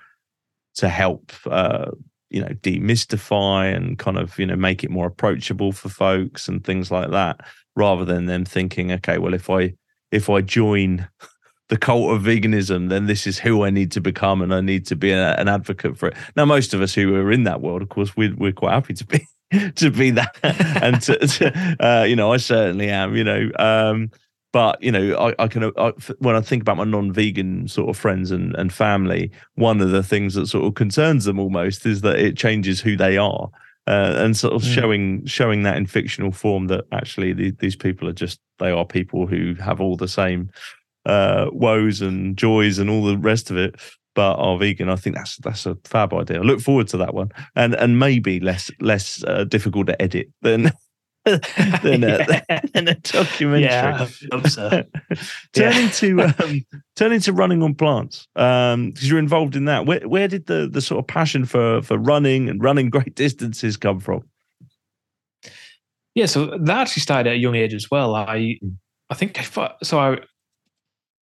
to 0.77 0.89
help 0.89 1.31
uh, 1.45 1.91
you 2.31 2.41
know 2.41 2.49
demystify 2.63 3.75
and 3.75 3.99
kind 3.99 4.17
of 4.17 4.39
you 4.39 4.47
know 4.47 4.55
make 4.55 4.83
it 4.83 4.89
more 4.89 5.05
approachable 5.05 5.71
for 5.71 5.89
folks 5.89 6.47
and 6.47 6.63
things 6.63 6.89
like 6.89 7.11
that, 7.11 7.41
rather 7.75 8.05
than 8.05 8.25
them 8.25 8.43
thinking, 8.43 8.91
okay, 8.93 9.19
well 9.19 9.35
if 9.35 9.47
I 9.47 9.75
if 10.11 10.31
I 10.31 10.41
join 10.41 11.07
the 11.67 11.77
cult 11.77 12.11
of 12.11 12.23
veganism, 12.23 12.89
then 12.89 13.05
this 13.05 13.27
is 13.27 13.37
who 13.37 13.63
I 13.63 13.69
need 13.69 13.91
to 13.91 14.01
become, 14.01 14.41
and 14.41 14.51
I 14.51 14.61
need 14.61 14.87
to 14.87 14.95
be 14.95 15.11
a, 15.11 15.35
an 15.35 15.47
advocate 15.47 15.95
for 15.95 16.07
it. 16.07 16.15
Now, 16.35 16.45
most 16.45 16.73
of 16.73 16.81
us 16.81 16.95
who 16.95 17.15
are 17.15 17.31
in 17.31 17.43
that 17.43 17.61
world, 17.61 17.83
of 17.83 17.89
course, 17.89 18.17
we're 18.17 18.35
we're 18.35 18.51
quite 18.51 18.73
happy 18.73 18.95
to 18.95 19.05
be 19.05 19.27
to 19.75 19.91
be 19.91 20.11
that, 20.11 20.35
and 20.81 21.01
to, 21.01 21.17
to 21.17 21.75
uh, 21.79 22.03
you 22.03 22.15
know, 22.15 22.31
I 22.33 22.37
certainly 22.37 22.89
am. 22.89 23.15
You 23.15 23.23
know, 23.23 23.49
um, 23.59 24.11
but 24.51 24.81
you 24.81 24.91
know, 24.91 25.15
I, 25.17 25.43
I 25.43 25.47
can 25.47 25.71
I, 25.77 25.93
when 26.19 26.35
I 26.35 26.41
think 26.41 26.61
about 26.61 26.77
my 26.77 26.83
non-vegan 26.83 27.67
sort 27.67 27.89
of 27.89 27.97
friends 27.97 28.31
and 28.31 28.55
and 28.55 28.71
family, 28.73 29.31
one 29.55 29.81
of 29.81 29.91
the 29.91 30.03
things 30.03 30.33
that 30.35 30.47
sort 30.47 30.65
of 30.65 30.75
concerns 30.75 31.25
them 31.25 31.39
almost 31.39 31.85
is 31.85 32.01
that 32.01 32.19
it 32.19 32.37
changes 32.37 32.81
who 32.81 32.95
they 32.95 33.17
are. 33.17 33.49
Uh, 33.87 34.13
and 34.17 34.37
sort 34.37 34.53
of 34.53 34.61
Mm. 34.61 34.73
showing 34.75 35.25
showing 35.25 35.63
that 35.63 35.75
in 35.75 35.87
fictional 35.87 36.31
form 36.31 36.67
that 36.67 36.85
actually 36.91 37.33
the, 37.33 37.49
these 37.59 37.75
people 37.75 38.07
are 38.07 38.13
just 38.13 38.39
they 38.59 38.69
are 38.69 38.85
people 38.85 39.25
who 39.25 39.55
have 39.55 39.81
all 39.81 39.95
the 39.97 40.07
same 40.07 40.51
uh, 41.07 41.47
woes 41.51 41.99
and 41.99 42.37
joys 42.37 42.77
and 42.77 42.87
all 42.87 43.03
the 43.03 43.17
rest 43.17 43.49
of 43.49 43.57
it, 43.57 43.75
but 44.15 44.35
are 44.35 44.57
vegan. 44.57 44.89
I 44.89 44.95
think 44.95 45.15
that's 45.15 45.37
that's 45.37 45.65
a 45.65 45.75
fab 45.85 46.13
idea. 46.13 46.39
I 46.39 46.43
look 46.43 46.61
forward 46.61 46.87
to 46.89 46.97
that 46.97 47.13
one, 47.13 47.31
and 47.55 47.75
and 47.75 47.99
maybe 47.99 48.39
less 48.39 48.71
less 48.79 49.23
uh, 49.23 49.43
difficult 49.45 49.87
to 49.87 50.01
edit 50.01 50.29
than 50.41 50.71
than, 51.25 52.03
a, 52.03 52.41
than 52.73 52.87
a 52.87 52.95
documentary. 52.95 53.63
yeah, 53.63 54.07
I 54.07 54.35
hope 54.35 54.47
so. 54.47 54.83
turning 55.53 55.89
to 55.91 56.21
um, 56.21 56.61
turning 56.95 57.19
to 57.21 57.33
running 57.33 57.61
on 57.61 57.75
plants 57.75 58.27
because 58.33 59.09
you're 59.09 59.19
involved 59.19 59.55
in 59.55 59.65
that. 59.65 59.85
Where 59.85 60.01
where 60.07 60.27
did 60.27 60.47
the 60.47 60.69
the 60.71 60.81
sort 60.81 60.99
of 60.99 61.07
passion 61.07 61.45
for 61.45 61.81
for 61.81 61.97
running 61.97 62.49
and 62.49 62.63
running 62.63 62.89
great 62.89 63.15
distances 63.15 63.77
come 63.77 63.99
from? 63.99 64.23
Yeah, 66.15 66.25
so 66.25 66.57
that 66.57 66.77
actually 66.81 67.01
started 67.01 67.29
at 67.29 67.35
a 67.35 67.39
young 67.39 67.55
age 67.55 67.73
as 67.73 67.89
well. 67.89 68.15
I, 68.15 68.57
Mm. 68.63 68.77
I 69.11 69.15
think 69.15 69.39
I 69.39 69.71
so. 69.83 69.99
I, 69.99 70.19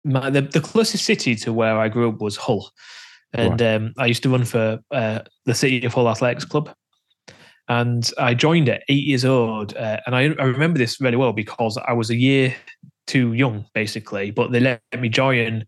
my 0.04 0.30
the, 0.30 0.42
the 0.42 0.60
closest 0.60 1.04
city 1.04 1.34
to 1.36 1.52
where 1.52 1.78
I 1.78 1.88
grew 1.88 2.08
up 2.08 2.20
was 2.20 2.36
Hull, 2.36 2.70
and 3.32 3.60
um, 3.62 3.92
I 3.98 4.06
used 4.06 4.22
to 4.24 4.30
run 4.30 4.44
for 4.44 4.80
uh, 4.90 5.20
the 5.46 5.54
City 5.54 5.84
of 5.84 5.94
Hull 5.94 6.08
Athletics 6.08 6.44
Club, 6.44 6.70
and 7.68 8.10
I 8.18 8.34
joined 8.34 8.68
at 8.68 8.82
eight 8.88 9.04
years 9.04 9.24
old, 9.24 9.76
uh, 9.76 10.00
and 10.04 10.16
I, 10.16 10.22
I 10.22 10.44
remember 10.44 10.78
this 10.78 11.00
really 11.00 11.16
well 11.16 11.32
because 11.32 11.78
I 11.78 11.92
was 11.92 12.10
a 12.10 12.16
year 12.16 12.54
too 13.06 13.32
young, 13.32 13.64
basically, 13.74 14.30
but 14.30 14.52
they 14.52 14.60
let 14.60 14.80
me 14.98 15.08
join 15.08 15.64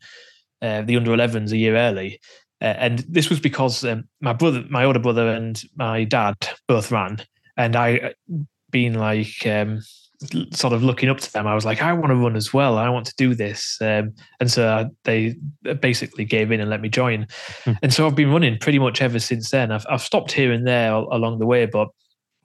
uh, 0.63 0.83
the 0.83 0.97
under 0.97 1.11
11s 1.11 1.53
a 1.53 1.57
year 1.57 1.77
early. 1.77 2.21
Uh, 2.61 2.75
and 2.79 2.99
this 3.09 3.29
was 3.29 3.41
because 3.41 3.85
um, 3.85 4.05
my 4.21 4.33
brother, 4.33 4.65
my 4.69 4.85
older 4.85 4.99
brother, 4.99 5.29
and 5.29 5.63
my 5.77 6.05
dad 6.05 6.35
both 6.69 6.91
ran, 6.93 7.25
and 7.57 7.77
I, 7.77 8.15
being 8.71 8.95
like 8.95 9.47
um, 9.47 9.81
sort 10.53 10.73
of 10.73 10.83
looking 10.83 11.09
up 11.09 11.19
to 11.19 11.33
them, 11.33 11.47
I 11.47 11.55
was 11.55 11.65
like, 11.65 11.83
I 11.83 11.93
want 11.93 12.09
to 12.09 12.17
run 12.17 12.37
as 12.37 12.53
well. 12.53 12.79
I 12.79 12.89
want 12.89 13.07
to 13.07 13.15
do 13.17 13.35
this, 13.35 13.79
um, 13.81 14.15
and 14.41 14.51
so 14.51 14.91
they 15.05 15.37
basically 15.81 16.25
gave 16.25 16.51
in 16.53 16.61
and 16.61 16.71
let 16.71 16.81
me 16.81 16.89
join. 16.89 17.27
Hmm. 17.65 17.73
And 17.83 17.93
so 17.93 18.07
I've 18.07 18.15
been 18.15 18.31
running 18.31 18.59
pretty 18.59 18.79
much 18.79 19.03
ever 19.03 19.19
since 19.19 19.51
then. 19.51 19.73
I've 19.73 19.87
I've 19.89 20.03
stopped 20.03 20.33
here 20.33 20.53
and 20.53 20.67
there 20.67 20.91
al- 20.91 21.09
along 21.11 21.39
the 21.39 21.47
way, 21.47 21.67
but 21.67 21.89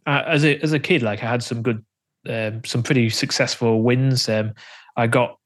uh, 0.06 0.24
as 0.26 0.46
a 0.46 0.58
as 0.60 0.74
a 0.74 0.80
kid, 0.80 1.02
like 1.02 1.24
I 1.24 1.30
had 1.30 1.44
some 1.44 1.62
good, 1.62 1.86
um, 2.30 2.64
some 2.66 2.84
pretty 2.84 3.10
successful 3.10 3.82
wins. 3.82 4.28
Um, 4.30 4.54
I 4.96 5.08
got 5.08 5.38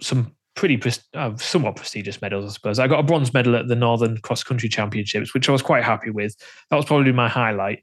some 0.00 0.34
pretty 0.54 0.80
uh, 1.14 1.36
somewhat 1.36 1.76
prestigious 1.76 2.22
medals, 2.22 2.44
I 2.44 2.52
suppose. 2.52 2.78
I 2.78 2.86
got 2.86 3.00
a 3.00 3.04
bronze 3.04 3.34
medal 3.34 3.56
at 3.56 3.68
the 3.68 3.74
Northern 3.74 4.18
Cross 4.18 4.44
Country 4.44 4.68
Championships, 4.68 5.34
which 5.34 5.48
I 5.48 5.52
was 5.52 5.62
quite 5.62 5.84
happy 5.84 6.10
with. 6.10 6.36
That 6.70 6.76
was 6.76 6.84
probably 6.84 7.12
my 7.12 7.28
highlight. 7.28 7.82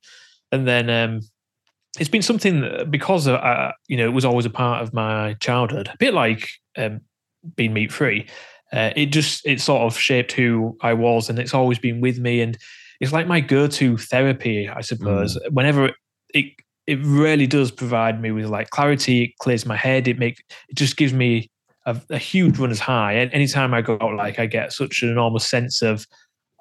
And 0.51 0.67
then 0.67 0.89
um, 0.89 1.21
it's 1.99 2.09
been 2.09 2.21
something 2.21 2.61
that, 2.61 2.89
because 2.89 3.27
uh, 3.27 3.71
you 3.87 3.97
know 3.97 4.05
it 4.05 4.13
was 4.13 4.25
always 4.25 4.45
a 4.45 4.49
part 4.49 4.81
of 4.81 4.93
my 4.93 5.33
childhood, 5.35 5.89
a 5.93 5.97
bit 5.97 6.13
like 6.13 6.49
um, 6.77 7.01
being 7.55 7.73
meat 7.73 7.91
free. 7.91 8.27
Uh, 8.71 8.91
it 8.95 9.07
just 9.07 9.45
it 9.45 9.59
sort 9.59 9.81
of 9.81 9.97
shaped 9.97 10.31
who 10.31 10.77
I 10.81 10.93
was, 10.93 11.29
and 11.29 11.37
it's 11.37 11.53
always 11.53 11.79
been 11.79 11.99
with 12.01 12.19
me. 12.19 12.41
And 12.41 12.57
it's 13.01 13.11
like 13.11 13.27
my 13.27 13.41
go-to 13.41 13.97
therapy, 13.97 14.69
I 14.69 14.81
suppose. 14.81 15.37
Whenever 15.49 15.91
it 16.33 16.45
it 16.87 16.99
really 17.03 17.47
does 17.47 17.71
provide 17.71 18.21
me 18.21 18.31
with 18.31 18.45
like 18.45 18.69
clarity. 18.69 19.23
It 19.23 19.37
clears 19.39 19.65
my 19.65 19.75
head. 19.75 20.07
It 20.07 20.17
make 20.17 20.43
it 20.69 20.75
just 20.75 20.97
gives 20.97 21.13
me 21.13 21.49
a, 21.85 21.99
a 22.09 22.17
huge 22.17 22.57
runner's 22.57 22.79
high. 22.79 23.13
And 23.13 23.33
anytime 23.33 23.73
I 23.73 23.81
go 23.81 23.97
out, 24.01 24.15
like 24.15 24.39
I 24.39 24.45
get 24.45 24.73
such 24.73 25.03
an 25.03 25.09
enormous 25.09 25.47
sense 25.47 25.81
of, 25.81 26.05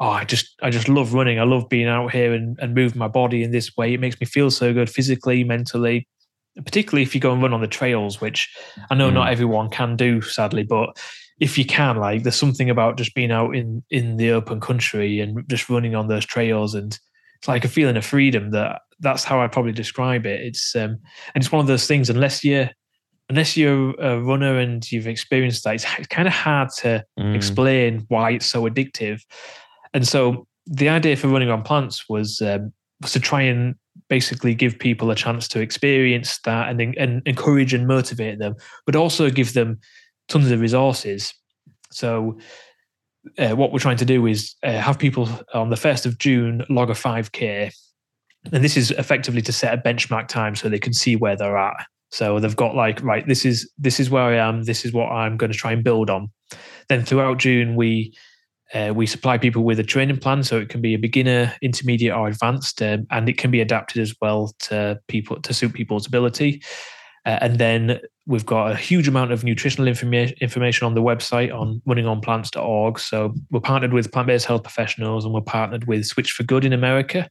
oh, 0.01 0.09
I 0.09 0.25
just 0.25 0.57
I 0.63 0.71
just 0.71 0.89
love 0.89 1.15
running. 1.15 1.39
I 1.39 1.45
love 1.45 1.69
being 1.69 1.87
out 1.89 2.13
here 2.13 2.33
and, 2.33 2.59
and 2.61 2.75
moving 2.75 2.99
my 2.99 3.09
body 3.09 3.43
in 3.43 3.51
this 3.53 3.77
way. 3.77 3.93
It 3.95 4.01
makes 4.01 4.19
me 4.21 4.27
feel 4.27 4.51
so 4.51 4.73
good 4.73 4.89
physically, 4.91 5.45
mentally, 5.45 6.09
particularly 6.65 7.03
if 7.03 7.15
you 7.15 7.21
go 7.21 7.33
and 7.33 7.43
run 7.43 7.53
on 7.53 7.61
the 7.61 7.67
trails, 7.69 8.21
which 8.21 8.49
I 8.91 8.95
know 8.95 9.11
not 9.11 9.31
everyone 9.31 9.69
can 9.71 9.97
do, 9.97 10.21
sadly, 10.23 10.63
but 10.63 10.99
if 11.39 11.57
you 11.57 11.65
can, 11.65 11.97
like 11.97 12.23
there's 12.23 12.37
something 12.37 12.69
about 12.71 12.97
just 12.97 13.15
being 13.15 13.31
out 13.31 13.55
in 13.55 13.83
in 13.91 14.17
the 14.17 14.31
open 14.31 14.61
country 14.61 15.21
and 15.21 15.47
just 15.49 15.69
running 15.71 15.95
on 15.95 16.09
those 16.09 16.27
trails 16.27 16.75
and 16.75 16.99
it's 17.39 17.49
like 17.49 17.65
a 17.65 17.69
feeling 17.69 17.97
of 17.97 18.05
freedom 18.05 18.51
that 18.51 18.83
that's 19.01 19.25
how 19.25 19.41
I 19.41 19.49
probably 19.49 19.73
describe 19.73 20.27
it. 20.27 20.41
It's 20.41 20.75
um 20.77 20.99
and 21.35 21.43
it's 21.43 21.51
one 21.53 21.61
of 21.61 21.67
those 21.67 21.87
things 21.87 22.11
unless 22.11 22.45
you're 22.45 22.69
unless 23.31 23.57
you're 23.57 23.95
a 24.01 24.21
runner 24.21 24.59
and 24.59 24.91
you've 24.91 25.07
experienced 25.07 25.63
that, 25.65 25.77
it's, 25.77 25.87
it's 25.99 26.09
kind 26.09 26.27
of 26.27 26.35
hard 26.35 26.69
to 26.79 27.05
Mm. 27.19 27.35
explain 27.37 28.05
why 28.09 28.33
it's 28.33 28.47
so 28.47 28.69
addictive. 28.69 29.23
And 29.93 30.07
so 30.07 30.47
the 30.67 30.89
idea 30.89 31.17
for 31.17 31.29
running 31.29 31.51
on 31.51 31.63
plants 31.63 32.09
was 32.09 32.41
um, 32.41 32.73
was 33.01 33.13
to 33.13 33.21
try 33.21 33.43
and 33.43 33.75
basically 34.09 34.55
give 34.55 34.79
people 34.79 35.11
a 35.11 35.15
chance 35.15 35.49
to 35.49 35.61
experience 35.61 36.39
that 36.45 36.69
and, 36.69 36.95
and 36.97 37.23
encourage 37.27 37.73
and 37.73 37.87
motivate 37.87 38.39
them, 38.39 38.55
but 38.87 38.97
also 38.97 39.31
give 39.31 39.55
them 39.55 39.79
tons 40.29 40.51
of 40.51 40.61
resources. 40.61 41.33
So 41.91 42.39
uh, 43.39 43.51
what 43.51 43.73
we're 43.73 43.79
trying 43.79 43.97
to 43.99 44.05
do 44.05 44.27
is 44.27 44.55
uh, 44.63 44.73
have 44.73 44.99
people 44.99 45.29
on 45.55 45.71
the 45.71 45.77
first 45.77 46.07
of 46.07 46.19
June 46.19 46.65
log 46.69 46.91
a 46.91 46.95
5k, 46.95 47.73
and 48.53 48.65
this 48.65 48.77
is 48.77 48.91
effectively 48.93 49.43
to 49.43 49.53
set 49.53 49.75
a 49.75 49.83
benchmark 49.83 50.29
time 50.29 50.55
so 50.55 50.69
they 50.69 50.79
can 50.79 50.93
see 50.93 51.17
where 51.17 51.37
they're 51.37 51.59
at. 51.59 51.87
So 52.11 52.41
they've 52.41 52.57
got 52.57 52.75
like 52.75 53.03
right, 53.03 53.27
this 53.27 53.45
is 53.45 53.71
this 53.79 54.01
is 54.01 54.11
where 54.11 54.23
I 54.23 54.37
am. 54.37 54.65
This 54.65 54.85
is 54.85 54.93
what 54.93 55.11
I'm 55.11 55.37
going 55.37 55.53
to 55.53 55.59
try 55.59 55.73
and 55.73 55.85
build 55.85 56.11
on. 56.11 56.31
Then 56.89 57.05
throughout 57.05 57.39
June, 57.39 57.77
we 57.77 58.13
uh, 58.73 58.93
we 58.95 59.07
supply 59.07 59.37
people 59.37 59.65
with 59.65 59.81
a 59.81 59.85
training 59.85 60.19
plan, 60.19 60.43
so 60.43 60.59
it 60.59 60.69
can 60.69 60.81
be 60.81 60.95
a 60.95 60.99
beginner, 60.99 61.55
intermediate, 61.61 62.15
or 62.15 62.29
advanced, 62.29 62.81
um, 62.83 63.07
and 63.11 63.29
it 63.29 63.37
can 63.37 63.51
be 63.51 63.61
adapted 63.61 64.01
as 64.01 64.15
well 64.21 64.55
to 64.61 65.01
people 65.09 65.41
to 65.41 65.53
suit 65.53 65.73
people's 65.73 66.07
ability. 66.07 66.63
Uh, 67.27 67.39
and 67.43 67.59
then 67.59 68.01
we've 68.27 68.47
got 68.47 68.71
a 68.71 68.77
huge 68.77 69.09
amount 69.09 69.33
of 69.33 69.45
nutritional 69.45 69.89
information 69.89 70.37
information 70.41 70.87
on 70.87 70.95
the 70.95 71.03
website 71.03 71.53
on 71.53 71.83
runningonplants.org. 71.87 72.99
So 72.99 73.35
we're 73.51 73.61
partnered 73.61 73.93
with 73.93 74.13
plant-based 74.13 74.47
health 74.47 74.63
professionals, 74.63 75.25
and 75.25 75.35
we're 75.35 75.41
partnered 75.41 75.87
with 75.87 76.07
Switch 76.07 76.31
for 76.31 76.45
Good 76.45 76.65
in 76.65 76.73
America. 76.73 77.29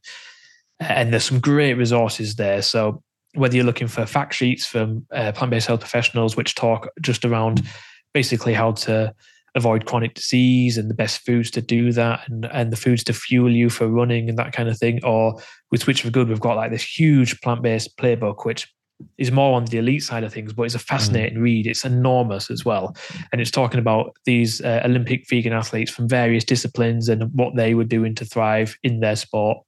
And 0.78 1.12
there's 1.12 1.24
some 1.24 1.40
great 1.40 1.74
resources 1.74 2.36
there. 2.36 2.62
So 2.62 3.02
whether 3.34 3.54
you're 3.54 3.64
looking 3.64 3.88
for 3.88 4.06
fact 4.06 4.34
sheets 4.34 4.66
from 4.66 5.06
uh, 5.12 5.32
plant-based 5.32 5.66
health 5.66 5.80
professionals, 5.80 6.36
which 6.36 6.54
talk 6.54 6.88
just 7.00 7.24
around 7.24 7.66
basically 8.12 8.54
how 8.54 8.72
to 8.72 9.14
avoid 9.54 9.86
chronic 9.86 10.14
disease 10.14 10.78
and 10.78 10.88
the 10.88 10.94
best 10.94 11.24
foods 11.24 11.50
to 11.50 11.60
do 11.60 11.92
that 11.92 12.28
and, 12.28 12.46
and 12.46 12.72
the 12.72 12.76
foods 12.76 13.04
to 13.04 13.12
fuel 13.12 13.50
you 13.50 13.68
for 13.68 13.88
running 13.88 14.28
and 14.28 14.38
that 14.38 14.52
kind 14.52 14.68
of 14.68 14.78
thing. 14.78 15.04
Or 15.04 15.34
with 15.70 15.82
Switch 15.82 16.02
for 16.02 16.10
Good, 16.10 16.28
we've 16.28 16.40
got 16.40 16.56
like 16.56 16.70
this 16.70 16.84
huge 16.84 17.40
plant-based 17.40 17.96
playbook, 17.96 18.44
which 18.44 18.72
is 19.18 19.32
more 19.32 19.56
on 19.56 19.64
the 19.64 19.78
elite 19.78 20.02
side 20.02 20.24
of 20.24 20.32
things, 20.32 20.52
but 20.52 20.64
it's 20.64 20.74
a 20.74 20.78
fascinating 20.78 21.38
read. 21.38 21.66
It's 21.66 21.84
enormous 21.84 22.50
as 22.50 22.64
well. 22.64 22.94
And 23.32 23.40
it's 23.40 23.50
talking 23.50 23.80
about 23.80 24.14
these 24.26 24.60
uh, 24.60 24.82
Olympic 24.84 25.28
vegan 25.28 25.52
athletes 25.52 25.90
from 25.90 26.08
various 26.08 26.44
disciplines 26.44 27.08
and 27.08 27.32
what 27.32 27.56
they 27.56 27.74
were 27.74 27.84
doing 27.84 28.14
to 28.16 28.24
thrive 28.24 28.76
in 28.82 29.00
their 29.00 29.16
sport. 29.16 29.58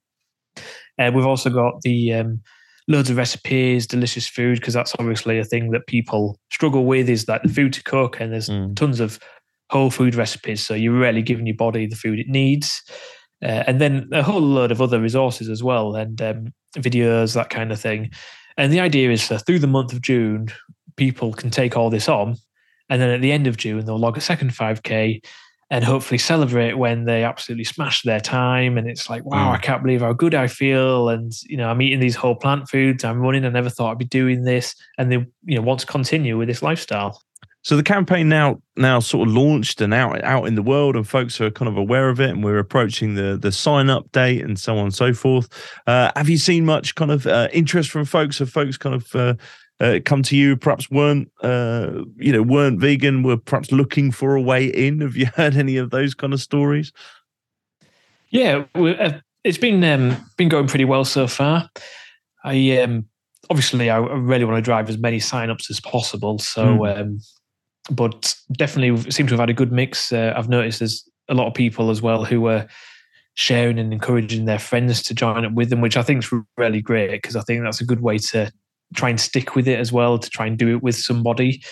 Uh, 0.99 1.11
we've 1.13 1.25
also 1.25 1.49
got 1.49 1.81
the 1.81 2.13
um, 2.13 2.41
loads 2.87 3.09
of 3.09 3.17
recipes, 3.17 3.87
delicious 3.87 4.27
food, 4.27 4.59
because 4.59 4.75
that's 4.75 4.93
obviously 4.99 5.39
a 5.39 5.43
thing 5.43 5.71
that 5.71 5.87
people 5.87 6.39
struggle 6.51 6.85
with 6.85 7.09
is 7.09 7.27
like 7.27 7.41
the 7.41 7.49
food 7.49 7.73
to 7.73 7.83
cook, 7.83 8.19
and 8.19 8.33
there's 8.33 8.49
mm. 8.49 8.75
tons 8.75 8.99
of 8.99 9.19
whole 9.69 9.89
food 9.89 10.15
recipes. 10.15 10.65
So 10.65 10.73
you're 10.73 10.93
really 10.93 11.21
giving 11.21 11.47
your 11.47 11.55
body 11.55 11.87
the 11.87 11.95
food 11.95 12.19
it 12.19 12.27
needs. 12.27 12.81
Uh, 13.43 13.63
and 13.67 13.81
then 13.81 14.07
a 14.13 14.23
whole 14.23 14.41
load 14.41 14.71
of 14.71 14.81
other 14.81 15.01
resources 15.01 15.49
as 15.49 15.61
well, 15.61 15.95
and 15.95 16.21
um, 16.21 16.53
videos, 16.77 17.33
that 17.33 17.49
kind 17.49 17.73
of 17.73 17.79
thing. 17.79 18.09
And 18.57 18.71
the 18.71 18.79
idea 18.79 19.11
is 19.11 19.27
that 19.27 19.45
through 19.45 19.59
the 19.59 19.67
month 19.67 19.91
of 19.91 20.01
June, 20.01 20.47
people 20.95 21.33
can 21.33 21.49
take 21.49 21.75
all 21.75 21.89
this 21.89 22.07
on, 22.07 22.37
and 22.89 23.01
then 23.01 23.09
at 23.09 23.19
the 23.19 23.33
end 23.33 23.47
of 23.47 23.57
June, 23.57 23.83
they'll 23.85 23.99
log 23.99 24.17
a 24.17 24.21
second 24.21 24.51
5K 24.51 25.21
and 25.69 25.83
hopefully 25.83 26.19
celebrate 26.19 26.73
when 26.73 27.05
they 27.05 27.23
absolutely 27.23 27.63
smash 27.63 28.03
their 28.03 28.19
time. 28.19 28.77
And 28.77 28.87
it's 28.87 29.09
like, 29.09 29.25
wow, 29.25 29.51
mm. 29.51 29.55
I 29.55 29.57
can't 29.57 29.81
believe 29.81 30.01
how 30.01 30.13
good 30.13 30.35
I 30.35 30.45
feel. 30.47 31.09
And, 31.09 31.31
you 31.47 31.57
know, 31.57 31.67
I'm 31.67 31.81
eating 31.81 31.99
these 31.99 32.15
whole 32.15 32.35
plant 32.35 32.69
foods. 32.69 33.03
I'm 33.03 33.19
running. 33.19 33.43
I 33.43 33.49
never 33.49 33.71
thought 33.71 33.91
I'd 33.91 33.97
be 33.97 34.05
doing 34.05 34.43
this. 34.43 34.75
And 34.99 35.11
they, 35.11 35.25
you 35.45 35.55
know, 35.55 35.61
want 35.61 35.79
to 35.79 35.87
continue 35.87 36.37
with 36.37 36.47
this 36.47 36.61
lifestyle. 36.61 37.19
So 37.63 37.77
the 37.77 37.83
campaign 37.83 38.27
now 38.27 38.61
now 38.75 38.99
sort 38.99 39.27
of 39.27 39.33
launched 39.33 39.79
and 39.79 39.93
out 39.93 40.21
out 40.23 40.45
in 40.45 40.55
the 40.55 40.61
world, 40.61 40.95
and 40.95 41.07
folks 41.07 41.39
are 41.39 41.49
kind 41.49 41.69
of 41.69 41.77
aware 41.77 42.09
of 42.09 42.19
it, 42.19 42.29
and 42.29 42.43
we're 42.43 42.59
approaching 42.59 43.15
the 43.15 43.37
the 43.41 43.51
sign 43.51 43.89
up 43.89 44.11
date 44.11 44.43
and 44.43 44.59
so 44.59 44.77
on 44.77 44.85
and 44.85 44.93
so 44.93 45.13
forth. 45.13 45.47
Uh, 45.87 46.11
have 46.15 46.29
you 46.29 46.37
seen 46.37 46.65
much 46.65 46.95
kind 46.95 47.11
of 47.11 47.25
uh, 47.25 47.47
interest 47.53 47.89
from 47.89 48.05
folks? 48.05 48.39
Have 48.39 48.49
folks 48.49 48.77
kind 48.77 48.95
of 48.95 49.15
uh, 49.15 49.35
uh, 49.79 49.99
come 50.05 50.23
to 50.23 50.37
you 50.37 50.55
perhaps 50.55 50.89
weren't 50.89 51.31
uh, 51.41 52.03
you 52.17 52.31
know 52.31 52.41
weren't 52.41 52.79
vegan 52.79 53.23
were 53.23 53.37
perhaps 53.37 53.71
looking 53.71 54.11
for 54.11 54.35
a 54.35 54.41
way 54.41 54.65
in 54.65 55.01
have 55.01 55.15
you 55.15 55.25
heard 55.35 55.55
any 55.55 55.77
of 55.77 55.89
those 55.89 56.13
kind 56.13 56.33
of 56.33 56.41
stories 56.41 56.91
yeah 58.29 58.63
uh, 58.75 59.13
it's 59.43 59.57
been 59.57 59.83
um, 59.83 60.15
been 60.37 60.49
going 60.49 60.67
pretty 60.67 60.85
well 60.85 61.03
so 61.03 61.27
far 61.27 61.69
i 62.45 62.77
um, 62.77 63.05
obviously 63.49 63.89
i 63.89 63.97
really 63.97 64.45
want 64.45 64.57
to 64.57 64.61
drive 64.61 64.89
as 64.89 64.97
many 64.97 65.19
sign-ups 65.19 65.69
as 65.69 65.79
possible 65.81 66.39
so 66.39 66.65
mm. 66.65 66.99
um, 66.99 67.19
but 67.91 68.35
definitely 68.53 69.11
seem 69.11 69.27
to 69.27 69.33
have 69.33 69.39
had 69.39 69.49
a 69.49 69.53
good 69.53 69.71
mix 69.71 70.11
uh, 70.13 70.33
i've 70.35 70.49
noticed 70.49 70.79
there's 70.79 71.07
a 71.29 71.33
lot 71.33 71.47
of 71.47 71.53
people 71.53 71.89
as 71.89 72.01
well 72.01 72.23
who 72.23 72.47
are 72.47 72.67
sharing 73.35 73.79
and 73.79 73.91
encouraging 73.91 74.45
their 74.45 74.59
friends 74.59 75.01
to 75.01 75.13
join 75.13 75.43
up 75.43 75.53
with 75.53 75.69
them 75.69 75.81
which 75.81 75.97
i 75.97 76.03
think 76.03 76.23
is 76.23 76.31
really 76.57 76.81
great 76.81 77.11
because 77.11 77.35
i 77.35 77.41
think 77.41 77.63
that's 77.63 77.81
a 77.81 77.85
good 77.85 78.01
way 78.01 78.17
to 78.17 78.51
try 78.93 79.09
and 79.09 79.19
stick 79.19 79.55
with 79.55 79.67
it 79.67 79.79
as 79.79 79.91
well 79.91 80.17
to 80.17 80.29
try 80.29 80.45
and 80.45 80.57
do 80.57 80.69
it 80.69 80.83
with 80.83 80.95
somebody, 80.95 81.63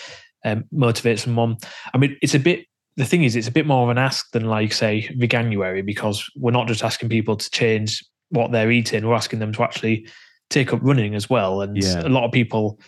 um, 0.44 0.64
motivate 0.72 1.18
someone. 1.18 1.56
I 1.94 1.98
mean, 1.98 2.16
it's 2.22 2.34
a 2.34 2.38
bit. 2.38 2.66
The 2.96 3.06
thing 3.06 3.24
is, 3.24 3.36
it's 3.36 3.48
a 3.48 3.52
bit 3.52 3.66
more 3.66 3.84
of 3.84 3.88
an 3.88 3.98
ask 3.98 4.30
than 4.32 4.44
like 4.44 4.72
say 4.72 5.08
Veganuary 5.16 5.84
because 5.84 6.28
we're 6.36 6.50
not 6.50 6.68
just 6.68 6.84
asking 6.84 7.08
people 7.08 7.36
to 7.36 7.50
change 7.50 8.04
what 8.28 8.52
they're 8.52 8.70
eating. 8.70 9.06
We're 9.06 9.14
asking 9.14 9.38
them 9.38 9.52
to 9.52 9.62
actually 9.62 10.06
take 10.50 10.74
up 10.74 10.80
running 10.82 11.14
as 11.14 11.30
well. 11.30 11.62
And 11.62 11.82
yeah. 11.82 12.06
a 12.06 12.10
lot 12.10 12.24
of 12.24 12.32
people 12.32 12.78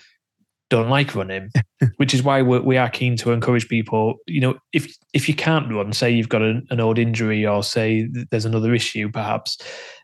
don't 0.71 0.89
like 0.89 1.15
running, 1.15 1.51
which 1.97 2.15
is 2.15 2.23
why 2.23 2.43
we're, 2.43 2.61
we 2.61 2.77
are 2.77 2.89
keen 2.89 3.17
to 3.19 3.33
encourage 3.33 3.69
people. 3.69 4.17
You 4.27 4.41
know, 4.41 4.55
if 4.73 4.95
if 5.13 5.29
you 5.29 5.35
can't 5.35 5.73
run, 5.73 5.93
say 5.93 6.11
you've 6.11 6.29
got 6.29 6.43
an, 6.43 6.67
an 6.71 6.81
old 6.81 6.99
injury 6.99 7.47
or 7.47 7.63
say 7.63 8.09
there's 8.31 8.45
another 8.45 8.75
issue, 8.75 9.11
perhaps 9.11 9.59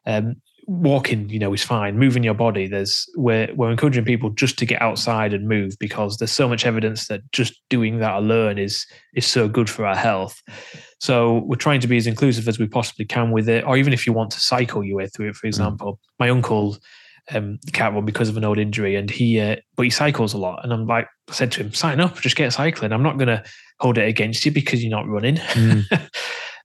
um, 0.07 0.37
walking, 0.67 1.29
you 1.29 1.39
know, 1.39 1.53
is 1.53 1.65
fine. 1.65 1.99
Moving 1.99 2.23
your 2.23 2.35
body, 2.35 2.67
there's 2.67 3.07
we're 3.17 3.53
we're 3.55 3.71
encouraging 3.71 4.05
people 4.05 4.31
just 4.31 4.59
to 4.59 4.67
get 4.67 4.81
outside 4.81 5.35
and 5.35 5.49
move 5.49 5.75
because 5.81 6.19
there's 6.19 6.33
so 6.33 6.49
much 6.49 6.65
evidence 6.65 7.09
that 7.09 7.21
just 7.33 7.61
doing 7.69 7.99
that 7.99 8.15
alone 8.15 8.59
is 8.59 8.87
is 9.15 9.27
so 9.27 9.49
good 9.49 9.69
for 9.69 9.85
our 9.85 9.97
health. 9.97 10.41
So 11.01 11.43
we're 11.47 11.57
trying 11.57 11.81
to 11.81 11.89
be 11.89 11.97
as 11.97 12.07
inclusive 12.07 12.47
as 12.47 12.59
we 12.59 12.69
possibly 12.69 13.05
can 13.05 13.31
with 13.31 13.49
it, 13.49 13.65
or 13.65 13.77
even 13.77 13.93
if 13.93 14.07
you 14.07 14.13
want 14.13 14.31
to 14.33 14.41
cycle 14.41 14.85
your 14.85 14.99
way 14.99 15.07
through 15.09 15.31
it. 15.31 15.37
For 15.37 15.47
mm. 15.47 15.51
example, 15.51 15.95
mm. 15.95 15.99
my 16.19 16.31
uncle 16.31 16.79
um, 17.33 17.59
can't 17.73 17.95
run 17.95 18.05
because 18.05 18.29
of 18.29 18.37
an 18.37 18.45
old 18.45 18.59
injury, 18.59 18.97
and 18.97 19.11
he 19.11 19.41
uh, 19.41 19.57
but 19.77 19.85
he 19.85 19.91
cycles 19.91 20.35
a 20.35 20.39
lot. 20.39 20.63
And 20.63 20.73
I'm 20.73 20.87
like, 20.87 21.07
I 21.29 21.33
said 21.33 21.53
to 21.53 21.63
him, 21.63 21.73
sign 21.73 22.01
up, 22.01 22.21
just 22.21 22.37
get 22.37 22.53
cycling. 22.53 22.93
I'm 22.93 23.03
not 23.03 23.19
going 23.19 23.29
to 23.29 23.43
hold 23.79 23.99
it 23.99 24.09
against 24.09 24.45
you 24.45 24.53
because 24.53 24.83
you're 24.83 24.91
not 24.91 25.09
running. 25.09 25.37
Mm. 25.37 26.09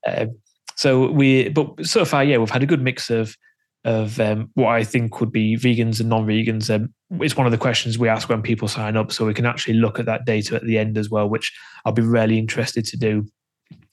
uh, 0.07 0.25
so 0.75 1.09
we, 1.09 1.49
but 1.49 1.85
so 1.85 2.05
far, 2.05 2.23
yeah, 2.23 2.37
we've 2.37 2.49
had 2.49 2.63
a 2.63 2.67
good 2.67 2.81
mix 2.81 3.09
of 3.09 3.35
of 3.83 4.19
um, 4.19 4.49
what 4.55 4.69
I 4.69 4.83
think 4.83 5.19
would 5.19 5.31
be 5.31 5.55
vegans 5.57 5.99
and 5.99 6.09
non-vegans. 6.09 6.73
Um, 6.73 6.91
it's 7.21 7.37
one 7.37 7.45
of 7.45 7.51
the 7.51 7.57
questions 7.57 7.99
we 7.99 8.09
ask 8.09 8.27
when 8.27 8.41
people 8.41 8.67
sign 8.67 8.97
up, 8.97 9.11
so 9.11 9.25
we 9.25 9.33
can 9.33 9.45
actually 9.45 9.75
look 9.75 9.99
at 9.99 10.07
that 10.07 10.25
data 10.25 10.55
at 10.55 10.63
the 10.63 10.79
end 10.79 10.97
as 10.97 11.11
well, 11.11 11.29
which 11.29 11.53
I'll 11.85 11.93
be 11.93 12.01
really 12.01 12.39
interested 12.39 12.83
to 12.85 12.97
do, 12.97 13.27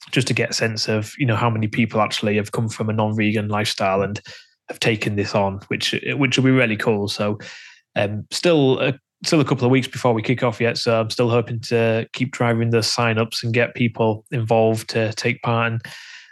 just 0.09 0.27
to 0.27 0.33
get 0.33 0.49
a 0.49 0.53
sense 0.53 0.89
of 0.89 1.13
you 1.17 1.27
know 1.27 1.35
how 1.35 1.49
many 1.49 1.67
people 1.67 2.01
actually 2.01 2.37
have 2.37 2.51
come 2.51 2.69
from 2.69 2.89
a 2.89 2.93
non-vegan 2.93 3.49
lifestyle 3.49 4.01
and 4.01 4.19
have 4.69 4.79
taken 4.79 5.15
this 5.15 5.35
on, 5.35 5.59
which 5.67 5.95
which 6.15 6.37
will 6.37 6.45
be 6.45 6.51
really 6.51 6.77
cool. 6.77 7.07
So, 7.07 7.37
um, 7.95 8.25
still 8.31 8.79
a, 8.79 8.93
still 9.25 9.41
a 9.41 9.45
couple 9.45 9.65
of 9.65 9.71
weeks 9.71 9.87
before 9.87 10.13
we 10.13 10.21
kick 10.21 10.43
off 10.43 10.61
yet, 10.61 10.77
so 10.77 10.99
I'm 10.99 11.09
still 11.09 11.29
hoping 11.29 11.59
to 11.61 12.07
keep 12.13 12.31
driving 12.31 12.69
the 12.69 12.83
sign-ups 12.83 13.43
and 13.43 13.53
get 13.53 13.75
people 13.75 14.25
involved 14.31 14.89
to 14.89 15.13
take 15.13 15.41
part. 15.41 15.71
And, 15.71 15.81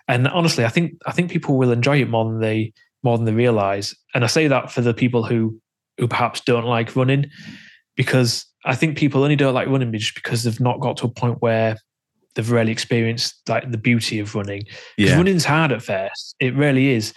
and 0.07 0.27
honestly, 0.27 0.65
I 0.65 0.69
think 0.69 0.93
I 1.05 1.11
think 1.11 1.31
people 1.31 1.57
will 1.57 1.71
enjoy 1.71 2.01
it 2.01 2.09
more 2.09 2.25
than 2.25 2.39
they 2.39 2.73
more 3.03 3.17
than 3.17 3.25
they 3.25 3.33
realize. 3.33 3.95
And 4.13 4.23
I 4.23 4.27
say 4.27 4.47
that 4.47 4.71
for 4.71 4.81
the 4.81 4.93
people 4.93 5.23
who 5.23 5.59
who 5.97 6.07
perhaps 6.07 6.41
don't 6.41 6.65
like 6.65 6.95
running, 6.95 7.25
because 7.95 8.45
I 8.65 8.75
think 8.75 8.97
people 8.97 9.23
only 9.23 9.35
don't 9.35 9.53
like 9.53 9.67
running 9.67 9.91
just 9.93 10.15
because 10.15 10.43
they've 10.43 10.59
not 10.59 10.79
got 10.79 10.97
to 10.97 11.05
a 11.05 11.09
point 11.09 11.41
where 11.41 11.77
they've 12.35 12.51
really 12.51 12.71
experienced 12.71 13.41
like 13.49 13.69
the 13.71 13.77
beauty 13.77 14.19
of 14.19 14.35
running. 14.35 14.63
Because 14.97 15.11
yeah. 15.11 15.17
running's 15.17 15.45
hard 15.45 15.71
at 15.71 15.81
first. 15.81 16.35
It 16.39 16.55
really 16.55 16.89
is. 16.89 17.13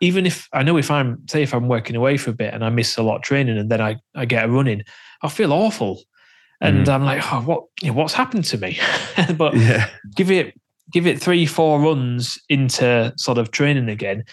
Even 0.00 0.26
if 0.26 0.48
I 0.52 0.62
know 0.62 0.76
if 0.76 0.90
I'm 0.90 1.26
say 1.28 1.42
if 1.42 1.54
I'm 1.54 1.68
working 1.68 1.96
away 1.96 2.16
for 2.16 2.30
a 2.30 2.34
bit 2.34 2.54
and 2.54 2.64
I 2.64 2.70
miss 2.70 2.96
a 2.96 3.02
lot 3.02 3.16
of 3.16 3.22
training 3.22 3.58
and 3.58 3.70
then 3.70 3.80
I, 3.80 3.96
I 4.14 4.24
get 4.24 4.44
a 4.44 4.48
running, 4.48 4.82
I 5.22 5.28
feel 5.28 5.52
awful. 5.52 6.02
And 6.60 6.86
mm. 6.86 6.92
I'm 6.92 7.04
like, 7.04 7.22
oh, 7.32 7.40
what 7.40 7.64
you 7.80 7.88
know, 7.88 7.94
what's 7.94 8.14
happened 8.14 8.44
to 8.46 8.58
me? 8.58 8.78
but 9.36 9.56
yeah. 9.56 9.88
give 10.14 10.30
it 10.30 10.54
give 10.92 11.06
it 11.06 11.20
three, 11.20 11.46
four 11.46 11.80
runs 11.80 12.38
into 12.48 13.12
sort 13.16 13.38
of 13.38 13.50
training 13.50 13.88
again, 13.88 14.24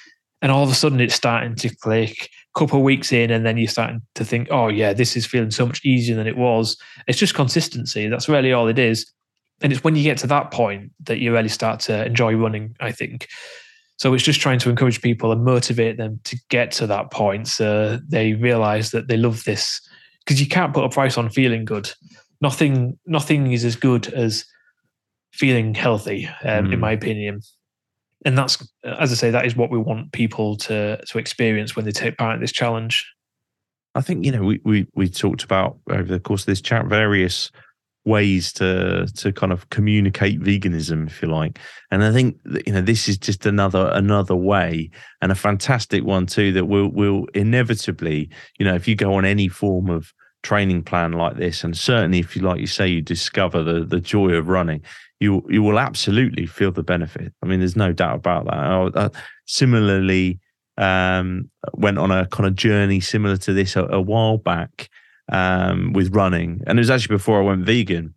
and 0.42 0.52
all 0.52 0.64
of 0.64 0.70
a 0.70 0.76
sudden 0.76 1.00
it's 1.00 1.16
starting 1.16 1.56
to 1.56 1.76
click 1.78 2.30
couple 2.60 2.80
of 2.80 2.84
weeks 2.84 3.12
in 3.14 3.32
and 3.32 3.46
then 3.46 3.58
you're 3.58 3.68
starting 3.68 4.02
to 4.16 4.26
think 4.26 4.48
oh 4.52 4.68
yeah 4.68 4.92
this 4.92 5.16
is 5.16 5.26
feeling 5.26 5.52
so 5.52 5.66
much 5.66 5.84
easier 5.86 6.16
than 6.16 6.28
it 6.28 6.36
was 6.36 6.78
it's 7.08 7.18
just 7.18 7.34
consistency 7.34 8.08
that's 8.08 8.28
really 8.28 8.52
all 8.52 8.68
it 8.68 8.80
is 8.80 9.10
and 9.62 9.72
it's 9.72 9.84
when 9.84 9.96
you 9.96 10.04
get 10.04 10.18
to 10.18 10.28
that 10.28 10.52
point 10.52 10.92
that 11.02 11.20
you 11.20 11.32
really 11.32 11.50
start 11.50 11.80
to 11.80 12.06
enjoy 12.06 12.34
running 12.34 12.76
i 12.80 12.92
think 12.92 13.28
so 14.00 14.14
it's 14.14 14.24
just 14.24 14.42
trying 14.42 14.60
to 14.60 14.70
encourage 14.70 15.02
people 15.02 15.32
and 15.32 15.44
motivate 15.44 15.98
them 15.98 16.20
to 16.24 16.38
get 16.50 16.72
to 16.72 16.88
that 16.88 17.12
point 17.12 17.48
so 17.48 18.00
they 18.08 18.34
realize 18.34 18.92
that 18.92 19.08
they 19.08 19.18
love 19.18 19.44
this 19.44 19.82
because 20.26 20.40
you 20.42 20.48
can't 20.48 20.74
put 20.74 20.84
a 20.84 20.90
price 20.90 21.18
on 21.18 21.30
feeling 21.30 21.66
good 21.66 21.92
nothing 22.42 22.98
nothing 23.06 23.52
is 23.52 23.66
as 23.66 23.76
good 23.76 24.12
as 24.14 24.46
feeling 25.32 25.74
healthy 25.76 26.28
um, 26.44 26.66
mm. 26.66 26.74
in 26.74 26.80
my 26.80 26.92
opinion 26.92 27.42
and 28.26 28.38
that's 28.38 28.58
as 28.84 29.12
I 29.12 29.16
say, 29.16 29.32
that 29.32 29.46
is 29.46 29.56
what 29.56 29.72
we 29.72 29.78
want 29.78 30.12
people 30.12 30.58
to 30.58 31.00
to 31.04 31.18
experience 31.18 31.76
when 31.76 31.86
they 31.86 31.92
take 31.92 32.18
part 32.18 32.36
in 32.36 32.42
this 32.42 32.52
challenge. 32.52 33.06
I 33.96 34.02
think 34.02 34.26
you 34.26 34.32
know 34.32 34.44
we 34.44 34.60
we 34.64 34.88
we 34.94 35.10
talked 35.10 35.44
about 35.44 35.78
over 35.90 36.04
the 36.04 36.20
course 36.20 36.42
of 36.42 36.48
this 36.48 36.62
chat 36.62 36.86
various 36.88 37.52
ways 38.10 38.52
to 38.54 39.06
to 39.16 39.32
kind 39.32 39.52
of 39.52 39.70
communicate 39.70 40.40
veganism 40.42 41.08
if 41.08 41.22
you 41.22 41.28
like 41.28 41.60
and 41.92 42.04
i 42.04 42.12
think 42.12 42.38
that, 42.46 42.66
you 42.68 42.74
know 42.74 42.82
this 42.82 43.08
is 43.08 43.18
just 43.18 43.46
another 43.46 43.90
another 43.94 44.36
way 44.36 44.90
and 45.22 45.32
a 45.32 45.36
fantastic 45.36 46.04
one 46.04 46.26
too 46.26 46.52
that 46.52 46.66
will 46.66 46.90
will 46.90 47.26
inevitably 47.34 48.30
you 48.58 48.66
know 48.66 48.76
if 48.76 48.88
you 48.88 48.96
go 48.96 49.14
on 49.14 49.26
any 49.26 49.48
form 49.48 49.90
of 49.90 50.12
training 50.42 50.82
plan 50.82 51.12
like 51.14 51.36
this 51.38 51.64
and 51.64 51.78
certainly 51.78 52.20
if 52.20 52.36
you 52.36 52.42
like 52.42 52.60
you 52.60 52.68
say 52.68 52.88
you 52.88 53.02
discover 53.02 53.64
the 53.64 53.86
the 53.86 54.00
joy 54.00 54.32
of 54.32 54.48
running 54.48 54.82
you 55.20 55.46
you 55.50 55.62
will 55.62 55.80
absolutely 55.80 56.46
feel 56.46 56.72
the 56.72 56.84
benefit. 56.84 57.34
I 57.44 57.46
mean, 57.46 57.60
there's 57.60 57.76
no 57.76 57.92
doubt 57.92 58.16
about 58.16 58.46
that. 58.46 58.54
I, 58.54 58.84
uh, 58.86 59.10
similarly, 59.46 60.40
um, 60.78 61.50
went 61.74 61.98
on 61.98 62.12
a 62.12 62.26
kind 62.28 62.48
of 62.48 62.56
journey 62.56 63.00
similar 63.02 63.38
to 63.38 63.54
this 63.54 63.76
a, 63.76 63.84
a 63.86 64.02
while 64.02 64.38
back 64.38 64.90
um, 65.32 65.94
with 65.94 66.16
running, 66.16 66.62
and 66.68 66.78
it 66.78 66.82
was 66.82 66.90
actually 66.90 67.16
before 67.16 67.40
I 67.42 67.46
went 67.46 67.66
vegan, 67.66 68.14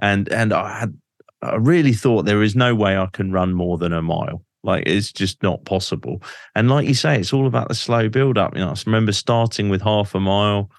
and 0.00 0.28
and 0.28 0.52
I 0.52 0.80
had 0.80 0.98
I 1.42 1.56
really 1.56 1.92
thought 1.92 2.24
there 2.24 2.42
is 2.42 2.56
no 2.56 2.74
way 2.74 2.96
I 2.96 3.06
can 3.12 3.32
run 3.32 3.52
more 3.52 3.78
than 3.78 3.92
a 3.92 4.02
mile. 4.02 4.42
Like 4.62 4.84
it's 4.86 5.12
just 5.12 5.42
not 5.42 5.64
possible. 5.64 6.22
And 6.54 6.68
like 6.68 6.88
you 6.88 6.94
say, 6.94 7.18
it's 7.18 7.32
all 7.32 7.46
about 7.46 7.68
the 7.68 7.74
slow 7.74 8.08
build 8.08 8.36
up. 8.36 8.54
You 8.54 8.64
know, 8.64 8.70
I 8.70 8.74
remember 8.84 9.12
starting 9.12 9.68
with 9.68 9.80
half 9.80 10.14
a 10.14 10.20
mile 10.20 10.70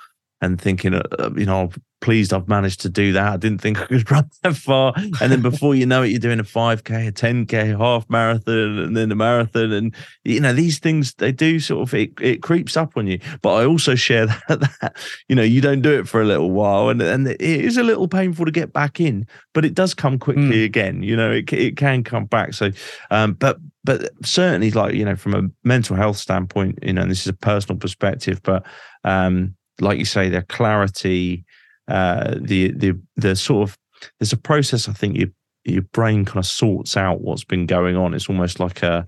and 0.42 0.60
thinking, 0.60 0.94
uh, 0.94 1.04
uh 1.20 1.32
you 1.36 1.46
know, 1.46 1.72
pleased 2.00 2.32
I've 2.32 2.48
managed 2.48 2.82
to 2.82 2.90
do 2.90 3.12
that. 3.14 3.34
I 3.34 3.38
didn't 3.38 3.60
think 3.60 3.80
I 3.82 3.86
could 3.86 4.10
run 4.10 4.30
that 4.44 4.56
far. 4.56 4.94
And 4.96 5.32
then 5.32 5.42
before 5.42 5.76
you 5.76 5.86
know 5.86 6.04
it, 6.04 6.10
you're 6.10 6.20
doing 6.20 6.40
a 6.40 6.44
5K, 6.44 7.08
a 7.08 7.12
10K, 7.12 7.78
half 7.78 8.10
marathon, 8.10 8.78
and 8.80 8.98
then 8.98 9.12
a 9.12 9.16
marathon. 9.16 9.72
And, 9.72 9.96
you 10.24 10.40
know, 10.40 10.54
these 10.54 10.80
things, 10.80 11.14
they 11.16 11.32
do 11.32 11.60
sort 11.60 11.88
of, 11.88 11.94
it, 11.94 12.12
it 12.22 12.44
creeps 12.44 12.78
up 12.78 12.96
on 12.98 13.08
you. 13.08 13.20
But 13.42 13.56
I 13.56 13.66
also 13.66 13.96
share 13.96 14.26
that, 14.48 14.60
that, 14.82 14.98
you 15.28 15.36
know, 15.36 15.44
you 15.44 15.62
don't 15.62 15.82
do 15.82 15.98
it 15.98 16.08
for 16.08 16.22
a 16.22 16.26
little 16.26 16.52
while. 16.52 16.90
And, 16.90 17.02
and 17.02 17.28
it 17.28 17.42
is 17.42 17.78
a 17.78 17.84
little 17.84 18.08
painful 18.08 18.46
to 18.46 18.52
get 18.52 18.74
back 18.74 19.00
in, 19.00 19.28
but 19.54 19.66
it 19.66 19.74
does 19.74 19.94
come 19.94 20.20
quickly 20.20 20.62
mm. 20.62 20.66
again. 20.66 21.04
You 21.04 21.16
know, 21.16 21.32
it, 21.32 21.52
it 21.52 21.78
can 21.78 22.04
come 22.04 22.26
back. 22.26 22.54
So, 22.54 22.72
um, 23.12 23.34
but, 23.34 23.58
but 23.84 24.12
certainly 24.24 24.72
like, 24.72 24.94
you 24.94 25.06
know, 25.06 25.16
from 25.16 25.34
a 25.34 25.68
mental 25.68 25.96
health 25.96 26.18
standpoint, 26.18 26.80
you 26.84 26.94
know, 26.94 27.06
this 27.06 27.22
is 27.22 27.28
a 27.28 27.34
personal 27.34 27.80
perspective, 27.80 28.42
but, 28.44 28.66
um, 29.04 29.57
like 29.82 30.00
you 30.00 30.06
say, 30.06 30.30
their 30.30 30.44
clarity, 30.44 31.46
uh, 31.88 32.36
the 32.40 32.72
the 32.72 33.00
the 33.16 33.36
sort 33.36 33.70
of 33.70 33.78
there's 34.20 34.34
a 34.34 34.38
process 34.38 34.88
I 34.88 34.94
think 34.94 35.18
your 35.18 35.30
your 35.66 35.82
brain 35.82 36.26
kind 36.26 36.38
of 36.38 36.46
sorts 36.46 36.96
out 36.96 37.22
what's 37.22 37.44
been 37.44 37.66
going 37.66 37.96
on. 37.96 38.14
It's 38.14 38.30
almost 38.30 38.60
like 38.60 38.84
a 38.84 39.06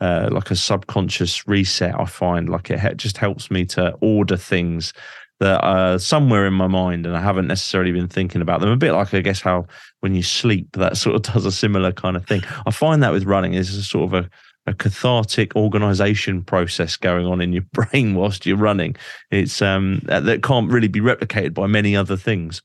uh, 0.00 0.28
like 0.32 0.50
a 0.50 0.56
subconscious 0.56 1.46
reset. 1.46 1.98
I 1.98 2.06
find 2.06 2.48
like 2.48 2.70
it 2.70 2.96
just 2.96 3.18
helps 3.18 3.50
me 3.50 3.64
to 3.66 3.92
order 4.00 4.36
things 4.36 4.92
that 5.40 5.62
are 5.64 5.98
somewhere 5.98 6.46
in 6.46 6.52
my 6.52 6.66
mind 6.66 7.06
and 7.06 7.16
I 7.16 7.22
haven't 7.22 7.46
necessarily 7.46 7.92
been 7.92 8.08
thinking 8.08 8.42
about 8.42 8.60
them. 8.60 8.70
A 8.70 8.76
bit 8.76 8.92
like 8.92 9.12
I 9.14 9.20
guess 9.20 9.40
how 9.40 9.66
when 10.00 10.14
you 10.14 10.22
sleep, 10.22 10.72
that 10.72 10.96
sort 10.96 11.16
of 11.16 11.22
does 11.22 11.46
a 11.46 11.52
similar 11.52 11.92
kind 11.92 12.16
of 12.16 12.26
thing. 12.26 12.42
I 12.66 12.70
find 12.70 13.02
that 13.02 13.12
with 13.12 13.24
running 13.24 13.54
is 13.54 13.74
a 13.74 13.82
sort 13.82 14.12
of 14.12 14.24
a, 14.24 14.30
a 14.66 14.74
cathartic 14.74 15.56
organization 15.56 16.44
process 16.44 16.96
going 16.96 17.26
on 17.26 17.40
in 17.40 17.52
your 17.52 17.64
brain 17.72 18.14
whilst 18.14 18.46
you're 18.46 18.56
running. 18.56 18.96
It's 19.30 19.62
um 19.62 20.00
that, 20.04 20.24
that 20.24 20.42
can't 20.42 20.70
really 20.70 20.88
be 20.88 21.00
replicated 21.00 21.54
by 21.54 21.66
many 21.66 21.96
other 21.96 22.16
things. 22.16 22.62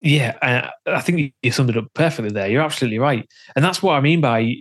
Yeah, 0.00 0.36
I, 0.42 0.70
I 0.86 1.00
think 1.00 1.32
you 1.42 1.50
summed 1.50 1.70
it 1.70 1.78
up 1.78 1.86
perfectly 1.94 2.30
there. 2.30 2.46
You're 2.46 2.62
absolutely 2.62 2.98
right, 2.98 3.26
and 3.56 3.64
that's 3.64 3.82
what 3.82 3.94
I 3.94 4.00
mean 4.00 4.20
by 4.20 4.56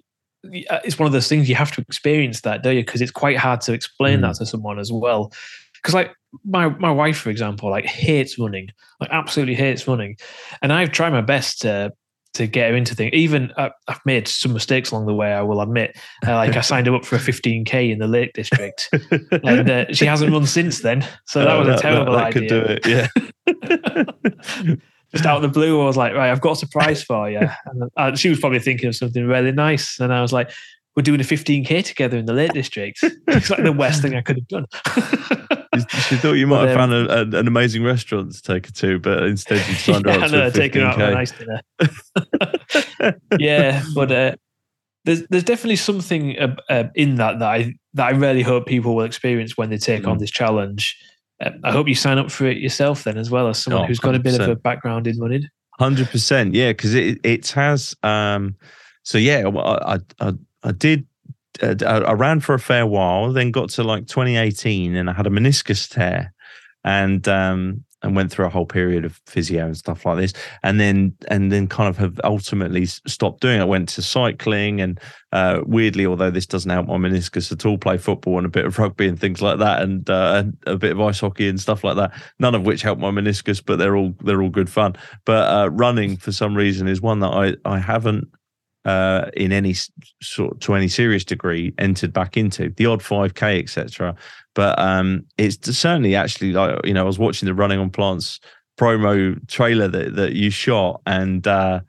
it's 0.46 1.00
one 1.00 1.08
of 1.08 1.14
those 1.14 1.30
things 1.30 1.48
you 1.48 1.56
have 1.56 1.72
to 1.72 1.82
experience 1.82 2.42
that, 2.42 2.64
don't 2.64 2.76
you? 2.76 2.84
Because 2.84 3.02
it's 3.02 3.12
quite 3.12 3.38
hard 3.38 3.62
to 3.62 3.74
explain 3.74 4.20
mm. 4.20 4.22
that 4.24 4.36
to 4.36 4.46
someone 4.46 4.78
as 4.78 4.92
well. 4.92 5.32
Because 5.76 5.94
like 5.94 6.14
my 6.46 6.70
my 6.70 6.92
wife, 6.92 7.18
for 7.18 7.30
example, 7.30 7.70
like 7.70 7.86
hates 7.86 8.40
running, 8.40 8.70
like 9.00 9.10
absolutely 9.12 9.56
hates 9.56 9.88
running, 9.88 10.18
and 10.62 10.72
I've 10.72 10.92
tried 10.92 11.12
my 11.12 11.22
best 11.22 11.62
to 11.62 11.92
to 12.34 12.48
get 12.48 12.72
her 12.72 12.76
into 12.76 12.96
things. 12.96 13.12
Even 13.14 13.52
uh, 13.58 13.70
I've 13.88 14.04
made 14.06 14.28
some 14.28 14.54
mistakes 14.54 14.92
along 14.92 15.06
the 15.06 15.14
way. 15.14 15.34
I 15.34 15.42
will 15.42 15.62
admit. 15.62 15.98
Uh, 16.26 16.36
like 16.36 16.56
I 16.56 16.62
signed 16.62 16.88
her 16.88 16.96
up 16.96 17.06
for 17.06 17.16
a 17.16 17.20
15k 17.20 17.92
in 17.92 18.00
the 18.00 18.08
Lake 18.08 18.34
District, 18.34 18.90
and 19.32 19.70
uh, 19.70 19.94
she 19.94 20.06
hasn't 20.06 20.32
run 20.32 20.46
since 20.46 20.82
then. 20.82 21.08
So 21.26 21.40
that 21.40 21.50
oh, 21.50 21.60
was 21.60 21.68
a 21.68 21.82
terrible 21.82 22.14
that, 22.14 22.34
that 22.34 22.38
idea. 22.38 22.50
Could 22.50 22.82
do 22.84 23.00
it, 23.02 23.08
yeah. 24.66 24.76
just 25.14 25.26
out 25.26 25.38
of 25.38 25.42
the 25.44 25.50
blue, 25.50 25.82
I 25.82 25.86
was 25.86 25.98
like, 25.98 26.14
right, 26.14 26.32
I've 26.32 26.42
got 26.42 26.54
a 26.54 26.56
surprise 26.56 27.04
for 27.04 27.30
you. 27.30 27.48
And 27.66 27.92
uh, 27.98 28.16
she 28.16 28.30
was 28.30 28.40
probably 28.40 28.60
thinking 28.60 28.90
of 28.90 28.96
something 28.96 29.26
really 29.28 29.52
nice. 29.52 30.00
And 30.00 30.12
I 30.12 30.22
was 30.22 30.34
like, 30.34 30.52
we're 30.96 31.04
doing 31.04 31.22
a 31.22 31.24
15K 31.24 31.86
together 31.86 32.18
in 32.18 32.26
the 32.26 32.34
Lake 32.34 32.54
District. 32.54 33.00
it's 33.28 33.50
like 33.50 33.64
the 33.64 33.72
worst 33.72 34.02
thing 34.02 34.16
I 34.16 34.22
could 34.22 34.38
have 34.38 34.48
done. 34.48 35.60
She 36.08 36.16
thought 36.18 36.34
you 36.34 36.48
might 36.48 36.66
but, 36.66 36.70
have 36.70 36.78
um, 36.78 36.90
found 36.90 37.34
a, 37.34 37.38
a, 37.38 37.40
an 37.40 37.48
amazing 37.48 37.84
restaurant 37.84 38.34
to 38.34 38.42
take 38.42 38.68
her 38.68 38.72
to, 38.72 39.00
but 39.00 39.24
instead 39.24 39.58
you 39.68 39.74
signed 39.76 40.06
yeah, 40.06 40.14
her 40.14 40.24
up 40.24 40.30
to 40.32 40.38
no, 40.38 40.50
take 40.50 40.76
her 40.76 40.82
out 40.82 41.02
on 41.02 41.10
a 41.10 41.14
nice 41.14 41.32
dinner. 41.32 41.62
yeah, 43.40 43.84
but 43.96 44.12
uh, 44.12 44.36
there's 45.06 45.24
there's 45.28 45.44
definitely 45.44 45.76
something 45.76 46.38
uh, 46.40 46.56
uh, 46.70 46.84
in 46.96 47.16
that 47.16 47.40
that 47.40 47.50
I 47.50 47.74
that 47.94 48.08
I 48.08 48.12
really 48.12 48.42
hope 48.42 48.66
people 48.66 48.96
will 48.96 49.04
experience 49.04 49.58
when 49.58 49.70
they 49.70 49.78
take 49.78 50.04
mm. 50.04 50.10
on 50.10 50.18
this 50.18 50.32
challenge. 50.32 50.98
Um, 51.44 51.60
I 51.64 51.72
hope 51.72 51.88
you 51.88 51.96
sign 51.96 52.18
up 52.18 52.32
for 52.32 52.46
it 52.46 52.58
yourself 52.58 53.04
then, 53.04 53.18
as 53.18 53.30
well 53.30 53.48
as 53.48 53.62
someone 53.62 53.84
oh, 53.84 53.88
who's 53.88 54.00
got 54.00 54.16
a 54.16 54.20
bit 54.20 54.40
of 54.40 54.48
a 54.48 54.56
background 54.56 55.08
in 55.08 55.20
running. 55.20 55.48
Hundred 55.80 56.10
percent, 56.10 56.54
yeah, 56.54 56.72
because 56.72 56.94
it 56.94 57.20
it 57.24 57.48
has. 57.50 57.96
Um, 58.04 58.56
so 59.04 59.18
yeah, 59.18 59.48
I 59.48 60.00
I, 60.20 60.34
I 60.64 60.72
did. 60.72 61.06
Uh, 61.62 61.76
I 61.86 62.14
ran 62.14 62.40
for 62.40 62.56
a 62.56 62.60
fair 62.60 62.86
while, 62.86 63.32
then 63.32 63.52
got 63.52 63.70
to 63.72 63.84
like 63.84 64.08
2018, 64.08 64.96
and 64.96 65.10
I 65.10 65.14
had 65.14 65.28
a 65.28 65.30
meniscus 65.30 65.88
tear, 65.90 66.34
and 66.84 67.28
um, 67.28 67.84
and 68.04 68.16
went 68.16 68.32
through 68.32 68.46
a 68.46 68.50
whole 68.50 68.66
period 68.66 69.06
of 69.06 69.20
physio 69.26 69.66
and 69.66 69.78
stuff 69.78 70.06
like 70.06 70.18
this 70.18 70.34
and 70.62 70.80
then 70.80 71.16
and 71.30 71.52
then 71.52 71.68
kind 71.68 71.90
of 71.90 71.98
have 71.98 72.20
ultimately 72.24 72.86
stopped 72.86 73.42
doing 73.42 73.60
it. 73.60 73.64
I 73.64 73.66
went 73.66 73.90
to 73.90 74.02
cycling 74.02 74.82
and 74.82 75.00
uh, 75.32 75.62
weirdly 75.66 76.06
although 76.06 76.30
this 76.30 76.46
doesn't 76.46 76.70
help 76.70 76.88
my 76.88 76.98
meniscus 76.98 77.52
at 77.52 77.66
all 77.66 77.78
play 77.78 77.98
football 77.98 78.38
and 78.38 78.46
a 78.46 78.50
bit 78.50 78.66
of 78.66 78.78
rugby 78.78 79.08
and 79.08 79.20
things 79.20 79.42
like 79.42 79.60
that 79.60 79.82
and, 79.82 80.08
uh, 80.10 80.44
a 80.68 80.76
bit 80.76 80.92
of 80.92 81.02
ice 81.02 81.22
hockey 81.22 81.48
and 81.48 81.60
stuff 81.60 81.84
like 81.84 81.96
that 81.96 82.12
none 82.40 82.54
of 82.54 82.66
which 82.66 82.82
help 82.82 83.00
my 83.00 83.10
meniscus 83.10 83.64
but 83.66 83.80
they're 83.80 83.96
all 83.96 84.14
they're 84.24 84.42
all 84.42 84.50
good 84.50 84.70
fun. 84.70 84.96
But 85.26 85.50
uh, 85.50 85.70
running 85.72 86.18
for 86.18 86.32
some 86.32 86.56
reason 86.56 86.88
is 86.88 87.02
one 87.02 87.20
that 87.22 87.32
I 87.32 87.56
I 87.66 87.80
haven't 87.80 88.28
uh, 88.86 89.30
in 89.36 89.52
any 89.52 89.76
sort 90.22 90.60
to 90.62 90.76
any 90.76 90.88
serious 90.88 91.24
degree 91.24 91.74
entered 91.78 92.12
back 92.12 92.36
into 92.36 92.70
the 92.78 92.86
odd 92.86 93.02
5k 93.02 93.60
etc 93.60 94.16
but 94.56 94.78
um, 94.80 95.26
it's 95.38 95.76
certainly 95.76 96.16
actually 96.16 96.52
like 96.52 96.80
you 96.86 96.94
know 96.94 97.02
I 97.02 97.06
was 97.06 97.20
watching 97.20 97.48
the 97.48 97.54
Running 97.54 97.80
on 97.80 97.90
Plants 97.90 98.40
promo 98.80 99.48
trailer 99.48 99.88
that 99.88 100.16
that 100.16 100.34
you 100.34 100.50
shot, 100.50 101.02
and 101.06 101.46
uh, 101.48 101.82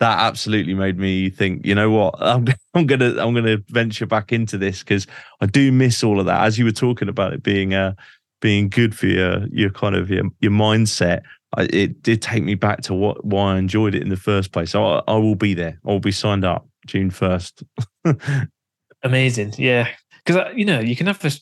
that 0.00 0.18
absolutely 0.20 0.74
made 0.74 0.98
me 0.98 1.30
think. 1.30 1.66
You 1.66 1.74
know 1.74 1.90
what? 1.90 2.14
I'm, 2.20 2.46
I'm 2.74 2.86
gonna 2.86 3.16
I'm 3.18 3.34
gonna 3.34 3.58
venture 3.68 4.06
back 4.06 4.32
into 4.32 4.56
this 4.56 4.80
because 4.80 5.06
I 5.40 5.46
do 5.46 5.72
miss 5.72 6.04
all 6.04 6.20
of 6.20 6.26
that. 6.26 6.44
As 6.44 6.58
you 6.58 6.64
were 6.64 6.72
talking 6.72 7.08
about 7.08 7.32
it 7.32 7.42
being 7.42 7.74
uh, 7.74 7.94
being 8.40 8.68
good 8.68 8.96
for 8.96 9.06
your 9.06 9.46
your 9.48 9.70
kind 9.70 9.96
of 9.96 10.10
your, 10.10 10.24
your 10.40 10.52
mindset. 10.52 11.22
I, 11.56 11.64
it 11.64 12.02
did 12.02 12.22
take 12.22 12.42
me 12.42 12.54
back 12.54 12.82
to 12.82 12.94
what 12.94 13.24
why 13.24 13.54
I 13.54 13.58
enjoyed 13.58 13.94
it 13.94 14.02
in 14.02 14.08
the 14.08 14.16
first 14.16 14.52
place. 14.52 14.70
So 14.70 14.84
I, 14.84 15.02
I 15.08 15.16
will 15.16 15.34
be 15.34 15.54
there. 15.54 15.78
I'll 15.86 15.98
be 15.98 16.12
signed 16.12 16.44
up 16.44 16.66
June 16.86 17.10
first. 17.10 17.62
Amazing, 19.02 19.54
yeah. 19.58 19.88
Because 20.24 20.36
uh, 20.36 20.52
you 20.54 20.64
know 20.64 20.80
you 20.80 20.96
can 20.96 21.06
have 21.06 21.20
this 21.20 21.40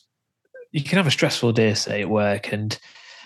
you 0.71 0.83
can 0.83 0.97
have 0.97 1.07
a 1.07 1.11
stressful 1.11 1.51
day, 1.53 1.73
say 1.73 2.01
at 2.01 2.09
work, 2.09 2.51
and 2.51 2.77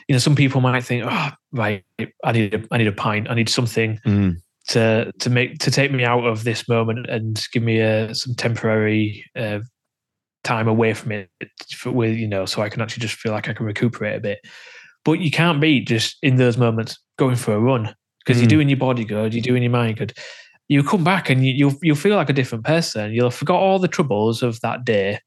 you 0.07 0.13
know 0.13 0.19
some 0.19 0.35
people 0.35 0.61
might 0.61 0.83
think, 0.83 1.05
oh, 1.07 1.29
right, 1.51 1.83
I 2.23 2.31
need 2.31 2.53
a, 2.53 2.63
I 2.71 2.77
need 2.77 2.87
a 2.87 2.91
pint, 2.91 3.29
I 3.29 3.35
need 3.35 3.49
something 3.49 3.99
mm. 4.05 4.35
to 4.69 5.11
to 5.19 5.29
make 5.29 5.59
to 5.59 5.71
take 5.71 5.91
me 5.91 6.03
out 6.03 6.25
of 6.25 6.43
this 6.43 6.67
moment 6.67 7.07
and 7.09 7.41
give 7.51 7.63
me 7.63 7.79
a 7.79 8.13
some 8.13 8.35
temporary 8.35 9.25
uh, 9.35 9.59
time 10.43 10.67
away 10.67 10.93
from 10.93 11.11
it, 11.11 11.29
for, 11.75 11.91
with 11.91 12.15
you 12.15 12.27
know, 12.27 12.45
so 12.45 12.61
I 12.61 12.69
can 12.69 12.81
actually 12.81 13.01
just 13.01 13.15
feel 13.15 13.31
like 13.31 13.47
I 13.47 13.53
can 13.53 13.65
recuperate 13.65 14.17
a 14.17 14.21
bit. 14.21 14.39
But 15.05 15.19
you 15.19 15.31
can't 15.31 15.61
be 15.61 15.79
just 15.79 16.17
in 16.21 16.35
those 16.35 16.57
moments 16.57 16.99
going 17.17 17.35
for 17.37 17.53
a 17.53 17.59
run 17.59 17.95
because 18.19 18.37
mm. 18.37 18.41
you're 18.41 18.49
doing 18.49 18.69
your 18.69 18.77
body 18.77 19.05
good, 19.05 19.33
you're 19.33 19.41
doing 19.41 19.63
your 19.63 19.71
mind 19.71 19.97
good. 19.97 20.13
You 20.67 20.83
come 20.83 21.03
back 21.03 21.29
and 21.29 21.45
you, 21.45 21.53
you'll 21.53 21.75
you'll 21.81 21.95
feel 21.95 22.15
like 22.15 22.29
a 22.29 22.33
different 22.33 22.65
person. 22.65 23.13
You'll 23.13 23.29
have 23.29 23.35
forgot 23.35 23.59
all 23.59 23.79
the 23.79 23.87
troubles 23.87 24.41
of 24.41 24.59
that 24.61 24.83
day 24.83 25.19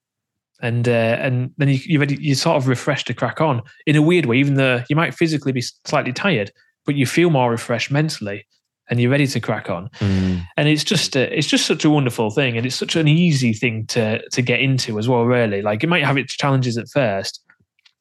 and 0.61 0.89
uh, 0.89 1.17
and 1.21 1.53
then 1.57 1.69
you 1.69 1.79
you 1.85 2.05
you 2.19 2.35
sort 2.35 2.57
of 2.57 2.69
refreshed 2.69 3.07
to 3.07 3.15
crack 3.15 3.41
on 3.41 3.63
in 3.87 3.97
a 3.97 4.03
weird 4.03 4.27
way. 4.27 4.39
Even 4.39 4.55
though 4.55 4.83
you 4.89 4.97
might 4.97 5.15
physically 5.15 5.53
be 5.53 5.63
slightly 5.87 6.13
tired, 6.13 6.51
but 6.85 6.95
you 6.95 7.07
feel 7.07 7.31
more 7.31 7.51
refreshed 7.51 7.91
mentally, 7.91 8.47
and 8.91 9.01
you're 9.01 9.11
ready 9.11 9.27
to 9.27 9.41
crack 9.41 9.71
on. 9.71 9.89
Mm. 10.01 10.45
And 10.57 10.69
it's 10.69 10.85
just 10.85 11.15
a, 11.17 11.37
it's 11.37 11.47
just 11.47 11.67
such 11.67 11.85
a 11.85 11.91
wonderful 11.91 12.31
thing, 12.31 12.57
and 12.57 12.67
it's 12.67 12.77
such 12.77 12.97
an 12.97 13.07
easy 13.07 13.53
thing 13.53 13.87
to 13.89 14.27
to 14.31 14.43
get 14.43 14.61
into 14.61 14.99
as 14.99 15.09
well. 15.09 15.25
Really, 15.25 15.63
like 15.63 15.85
it 15.85 15.89
might 15.89 16.05
have 16.05 16.19
its 16.19 16.35
challenges 16.35 16.77
at 16.77 16.89
first, 16.89 17.41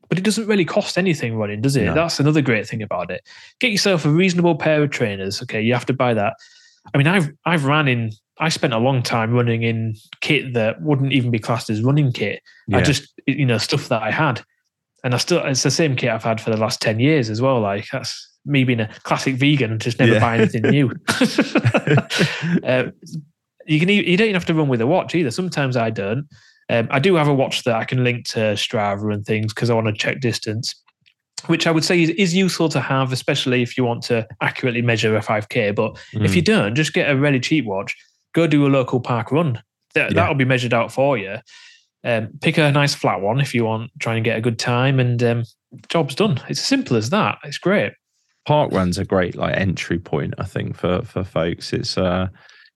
but 0.10 0.18
it 0.18 0.24
doesn't 0.24 0.48
really 0.48 0.66
cost 0.66 0.98
anything 0.98 1.36
running, 1.36 1.62
does 1.62 1.76
it? 1.76 1.86
No. 1.86 1.94
That's 1.94 2.20
another 2.20 2.42
great 2.42 2.68
thing 2.68 2.82
about 2.82 3.12
it. 3.12 3.28
Get 3.60 3.72
yourself 3.72 4.06
a 4.06 4.10
reasonable 4.10 4.56
pair 4.56 4.84
of 4.84 4.90
trainers. 4.90 5.42
Okay, 5.42 5.62
you 5.62 5.74
have 5.74 5.86
to 5.88 5.94
buy 5.94 6.14
that. 6.14 6.34
I 6.94 6.98
mean, 6.98 7.08
I've 7.08 7.32
I've 7.46 7.66
ran 7.66 7.88
in 7.88 8.12
I 8.40 8.50
spent 8.50 8.74
a 8.74 8.78
long 8.78 9.02
time 9.02 9.34
running 9.34 9.64
in 9.64 9.96
kit 10.22 10.54
that 10.54 10.82
wouldn't 10.82 11.14
even 11.14 11.32
be 11.32 11.40
classed 11.40 11.70
as 11.70 11.82
running 11.82 12.12
kit. 12.12 12.42
Yeah. 12.68 12.78
I 12.78 12.82
just, 12.82 13.12
you 13.26 13.46
know, 13.46 13.58
stuff 13.58 13.90
that 13.90 14.04
I 14.04 14.12
had. 14.12 14.44
And 15.04 15.14
I 15.14 15.18
still, 15.18 15.44
it's 15.44 15.64
the 15.64 15.72
same 15.72 15.96
kit 15.96 16.10
I've 16.10 16.24
had 16.24 16.42
for 16.42 16.50
the 16.52 16.58
last 16.58 16.82
10 16.82 17.00
years 17.00 17.30
as 17.30 17.42
well. 17.42 17.60
Like 17.60 17.88
that's 17.92 18.30
me 18.46 18.64
being 18.64 18.80
a 18.80 18.90
classic 19.04 19.36
vegan, 19.36 19.72
and 19.72 19.82
just 19.82 20.00
never 20.00 20.14
yeah. 20.14 20.20
buy 20.20 20.38
anything 20.38 20.62
new. 20.64 20.88
uh, 22.64 22.92
you 23.66 23.80
can, 23.80 23.90
you 23.90 24.18
don't 24.18 24.28
even 24.28 24.34
have 24.34 24.46
to 24.46 24.54
run 24.54 24.68
with 24.68 24.82
a 24.82 24.88
watch 24.88 25.16
either. 25.16 25.32
Sometimes 25.32 25.76
I 25.76 25.90
don't. 25.90 26.28
Um, 26.70 26.88
I 26.92 27.00
do 27.00 27.16
have 27.16 27.28
a 27.28 27.34
watch 27.34 27.64
that 27.64 27.76
I 27.76 27.86
can 27.86 28.04
link 28.04 28.26
to 28.30 28.40
Strava 28.56 29.14
and 29.14 29.26
things 29.26 29.54
because 29.54 29.70
I 29.70 29.74
want 29.74 29.88
to 29.88 29.94
check 29.94 30.20
distance, 30.20 30.76
which 31.46 31.66
I 31.66 31.72
would 31.72 31.86
say 31.86 32.04
is, 32.04 32.10
is, 32.10 32.36
useful 32.36 32.68
to 32.70 32.82
have, 32.82 33.14
especially 33.14 33.62
if 33.62 33.78
you 33.78 33.86
want 33.86 34.04
to 34.04 34.28
accurately 34.42 34.82
measure 34.82 35.16
a 35.16 35.22
5K. 35.22 35.74
But 35.74 35.94
mm. 36.14 36.26
if 36.26 36.36
you 36.36 36.42
don't, 36.42 36.76
just 36.76 36.94
get 36.94 37.10
a 37.10 37.16
really 37.16 37.40
cheap 37.40 37.66
watch 37.66 37.96
go 38.38 38.48
do 38.48 38.68
a 38.68 38.70
local 38.70 39.00
park 39.00 39.32
run. 39.32 39.62
That, 39.96 40.12
yeah. 40.12 40.16
That'll 40.16 40.36
be 40.36 40.46
measured 40.46 40.74
out 40.74 40.92
for 40.92 41.18
you. 41.18 41.38
Um, 42.04 42.30
pick 42.42 42.58
a 42.58 42.72
nice 42.72 42.94
flat 42.94 43.20
one 43.20 43.42
if 43.42 43.56
you 43.56 43.66
want, 43.66 43.92
try 44.00 44.16
and 44.16 44.24
get 44.24 44.38
a 44.38 44.42
good 44.42 44.60
time, 44.60 45.00
and 45.00 45.22
um, 45.24 45.44
job's 45.90 46.16
done. 46.16 46.40
It's 46.48 46.60
as 46.60 46.68
simple 46.68 46.96
as 46.96 47.10
that. 47.10 47.40
It's 47.44 47.58
great. 47.58 47.94
Park 48.46 48.72
runs 48.72 48.98
a 48.98 49.04
great 49.04 49.36
like 49.36 49.58
entry 49.58 50.00
point, 50.00 50.36
I 50.38 50.44
think, 50.44 50.78
for 50.78 51.02
for 51.02 51.24
folks. 51.24 51.74
It's 51.74 51.98
uh, 51.98 52.28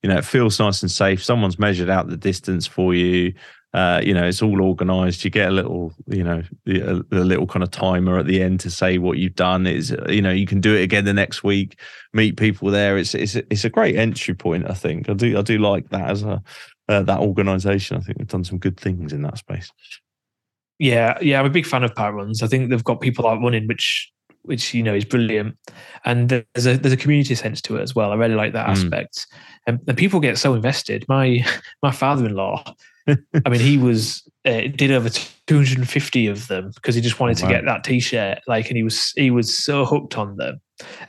you 0.02 0.10
know, 0.10 0.18
it 0.18 0.26
feels 0.26 0.60
nice 0.60 0.82
and 0.82 0.92
safe. 0.92 1.24
Someone's 1.24 1.60
measured 1.60 1.90
out 1.90 2.10
the 2.10 2.18
distance 2.18 2.66
for 2.66 2.94
you 2.96 3.34
uh, 3.74 4.02
you 4.04 4.14
know, 4.14 4.26
it's 4.26 4.42
all 4.42 4.62
organized. 4.62 5.24
You 5.24 5.30
get 5.30 5.48
a 5.48 5.52
little, 5.52 5.94
you 6.08 6.24
know, 6.24 6.44
a, 6.68 7.02
a, 7.12 7.24
little 7.24 7.48
kind 7.48 7.64
of 7.64 7.72
timer 7.72 8.20
at 8.20 8.26
the 8.26 8.42
end 8.42 8.60
to 8.62 8.70
say 8.70 8.98
what 8.98 9.18
you've 9.18 9.36
done. 9.36 9.66
Is 9.66 9.96
you 10.10 10.22
know, 10.22 10.32
you 10.32 10.46
can 10.46 10.60
do 10.60 10.76
it 10.76 10.82
again 10.82 11.06
the 11.06 11.14
next 11.14 11.44
week. 11.44 11.80
Meet 12.14 12.36
people 12.36 12.70
there. 12.70 12.98
It's 12.98 13.16
it's 13.16 13.36
it's 13.36 13.64
a 13.64 13.70
great 13.70 13.96
entry 13.96 14.34
point. 14.34 14.70
I 14.70 14.74
think 14.74 15.10
I 15.10 15.14
do 15.14 15.38
I 15.38 15.42
do 15.42 15.58
like 15.58 15.90
that 15.90 16.10
as 16.10 16.24
a 16.24 16.44
uh, 16.90 17.02
that 17.04 17.20
organization. 17.20 17.96
I 17.96 18.02
think 18.02 18.18
we've 18.18 18.28
done 18.28 18.44
some 18.44 18.58
good 18.58 18.78
things 18.78 19.14
in 19.14 19.22
that 19.22 19.38
space. 19.38 19.72
Yeah, 20.78 21.18
yeah, 21.22 21.40
I'm 21.40 21.46
a 21.46 21.52
big 21.52 21.66
fan 21.66 21.84
of 21.84 21.96
park 21.96 22.16
runs. 22.16 22.44
I 22.44 22.48
think 22.48 22.70
they've 22.70 22.84
got 22.84 23.00
people 23.00 23.26
out 23.26 23.42
running, 23.42 23.68
which 23.68 24.12
which 24.42 24.74
you 24.74 24.84
know 24.84 24.96
is 24.96 25.06
brilliant, 25.06 25.58
and 26.04 26.28
there's 26.28 26.68
a 26.68 26.76
there's 26.76 26.94
a 26.94 26.98
community 26.98 27.36
sense 27.36 27.62
to 27.62 27.78
it 27.78 27.84
as 27.84 27.96
well. 27.96 28.12
I 28.12 28.16
really 28.16 28.36
like 28.36 28.52
that 28.52 28.68
mm. 28.68 28.72
aspect, 28.72 29.28
and, 29.66 29.80
and 29.88 29.98
people 29.98 30.20
get 30.20 30.38
so 30.38 30.54
invested. 30.56 31.06
My 31.08 31.46
my 31.84 31.92
father-in-law 31.92 32.76
I 33.08 33.50
mean, 33.50 33.60
he 33.62 33.78
was 33.78 34.24
uh, 34.46 34.62
did 34.76 34.92
over 34.92 35.10
250 35.10 36.28
of 36.28 36.48
them 36.48 36.72
because 36.76 36.96
he 36.96 37.02
just 37.02 37.20
wanted 37.20 37.38
Oh, 37.38 37.40
to 37.42 37.46
wow. 37.46 37.52
get 37.52 37.66
that 37.66 37.84
T-shirt. 37.84 38.40
Like, 38.48 38.68
and 38.70 38.78
he 38.78 38.84
was 38.84 39.12
he 39.16 39.32
was 39.32 39.58
so 39.58 39.86
hooked 39.86 40.18
on 40.18 40.36
them. 40.38 40.60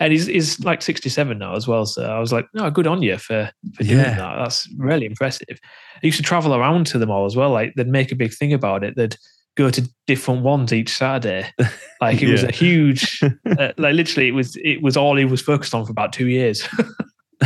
And 0.00 0.12
he's 0.12 0.26
he's 0.26 0.60
like 0.64 0.82
67 0.82 1.38
now 1.38 1.54
as 1.54 1.66
well. 1.66 1.86
So 1.86 2.04
I 2.04 2.18
was 2.18 2.32
like, 2.32 2.46
no, 2.54 2.70
good 2.70 2.86
on 2.86 3.02
you 3.02 3.16
for 3.18 3.50
for 3.74 3.84
doing 3.84 3.98
Yeah. 3.98 4.16
that. 4.16 4.36
That's 4.36 4.68
really 4.78 5.06
impressive. 5.06 5.58
He 6.00 6.08
used 6.08 6.18
to 6.18 6.22
travel 6.22 6.54
around 6.54 6.86
to 6.88 6.98
them 6.98 7.10
all 7.10 7.24
as 7.26 7.36
well. 7.36 7.50
Like 7.50 7.72
they'd 7.76 7.88
make 7.88 8.12
a 8.12 8.16
big 8.16 8.34
thing 8.34 8.52
about 8.52 8.84
it. 8.84 8.94
They'd 8.96 9.16
go 9.54 9.70
to 9.70 9.86
different 10.06 10.42
ones 10.42 10.72
each 10.72 10.90
Saturday. 10.96 11.50
Like 12.00 12.20
it 12.20 12.32
was 12.32 12.42
a 12.42 12.50
huge, 12.50 13.20
uh, 13.46 13.72
like 13.78 13.94
literally, 13.94 14.26
it 14.26 14.32
was 14.34 14.56
it 14.56 14.82
was 14.82 14.96
all 14.96 15.16
he 15.16 15.24
was 15.24 15.40
focused 15.40 15.72
on 15.72 15.84
for 15.86 15.92
about 15.92 16.12
two 16.12 16.26
years. 16.26 16.66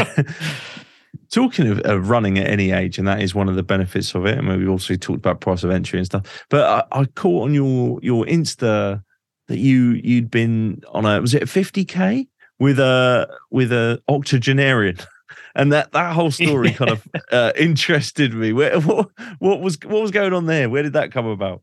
Talking 1.30 1.68
of, 1.68 1.80
of 1.80 2.08
running 2.08 2.38
at 2.38 2.46
any 2.46 2.70
age, 2.70 2.98
and 2.98 3.06
that 3.08 3.20
is 3.20 3.34
one 3.34 3.48
of 3.48 3.56
the 3.56 3.62
benefits 3.62 4.14
of 4.14 4.26
it. 4.26 4.38
And 4.38 4.48
we 4.48 4.68
also 4.68 4.94
talked 4.94 5.18
about 5.18 5.40
price 5.40 5.64
of 5.64 5.70
entry 5.70 5.98
and 5.98 6.06
stuff. 6.06 6.44
But 6.50 6.86
I, 6.92 7.00
I 7.00 7.04
caught 7.06 7.44
on 7.44 7.54
your 7.54 7.98
your 8.02 8.24
Insta 8.24 9.02
that 9.48 9.58
you 9.58 10.00
you'd 10.02 10.30
been 10.30 10.82
on 10.92 11.04
a 11.04 11.20
was 11.20 11.34
it 11.34 11.42
a 11.42 11.46
fifty 11.46 11.84
k 11.84 12.28
with 12.58 12.78
a 12.78 13.28
with 13.50 13.72
a 13.72 14.02
octogenarian, 14.08 14.98
and 15.54 15.72
that 15.72 15.92
that 15.92 16.14
whole 16.14 16.30
story 16.30 16.72
kind 16.72 16.90
of 16.90 17.08
uh, 17.32 17.52
interested 17.56 18.34
me. 18.34 18.52
Where 18.52 18.80
what, 18.80 19.10
what 19.38 19.60
was 19.60 19.78
what 19.84 20.02
was 20.02 20.10
going 20.10 20.32
on 20.32 20.46
there? 20.46 20.70
Where 20.70 20.82
did 20.82 20.94
that 20.94 21.12
come 21.12 21.26
about? 21.26 21.62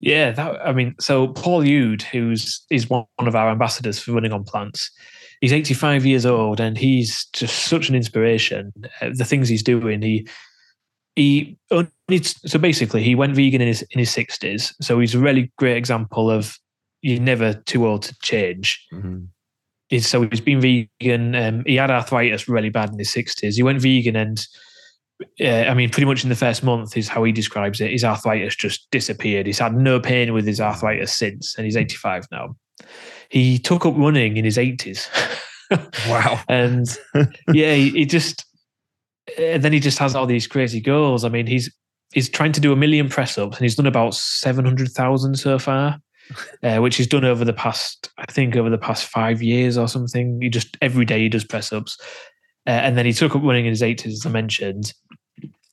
Yeah, 0.00 0.32
that 0.32 0.66
I 0.66 0.72
mean, 0.72 0.94
so 1.00 1.28
Paul 1.28 1.62
Youd, 1.62 2.02
who's 2.02 2.64
is 2.70 2.90
one 2.90 3.06
of 3.18 3.34
our 3.34 3.50
ambassadors 3.50 3.98
for 3.98 4.12
running 4.12 4.32
on 4.32 4.44
plants, 4.44 4.90
he's 5.44 5.52
85 5.52 6.06
years 6.06 6.24
old 6.24 6.58
and 6.58 6.78
he's 6.78 7.26
just 7.34 7.66
such 7.66 7.90
an 7.90 7.94
inspiration. 7.94 8.72
Uh, 9.02 9.10
the 9.12 9.26
things 9.26 9.46
he's 9.46 9.62
doing, 9.62 10.00
he 10.00 10.26
he 11.16 11.58
so 11.70 12.58
basically 12.58 13.02
he 13.02 13.14
went 13.14 13.36
vegan 13.36 13.60
in 13.60 13.68
his 13.68 13.82
in 13.90 13.98
his 13.98 14.08
60s. 14.08 14.72
So 14.80 14.98
he's 14.98 15.14
a 15.14 15.18
really 15.18 15.52
great 15.58 15.76
example 15.76 16.30
of 16.30 16.56
you're 17.02 17.20
never 17.20 17.52
too 17.66 17.86
old 17.86 18.04
to 18.04 18.16
change. 18.22 18.86
He's, 19.90 20.06
so 20.06 20.22
he's 20.22 20.40
been 20.40 20.62
vegan. 20.62 21.34
Um, 21.34 21.62
he 21.66 21.76
had 21.76 21.90
arthritis 21.90 22.48
really 22.48 22.70
bad 22.70 22.90
in 22.90 22.98
his 22.98 23.12
60s. 23.12 23.56
He 23.56 23.62
went 23.62 23.82
vegan 23.82 24.16
and 24.16 24.46
uh, 25.42 25.68
I 25.68 25.74
mean, 25.74 25.90
pretty 25.90 26.06
much 26.06 26.24
in 26.24 26.30
the 26.30 26.36
first 26.36 26.64
month 26.64 26.96
is 26.96 27.06
how 27.06 27.22
he 27.22 27.32
describes 27.32 27.82
it. 27.82 27.90
His 27.90 28.02
arthritis 28.02 28.56
just 28.56 28.90
disappeared. 28.90 29.46
He's 29.46 29.58
had 29.58 29.76
no 29.76 30.00
pain 30.00 30.32
with 30.32 30.46
his 30.46 30.58
arthritis 30.58 31.14
since, 31.14 31.54
and 31.54 31.66
he's 31.66 31.76
85 31.76 32.28
now. 32.32 32.56
He 33.34 33.58
took 33.58 33.84
up 33.84 33.94
running 33.96 34.36
in 34.36 34.44
his 34.44 34.56
80s. 34.56 35.08
Wow. 36.06 36.40
and 36.48 36.86
yeah, 37.52 37.74
he, 37.74 37.90
he 37.90 38.04
just, 38.04 38.44
and 39.36 39.64
then 39.64 39.72
he 39.72 39.80
just 39.80 39.98
has 39.98 40.14
all 40.14 40.26
these 40.26 40.46
crazy 40.46 40.80
goals. 40.80 41.24
I 41.24 41.30
mean, 41.30 41.46
he's 41.46 41.74
he's 42.12 42.28
trying 42.28 42.52
to 42.52 42.60
do 42.60 42.70
a 42.70 42.76
million 42.76 43.08
press 43.08 43.36
ups, 43.38 43.56
and 43.56 43.64
he's 43.64 43.74
done 43.74 43.86
about 43.86 44.14
700,000 44.14 45.36
so 45.36 45.58
far. 45.58 45.98
Uh, 46.62 46.78
which 46.78 46.96
he's 46.96 47.06
done 47.06 47.22
over 47.22 47.44
the 47.44 47.52
past, 47.52 48.10
I 48.16 48.24
think, 48.24 48.56
over 48.56 48.70
the 48.70 48.78
past 48.78 49.04
five 49.04 49.42
years 49.42 49.76
or 49.76 49.86
something. 49.86 50.40
He 50.40 50.48
just 50.48 50.78
every 50.80 51.04
day 51.04 51.18
he 51.18 51.28
does 51.28 51.44
press 51.44 51.70
ups, 51.70 51.98
uh, 52.66 52.70
and 52.70 52.96
then 52.96 53.04
he 53.04 53.12
took 53.12 53.36
up 53.36 53.42
running 53.42 53.66
in 53.66 53.72
his 53.72 53.82
80s, 53.82 54.06
as 54.06 54.24
I 54.24 54.30
mentioned. 54.30 54.94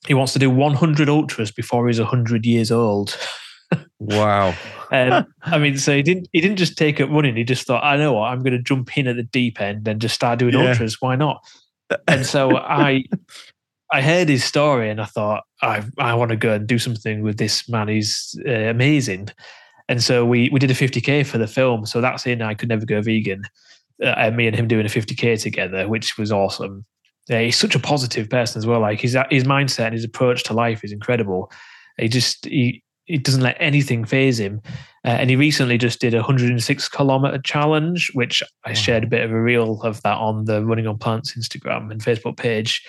He 0.07 0.14
wants 0.14 0.34
to 0.34 0.39
do 0.39 0.49
100 0.49 1.07
ultras 1.07 1.51
before 1.51 1.88
he's 1.88 2.01
100 2.01 2.45
years 2.45 2.70
old. 2.70 3.18
Wow. 3.99 4.55
Um, 4.91 5.26
I 5.43 5.57
mean, 5.57 5.78
so 5.78 5.95
he 5.95 6.01
didn't 6.01 6.28
he 6.34 6.41
didn't 6.41 6.57
just 6.57 6.78
take 6.78 6.99
up 6.99 7.09
running. 7.09 7.36
He 7.36 7.43
just 7.43 7.65
thought, 7.67 7.84
I 7.84 7.97
know 7.97 8.13
what, 8.13 8.28
I'm 8.30 8.39
going 8.39 8.57
to 8.57 8.61
jump 8.63 8.97
in 8.97 9.07
at 9.07 9.15
the 9.15 9.24
deep 9.24 9.61
end 9.61 9.88
and 9.88 10.01
just 10.01 10.15
start 10.15 10.39
doing 10.39 10.53
Yeah. 10.53 10.69
ultras. 10.69 11.01
Why 11.01 11.15
not? 11.15 11.43
And 12.07 12.26
so 12.26 12.57
I 12.57 13.03
I 13.91 14.01
heard 14.01 14.30
his 14.30 14.43
story 14.43 14.89
and 14.89 15.01
I 15.01 15.05
thought, 15.05 15.43
I 15.61 15.84
I 15.97 16.13
want 16.15 16.32
to 16.32 16.38
go 16.38 16.53
and 16.53 16.67
do 16.67 16.80
something 16.80 17.22
with 17.22 17.38
this 17.38 17.69
man. 17.69 17.88
He's 17.88 18.39
uh, 18.47 18.51
amazing. 18.51 19.30
And 19.88 20.01
so 20.01 20.26
we 20.26 20.49
we 20.51 20.59
did 20.59 20.72
a 20.72 20.76
50k 20.76 21.26
for 21.26 21.38
the 21.38 21.47
film. 21.47 21.86
So 21.86 22.01
that's 22.01 22.26
in 22.26 22.41
I 22.41 22.53
could 22.53 22.69
never 22.69 22.86
go 22.86 23.01
vegan. 23.01 23.43
Uh, 24.01 24.15
and 24.17 24.36
me 24.36 24.47
and 24.47 24.55
him 24.55 24.67
doing 24.67 24.86
a 24.86 24.89
50k 24.89 25.39
together, 25.41 25.88
which 25.88 26.17
was 26.17 26.32
awesome. 26.32 26.86
Uh, 27.30 27.38
he's 27.38 27.57
such 27.57 27.76
a 27.76 27.80
positive 27.80 28.28
person 28.30 28.57
as 28.57 28.65
well. 28.65 28.80
Like 28.80 28.99
his 28.99 29.15
his 29.30 29.43
mindset 29.43 29.86
and 29.86 29.93
his 29.93 30.03
approach 30.03 30.43
to 30.45 30.53
life 30.53 30.84
is 30.84 30.91
incredible. 30.91 31.51
He 31.99 32.07
just 32.07 32.45
he 32.45 32.84
he 33.12 33.18
doesn't 33.18 33.41
let 33.41 33.57
anything 33.59 34.05
phase 34.05 34.39
him. 34.39 34.62
Uh, 35.03 35.09
and 35.20 35.30
he 35.30 35.36
recently 35.36 35.78
just 35.78 35.99
did 35.99 36.14
a 36.14 36.18
106 36.18 36.89
kilometer 36.89 37.39
challenge, 37.39 38.12
which 38.14 38.43
I 38.66 38.74
shared 38.74 39.03
a 39.03 39.07
bit 39.07 39.24
of 39.24 39.32
a 39.32 39.41
reel 39.41 39.82
of 39.82 40.01
that 40.03 40.18
on 40.18 40.45
the 40.45 40.64
Running 40.64 40.88
on 40.88 40.97
Plants 40.97 41.34
Instagram 41.36 41.91
and 41.91 42.01
Facebook 42.01 42.38
page. 42.38 42.86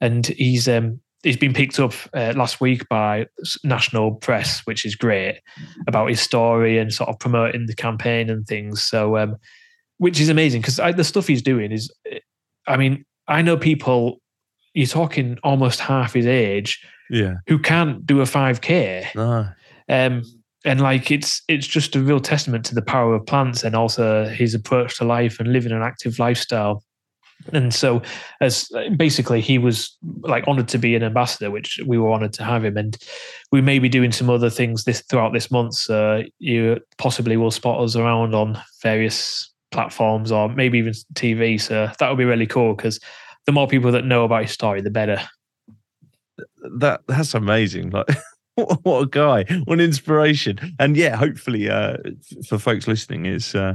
And 0.00 0.26
he's 0.26 0.68
um, 0.68 1.00
he's 1.22 1.36
been 1.36 1.54
picked 1.54 1.78
up 1.78 1.92
uh, 2.14 2.32
last 2.36 2.60
week 2.60 2.88
by 2.88 3.26
national 3.62 4.16
press, 4.16 4.60
which 4.66 4.84
is 4.84 4.96
great 4.96 5.40
about 5.86 6.08
his 6.08 6.20
story 6.20 6.78
and 6.78 6.92
sort 6.92 7.08
of 7.08 7.18
promoting 7.20 7.66
the 7.66 7.74
campaign 7.76 8.28
and 8.28 8.46
things. 8.46 8.82
So, 8.82 9.16
um, 9.16 9.36
which 9.98 10.18
is 10.20 10.28
amazing 10.28 10.62
because 10.62 10.76
the 10.76 11.04
stuff 11.04 11.28
he's 11.28 11.42
doing 11.42 11.70
is, 11.70 11.88
I 12.66 12.76
mean, 12.76 13.04
I 13.28 13.42
know 13.42 13.56
people. 13.56 14.18
You're 14.74 14.86
talking 14.86 15.38
almost 15.44 15.80
half 15.80 16.14
his 16.14 16.26
age 16.26 16.82
Yeah. 17.10 17.34
who 17.46 17.58
can't 17.58 18.06
do 18.06 18.22
a 18.22 18.24
5k 18.24 19.14
No. 19.14 19.46
Um, 19.92 20.22
and 20.64 20.80
like 20.80 21.10
it's 21.10 21.42
it's 21.48 21.66
just 21.66 21.94
a 21.94 22.00
real 22.00 22.20
testament 22.20 22.64
to 22.66 22.74
the 22.74 22.82
power 22.82 23.14
of 23.14 23.26
plants 23.26 23.62
and 23.62 23.76
also 23.76 24.26
his 24.26 24.54
approach 24.54 24.96
to 24.96 25.04
life 25.04 25.38
and 25.38 25.52
living 25.52 25.72
an 25.72 25.82
active 25.82 26.18
lifestyle. 26.18 26.82
And 27.52 27.74
so 27.74 28.00
as 28.40 28.70
basically 28.96 29.40
he 29.40 29.58
was 29.58 29.96
like 30.22 30.44
honored 30.46 30.68
to 30.68 30.78
be 30.78 30.94
an 30.94 31.02
ambassador 31.02 31.50
which 31.50 31.80
we 31.84 31.98
were 31.98 32.10
honored 32.10 32.32
to 32.34 32.44
have 32.44 32.64
him. 32.64 32.76
And 32.76 32.96
we 33.50 33.60
may 33.60 33.80
be 33.80 33.88
doing 33.88 34.12
some 34.12 34.30
other 34.30 34.48
things 34.48 34.84
this 34.84 35.02
throughout 35.10 35.32
this 35.32 35.50
month 35.50 35.74
so 35.74 36.22
you 36.38 36.78
possibly 36.98 37.36
will 37.36 37.50
spot 37.50 37.82
us 37.82 37.96
around 37.96 38.34
on 38.34 38.62
various 38.80 39.52
platforms 39.72 40.30
or 40.30 40.48
maybe 40.50 40.78
even 40.78 40.92
tv 41.14 41.58
so 41.60 41.90
that 41.98 42.08
would 42.08 42.18
be 42.18 42.26
really 42.26 42.46
cool 42.46 42.74
because 42.74 43.00
the 43.46 43.52
more 43.52 43.66
people 43.66 43.90
that 43.90 44.04
know 44.04 44.24
about 44.24 44.42
his 44.42 44.52
story 44.52 44.80
the 44.80 44.90
better. 44.90 45.20
That 46.78 47.00
that's 47.08 47.34
amazing. 47.34 47.90
Like 47.90 48.06
what, 48.82 49.00
a 49.00 49.06
guy, 49.06 49.44
what 49.64 49.74
an 49.74 49.80
inspiration. 49.80 50.58
And 50.78 50.96
yeah, 50.96 51.16
hopefully 51.16 51.70
uh 51.70 51.96
for 52.46 52.58
folks 52.58 52.86
listening 52.86 53.26
is 53.26 53.54
uh 53.54 53.74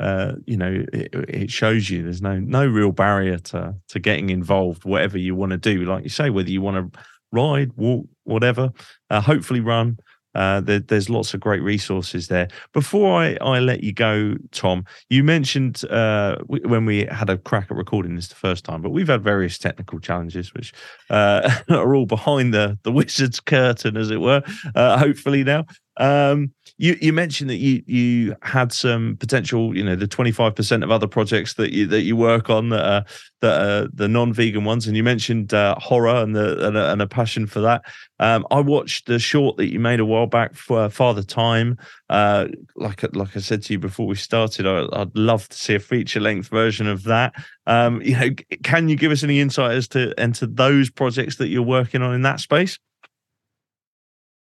uh 0.00 0.32
you 0.46 0.56
know 0.56 0.84
it, 0.92 1.08
it 1.28 1.50
shows 1.50 1.90
you 1.90 2.02
there's 2.02 2.22
no 2.22 2.38
no 2.38 2.66
real 2.66 2.92
barrier 2.92 3.38
to 3.38 3.74
to 3.88 3.98
getting 3.98 4.30
involved 4.30 4.84
whatever 4.84 5.18
you 5.18 5.34
want 5.34 5.50
to 5.50 5.58
do 5.58 5.84
like 5.84 6.04
you 6.04 6.08
say 6.08 6.30
whether 6.30 6.50
you 6.50 6.60
want 6.60 6.92
to 6.92 7.00
ride 7.32 7.72
walk 7.76 8.06
whatever 8.22 8.70
uh, 9.10 9.20
hopefully 9.20 9.60
run 9.60 9.98
uh, 10.38 10.60
there, 10.60 10.78
there's 10.78 11.10
lots 11.10 11.34
of 11.34 11.40
great 11.40 11.60
resources 11.60 12.28
there. 12.28 12.46
Before 12.72 13.20
I, 13.20 13.36
I 13.40 13.58
let 13.58 13.82
you 13.82 13.92
go, 13.92 14.36
Tom, 14.52 14.84
you 15.10 15.24
mentioned 15.24 15.84
uh, 15.90 16.36
when 16.46 16.86
we 16.86 17.06
had 17.06 17.28
a 17.28 17.38
crack 17.38 17.66
at 17.72 17.76
recording 17.76 18.14
this 18.14 18.28
the 18.28 18.36
first 18.36 18.64
time, 18.64 18.80
but 18.80 18.90
we've 18.90 19.08
had 19.08 19.24
various 19.24 19.58
technical 19.58 19.98
challenges, 19.98 20.54
which 20.54 20.72
uh, 21.10 21.50
are 21.70 21.92
all 21.92 22.06
behind 22.06 22.54
the 22.54 22.78
the 22.84 22.92
wizard's 22.98 23.40
curtain, 23.40 23.96
as 23.96 24.12
it 24.12 24.20
were. 24.20 24.44
Uh, 24.76 24.96
hopefully 24.96 25.42
now. 25.42 25.66
Um, 25.96 26.52
you 26.80 26.96
you 27.00 27.12
mentioned 27.12 27.50
that 27.50 27.56
you 27.56 27.82
you 27.86 28.36
had 28.42 28.72
some 28.72 29.16
potential, 29.18 29.76
you 29.76 29.82
know, 29.82 29.96
the 29.96 30.06
twenty 30.06 30.30
five 30.30 30.54
percent 30.54 30.84
of 30.84 30.92
other 30.92 31.08
projects 31.08 31.54
that 31.54 31.72
you 31.72 31.88
that 31.88 32.02
you 32.02 32.16
work 32.16 32.48
on 32.48 32.68
that 32.68 32.86
are 32.86 33.04
that 33.40 33.60
are 33.60 33.88
the 33.92 34.06
non 34.06 34.32
vegan 34.32 34.64
ones, 34.64 34.86
and 34.86 34.96
you 34.96 35.02
mentioned 35.02 35.52
uh, 35.52 35.74
horror 35.80 36.14
and 36.14 36.36
the 36.36 36.66
and 36.66 36.76
a, 36.76 36.92
and 36.92 37.02
a 37.02 37.06
passion 37.08 37.48
for 37.48 37.60
that. 37.60 37.82
Um, 38.20 38.46
I 38.52 38.60
watched 38.60 39.06
the 39.06 39.18
short 39.18 39.56
that 39.56 39.72
you 39.72 39.80
made 39.80 39.98
a 39.98 40.04
while 40.04 40.28
back 40.28 40.54
for 40.54 40.88
Father 40.88 41.24
Time. 41.24 41.76
Uh, 42.08 42.46
like 42.76 43.02
like 43.14 43.36
I 43.36 43.40
said 43.40 43.64
to 43.64 43.72
you 43.72 43.80
before 43.80 44.06
we 44.06 44.14
started, 44.14 44.64
I, 44.64 44.86
I'd 44.92 45.16
love 45.16 45.48
to 45.48 45.58
see 45.58 45.74
a 45.74 45.80
feature 45.80 46.20
length 46.20 46.48
version 46.48 46.86
of 46.86 47.02
that. 47.04 47.34
Um, 47.66 48.00
you 48.02 48.16
know, 48.16 48.30
can 48.62 48.88
you 48.88 48.94
give 48.94 49.10
us 49.10 49.24
any 49.24 49.40
insight 49.40 49.72
as 49.72 49.88
to 49.88 50.14
into 50.20 50.46
those 50.46 50.90
projects 50.90 51.36
that 51.36 51.48
you're 51.48 51.62
working 51.62 52.02
on 52.02 52.14
in 52.14 52.22
that 52.22 52.38
space? 52.38 52.78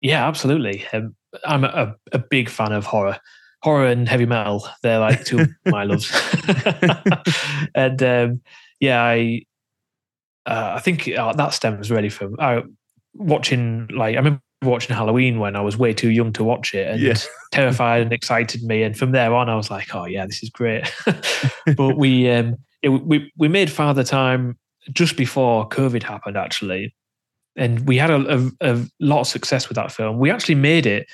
Yeah, 0.01 0.27
absolutely. 0.27 0.85
Um, 0.93 1.15
I'm 1.45 1.63
a, 1.63 1.95
a, 2.11 2.19
big 2.19 2.49
fan 2.49 2.71
of 2.71 2.85
horror. 2.85 3.19
Horror 3.63 3.87
and 3.87 4.07
heavy 4.07 4.25
metal, 4.25 4.67
they're 4.83 4.99
like 4.99 5.25
two 5.25 5.39
of 5.39 5.49
my 5.65 5.83
loves. 5.85 6.11
and 7.75 8.01
um, 8.03 8.41
yeah, 8.79 9.01
I 9.03 9.41
uh, 10.45 10.73
I 10.75 10.79
think 10.79 11.09
uh, 11.09 11.33
that 11.33 11.53
stems 11.53 11.91
really 11.91 12.09
from 12.09 12.35
uh, 12.39 12.61
watching, 13.13 13.87
like, 13.93 14.15
I 14.15 14.19
remember 14.19 14.41
watching 14.63 14.95
Halloween 14.95 15.39
when 15.39 15.55
I 15.55 15.61
was 15.61 15.77
way 15.77 15.93
too 15.93 16.09
young 16.09 16.31
to 16.33 16.43
watch 16.43 16.73
it 16.73 16.87
and 16.87 17.01
Yeah. 17.01 17.15
terrified 17.51 18.01
and 18.01 18.13
excited 18.13 18.63
me. 18.63 18.83
And 18.83 18.97
from 18.97 19.11
there 19.11 19.33
on, 19.35 19.49
I 19.49 19.55
was 19.55 19.69
like, 19.69 19.93
oh, 19.93 20.05
yeah, 20.05 20.25
this 20.25 20.41
is 20.41 20.49
great. 20.49 20.89
but 21.75 21.97
we, 21.97 22.29
um, 22.29 22.55
it, 22.81 22.89
we, 22.89 23.31
we 23.37 23.49
made 23.49 23.69
Father 23.69 24.03
Time 24.03 24.57
just 24.93 25.17
before 25.17 25.67
COVID 25.67 26.03
happened, 26.03 26.37
actually 26.37 26.95
and 27.57 27.87
we 27.87 27.97
had 27.97 28.09
a, 28.11 28.37
a, 28.61 28.73
a 28.75 28.85
lot 28.99 29.21
of 29.21 29.27
success 29.27 29.67
with 29.67 29.75
that 29.75 29.91
film. 29.91 30.19
We 30.19 30.31
actually 30.31 30.55
made 30.55 30.85
it 30.85 31.07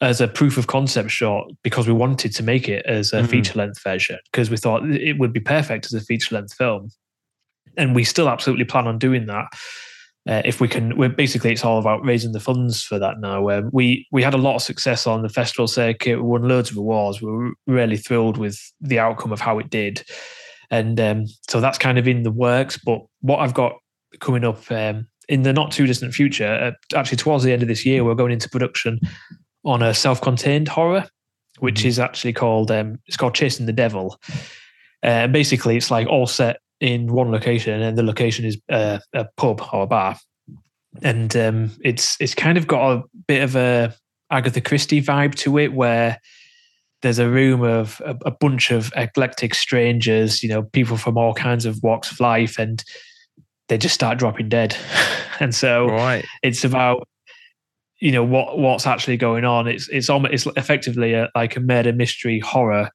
as 0.00 0.20
a 0.20 0.26
proof 0.26 0.58
of 0.58 0.66
concept 0.66 1.10
short 1.10 1.52
because 1.62 1.86
we 1.86 1.92
wanted 1.92 2.34
to 2.34 2.42
make 2.42 2.68
it 2.68 2.84
as 2.86 3.12
a 3.12 3.20
Mhm. 3.22 3.28
feature 3.28 3.58
length 3.58 3.80
version 3.84 4.18
because 4.32 4.50
we 4.50 4.56
thought 4.56 4.84
it 4.90 5.18
would 5.18 5.32
be 5.32 5.38
perfect 5.40 5.86
as 5.86 5.94
a 5.94 6.00
feature 6.00 6.34
length 6.34 6.54
film. 6.54 6.88
And 7.76 7.94
we 7.94 8.02
still 8.04 8.28
absolutely 8.28 8.64
plan 8.64 8.86
on 8.88 8.98
doing 8.98 9.26
that. 9.26 9.46
uh, 10.28 10.40
if 10.44 10.60
we 10.60 10.68
can, 10.68 10.96
we're 10.96 11.08
basically 11.08 11.50
it's 11.50 11.64
all 11.64 11.78
about 11.80 12.04
raising 12.04 12.30
the 12.30 12.38
funds 12.38 12.80
for 12.84 12.96
that 12.96 13.18
now. 13.18 13.48
Um, 13.48 13.70
we 13.72 14.06
we 14.12 14.22
had 14.22 14.34
a 14.34 14.38
lot 14.38 14.54
of 14.54 14.62
success 14.62 15.04
on 15.04 15.22
the 15.22 15.28
festival 15.28 15.66
circuit. 15.66 16.16
We 16.16 16.22
won 16.22 16.46
loads 16.46 16.70
of 16.70 16.76
awards. 16.76 17.20
We 17.20 17.28
were 17.32 17.50
really 17.66 17.96
thrilled 17.96 18.36
with 18.38 18.56
the 18.80 19.00
outcome 19.00 19.32
of 19.32 19.40
how 19.40 19.58
it 19.58 19.68
did, 19.68 20.04
and 20.70 21.00
um, 21.00 21.24
so 21.50 21.60
that's 21.60 21.76
kind 21.76 21.98
of 21.98 22.06
in 22.06 22.22
the 22.22 22.30
works. 22.30 22.78
But 22.78 23.00
what 23.20 23.40
I've 23.40 23.52
got 23.54 23.72
coming 24.20 24.44
up 24.44 24.70
um, 24.70 25.08
in 25.32 25.44
the 25.44 25.52
not 25.52 25.72
too 25.72 25.86
distant 25.86 26.12
future, 26.12 26.52
uh, 26.92 26.98
actually 26.98 27.16
towards 27.16 27.42
the 27.42 27.52
end 27.52 27.62
of 27.62 27.68
this 27.68 27.86
year, 27.86 28.04
we're 28.04 28.14
going 28.14 28.32
into 28.32 28.50
production 28.50 29.00
on 29.64 29.82
a 29.82 29.94
self-contained 29.94 30.68
horror, 30.68 31.08
which 31.60 31.80
mm-hmm. 31.80 31.88
is 31.88 31.98
actually 31.98 32.34
called 32.34 32.70
um, 32.70 32.98
it's 33.06 33.16
called 33.16 33.34
Chasing 33.34 33.64
the 33.64 33.72
Devil. 33.72 34.20
Uh, 35.02 35.26
basically, 35.28 35.74
it's 35.78 35.90
like 35.90 36.06
all 36.06 36.26
set 36.26 36.60
in 36.80 37.14
one 37.14 37.30
location, 37.30 37.80
and 37.80 37.96
the 37.96 38.02
location 38.02 38.44
is 38.44 38.60
uh, 38.68 38.98
a 39.14 39.26
pub 39.38 39.62
or 39.72 39.84
a 39.84 39.86
bar, 39.86 40.18
and 41.02 41.34
um, 41.34 41.70
it's 41.82 42.18
it's 42.20 42.34
kind 42.34 42.58
of 42.58 42.66
got 42.66 42.92
a 42.92 43.02
bit 43.26 43.42
of 43.42 43.56
a 43.56 43.94
Agatha 44.30 44.60
Christie 44.60 45.00
vibe 45.00 45.34
to 45.36 45.58
it, 45.58 45.72
where 45.72 46.18
there's 47.00 47.18
a 47.18 47.30
room 47.30 47.62
of 47.62 48.02
a, 48.04 48.16
a 48.26 48.30
bunch 48.30 48.70
of 48.70 48.92
eclectic 48.96 49.54
strangers, 49.54 50.42
you 50.42 50.48
know, 50.50 50.62
people 50.62 50.98
from 50.98 51.16
all 51.16 51.32
kinds 51.32 51.64
of 51.64 51.82
walks 51.82 52.12
of 52.12 52.20
life, 52.20 52.58
and 52.58 52.84
they 53.68 53.78
just 53.78 53.94
start 53.94 54.18
dropping 54.18 54.48
dead, 54.48 54.76
and 55.40 55.54
so 55.54 55.88
right. 55.88 56.24
it's 56.42 56.64
about 56.64 57.06
you 58.00 58.10
know 58.10 58.24
what 58.24 58.58
what's 58.58 58.86
actually 58.86 59.16
going 59.16 59.44
on. 59.44 59.68
It's 59.68 59.88
it's 59.88 60.10
almost 60.10 60.32
it's 60.32 60.46
effectively 60.56 61.14
a, 61.14 61.30
like 61.34 61.56
a 61.56 61.60
murder 61.60 61.92
mystery 61.92 62.40
horror 62.40 62.90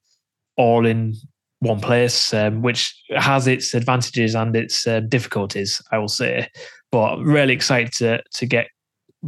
all 0.57 0.85
in 0.85 1.15
one 1.59 1.79
place, 1.79 2.33
um, 2.33 2.61
which 2.61 2.93
has 3.15 3.47
its 3.47 3.73
advantages 3.73 4.35
and 4.35 4.55
its 4.55 4.85
uh, 4.85 4.99
difficulties, 5.01 5.81
I 5.91 5.97
will 5.97 6.07
say. 6.07 6.49
But 6.91 7.19
really 7.19 7.53
excited 7.53 7.93
to 7.93 8.21
to 8.33 8.45
get 8.45 8.67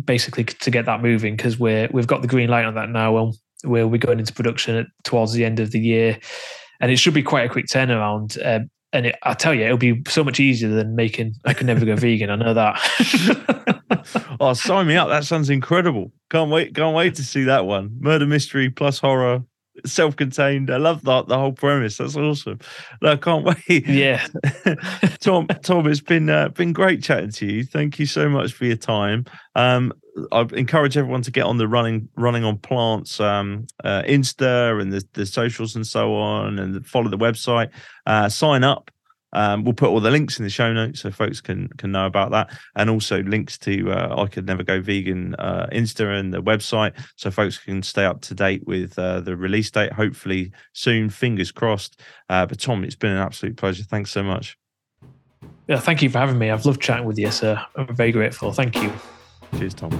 basically 0.06 0.44
to 0.44 0.72
get 0.72 0.86
that 0.86 1.02
moving 1.02 1.36
because 1.36 1.58
we're 1.58 1.90
we've 1.92 2.08
got 2.08 2.22
the 2.22 2.28
green 2.28 2.50
light 2.50 2.66
on 2.66 2.76
that 2.76 2.90
now, 2.90 3.18
and 3.18 3.34
we'll 3.64 3.90
be 3.90 3.98
going 3.98 4.20
into 4.20 4.34
production 4.34 4.76
at, 4.76 4.88
towards 5.04 5.34
the 5.34 5.46
end 5.46 5.60
of 5.60 5.72
the 5.72 5.80
year, 5.80 6.20
and 6.82 6.92
it 6.92 6.98
should 6.98 7.14
be 7.14 7.24
quite 7.24 7.46
a 7.46 7.50
quick 7.50 7.66
turnaround. 7.68 8.38
Uh, 8.44 8.66
and 8.94 9.08
it, 9.08 9.16
I 9.24 9.34
tell 9.34 9.54
you, 9.54 9.66
it'll 9.66 9.78
be 9.78 10.02
so 10.08 10.24
much 10.24 10.40
easier 10.40 10.70
than 10.70 10.96
making. 10.96 11.36
I 11.46 11.54
can 11.54 11.68
never 11.68 11.86
go 11.86 11.96
vegan. 11.98 12.30
I 12.30 12.36
know 12.36 12.54
that. 12.54 14.36
oh, 14.40 14.54
sign 14.54 14.88
me 14.88 14.96
up! 14.96 15.10
That 15.10 15.26
sounds 15.26 15.50
incredible. 15.50 16.12
Can't 16.30 16.50
wait! 16.50 16.76
Can't 16.76 16.96
wait 16.96 17.16
to 17.16 17.24
see 17.24 17.44
that 17.44 17.66
one. 17.66 17.96
Murder 18.00 18.26
mystery 18.26 18.70
plus 18.70 19.00
horror 19.00 19.44
self-contained. 19.86 20.70
I 20.70 20.78
love 20.78 21.04
that 21.04 21.28
the 21.28 21.38
whole 21.38 21.52
premise. 21.52 21.98
That's 21.98 22.16
awesome. 22.16 22.60
No, 23.02 23.14
I 23.14 23.16
can't 23.16 23.46
wait. 23.68 23.88
Yeah, 23.88 24.26
Tom. 25.20 25.48
Tom, 25.64 25.88
it's 25.88 26.02
been 26.02 26.30
uh, 26.30 26.50
been 26.50 26.74
great 26.74 27.04
chatting 27.04 27.32
to 27.32 27.46
you. 27.46 27.64
Thank 27.64 28.00
you 28.00 28.06
so 28.06 28.30
much 28.30 28.54
for 28.54 28.66
your 28.66 28.78
time. 28.78 29.26
Um, 29.56 29.94
I 30.32 30.42
encourage 30.54 30.98
everyone 30.98 31.22
to 31.24 31.32
get 31.32 31.46
on 31.46 31.58
the 31.58 31.68
running 31.68 32.10
running 32.16 32.44
on 32.44 32.58
plants 32.58 33.20
um, 33.20 33.68
uh, 33.84 34.02
Insta 34.04 34.82
and 34.82 34.92
the, 34.92 35.06
the 35.14 35.26
socials 35.26 35.76
and 35.76 35.86
so 35.86 36.16
on, 36.16 36.60
and 36.60 36.86
follow 36.86 37.10
the 37.10 37.18
website. 37.18 37.70
Uh, 38.06 38.28
sign 38.30 38.64
up 38.64 38.92
um, 39.34 39.64
we'll 39.64 39.74
put 39.74 39.90
all 39.90 40.00
the 40.00 40.12
links 40.12 40.40
in 40.40 40.44
the 40.44 40.50
show 40.50 40.74
notes 40.74 41.02
so 41.02 41.12
folks 41.12 41.42
can 41.42 41.68
can 41.78 41.92
know 41.92 42.06
about 42.06 42.32
that, 42.32 42.50
and 42.76 42.90
also 42.90 43.22
links 43.24 43.58
to 43.60 43.92
uh, 43.92 44.22
I 44.22 44.28
could 44.28 44.46
never 44.46 44.64
go 44.64 44.82
vegan 44.82 45.36
uh, 45.36 45.68
Insta 45.72 46.20
and 46.20 46.34
the 46.34 46.42
website, 46.42 46.94
so 47.16 47.30
folks 47.30 47.58
can 47.58 47.84
stay 47.84 48.06
up 48.06 48.22
to 48.22 48.34
date 48.34 48.66
with 48.66 48.98
uh, 48.98 49.22
the 49.22 49.36
release 49.36 49.70
date. 49.70 49.92
Hopefully 49.94 50.52
soon, 50.74 51.10
fingers 51.10 51.52
crossed. 51.52 52.02
Uh, 52.30 52.46
but 52.46 52.60
Tom, 52.60 52.84
it's 52.84 52.96
been 52.96 53.12
an 53.12 53.18
absolute 53.18 53.58
pleasure. 53.58 53.84
Thanks 53.84 54.12
so 54.12 54.24
much. 54.24 54.58
Yeah, 55.68 55.80
thank 55.80 56.02
you 56.02 56.10
for 56.10 56.18
having 56.18 56.40
me. 56.40 56.50
I've 56.50 56.66
loved 56.66 56.82
chatting 56.82 57.06
with 57.06 57.20
you, 57.20 57.30
sir. 57.30 57.64
I'm 57.76 57.96
very 57.96 58.12
grateful. 58.12 58.52
Thank 58.52 58.82
you. 58.82 58.92
Cheers, 59.58 59.74
Tom. 59.74 59.92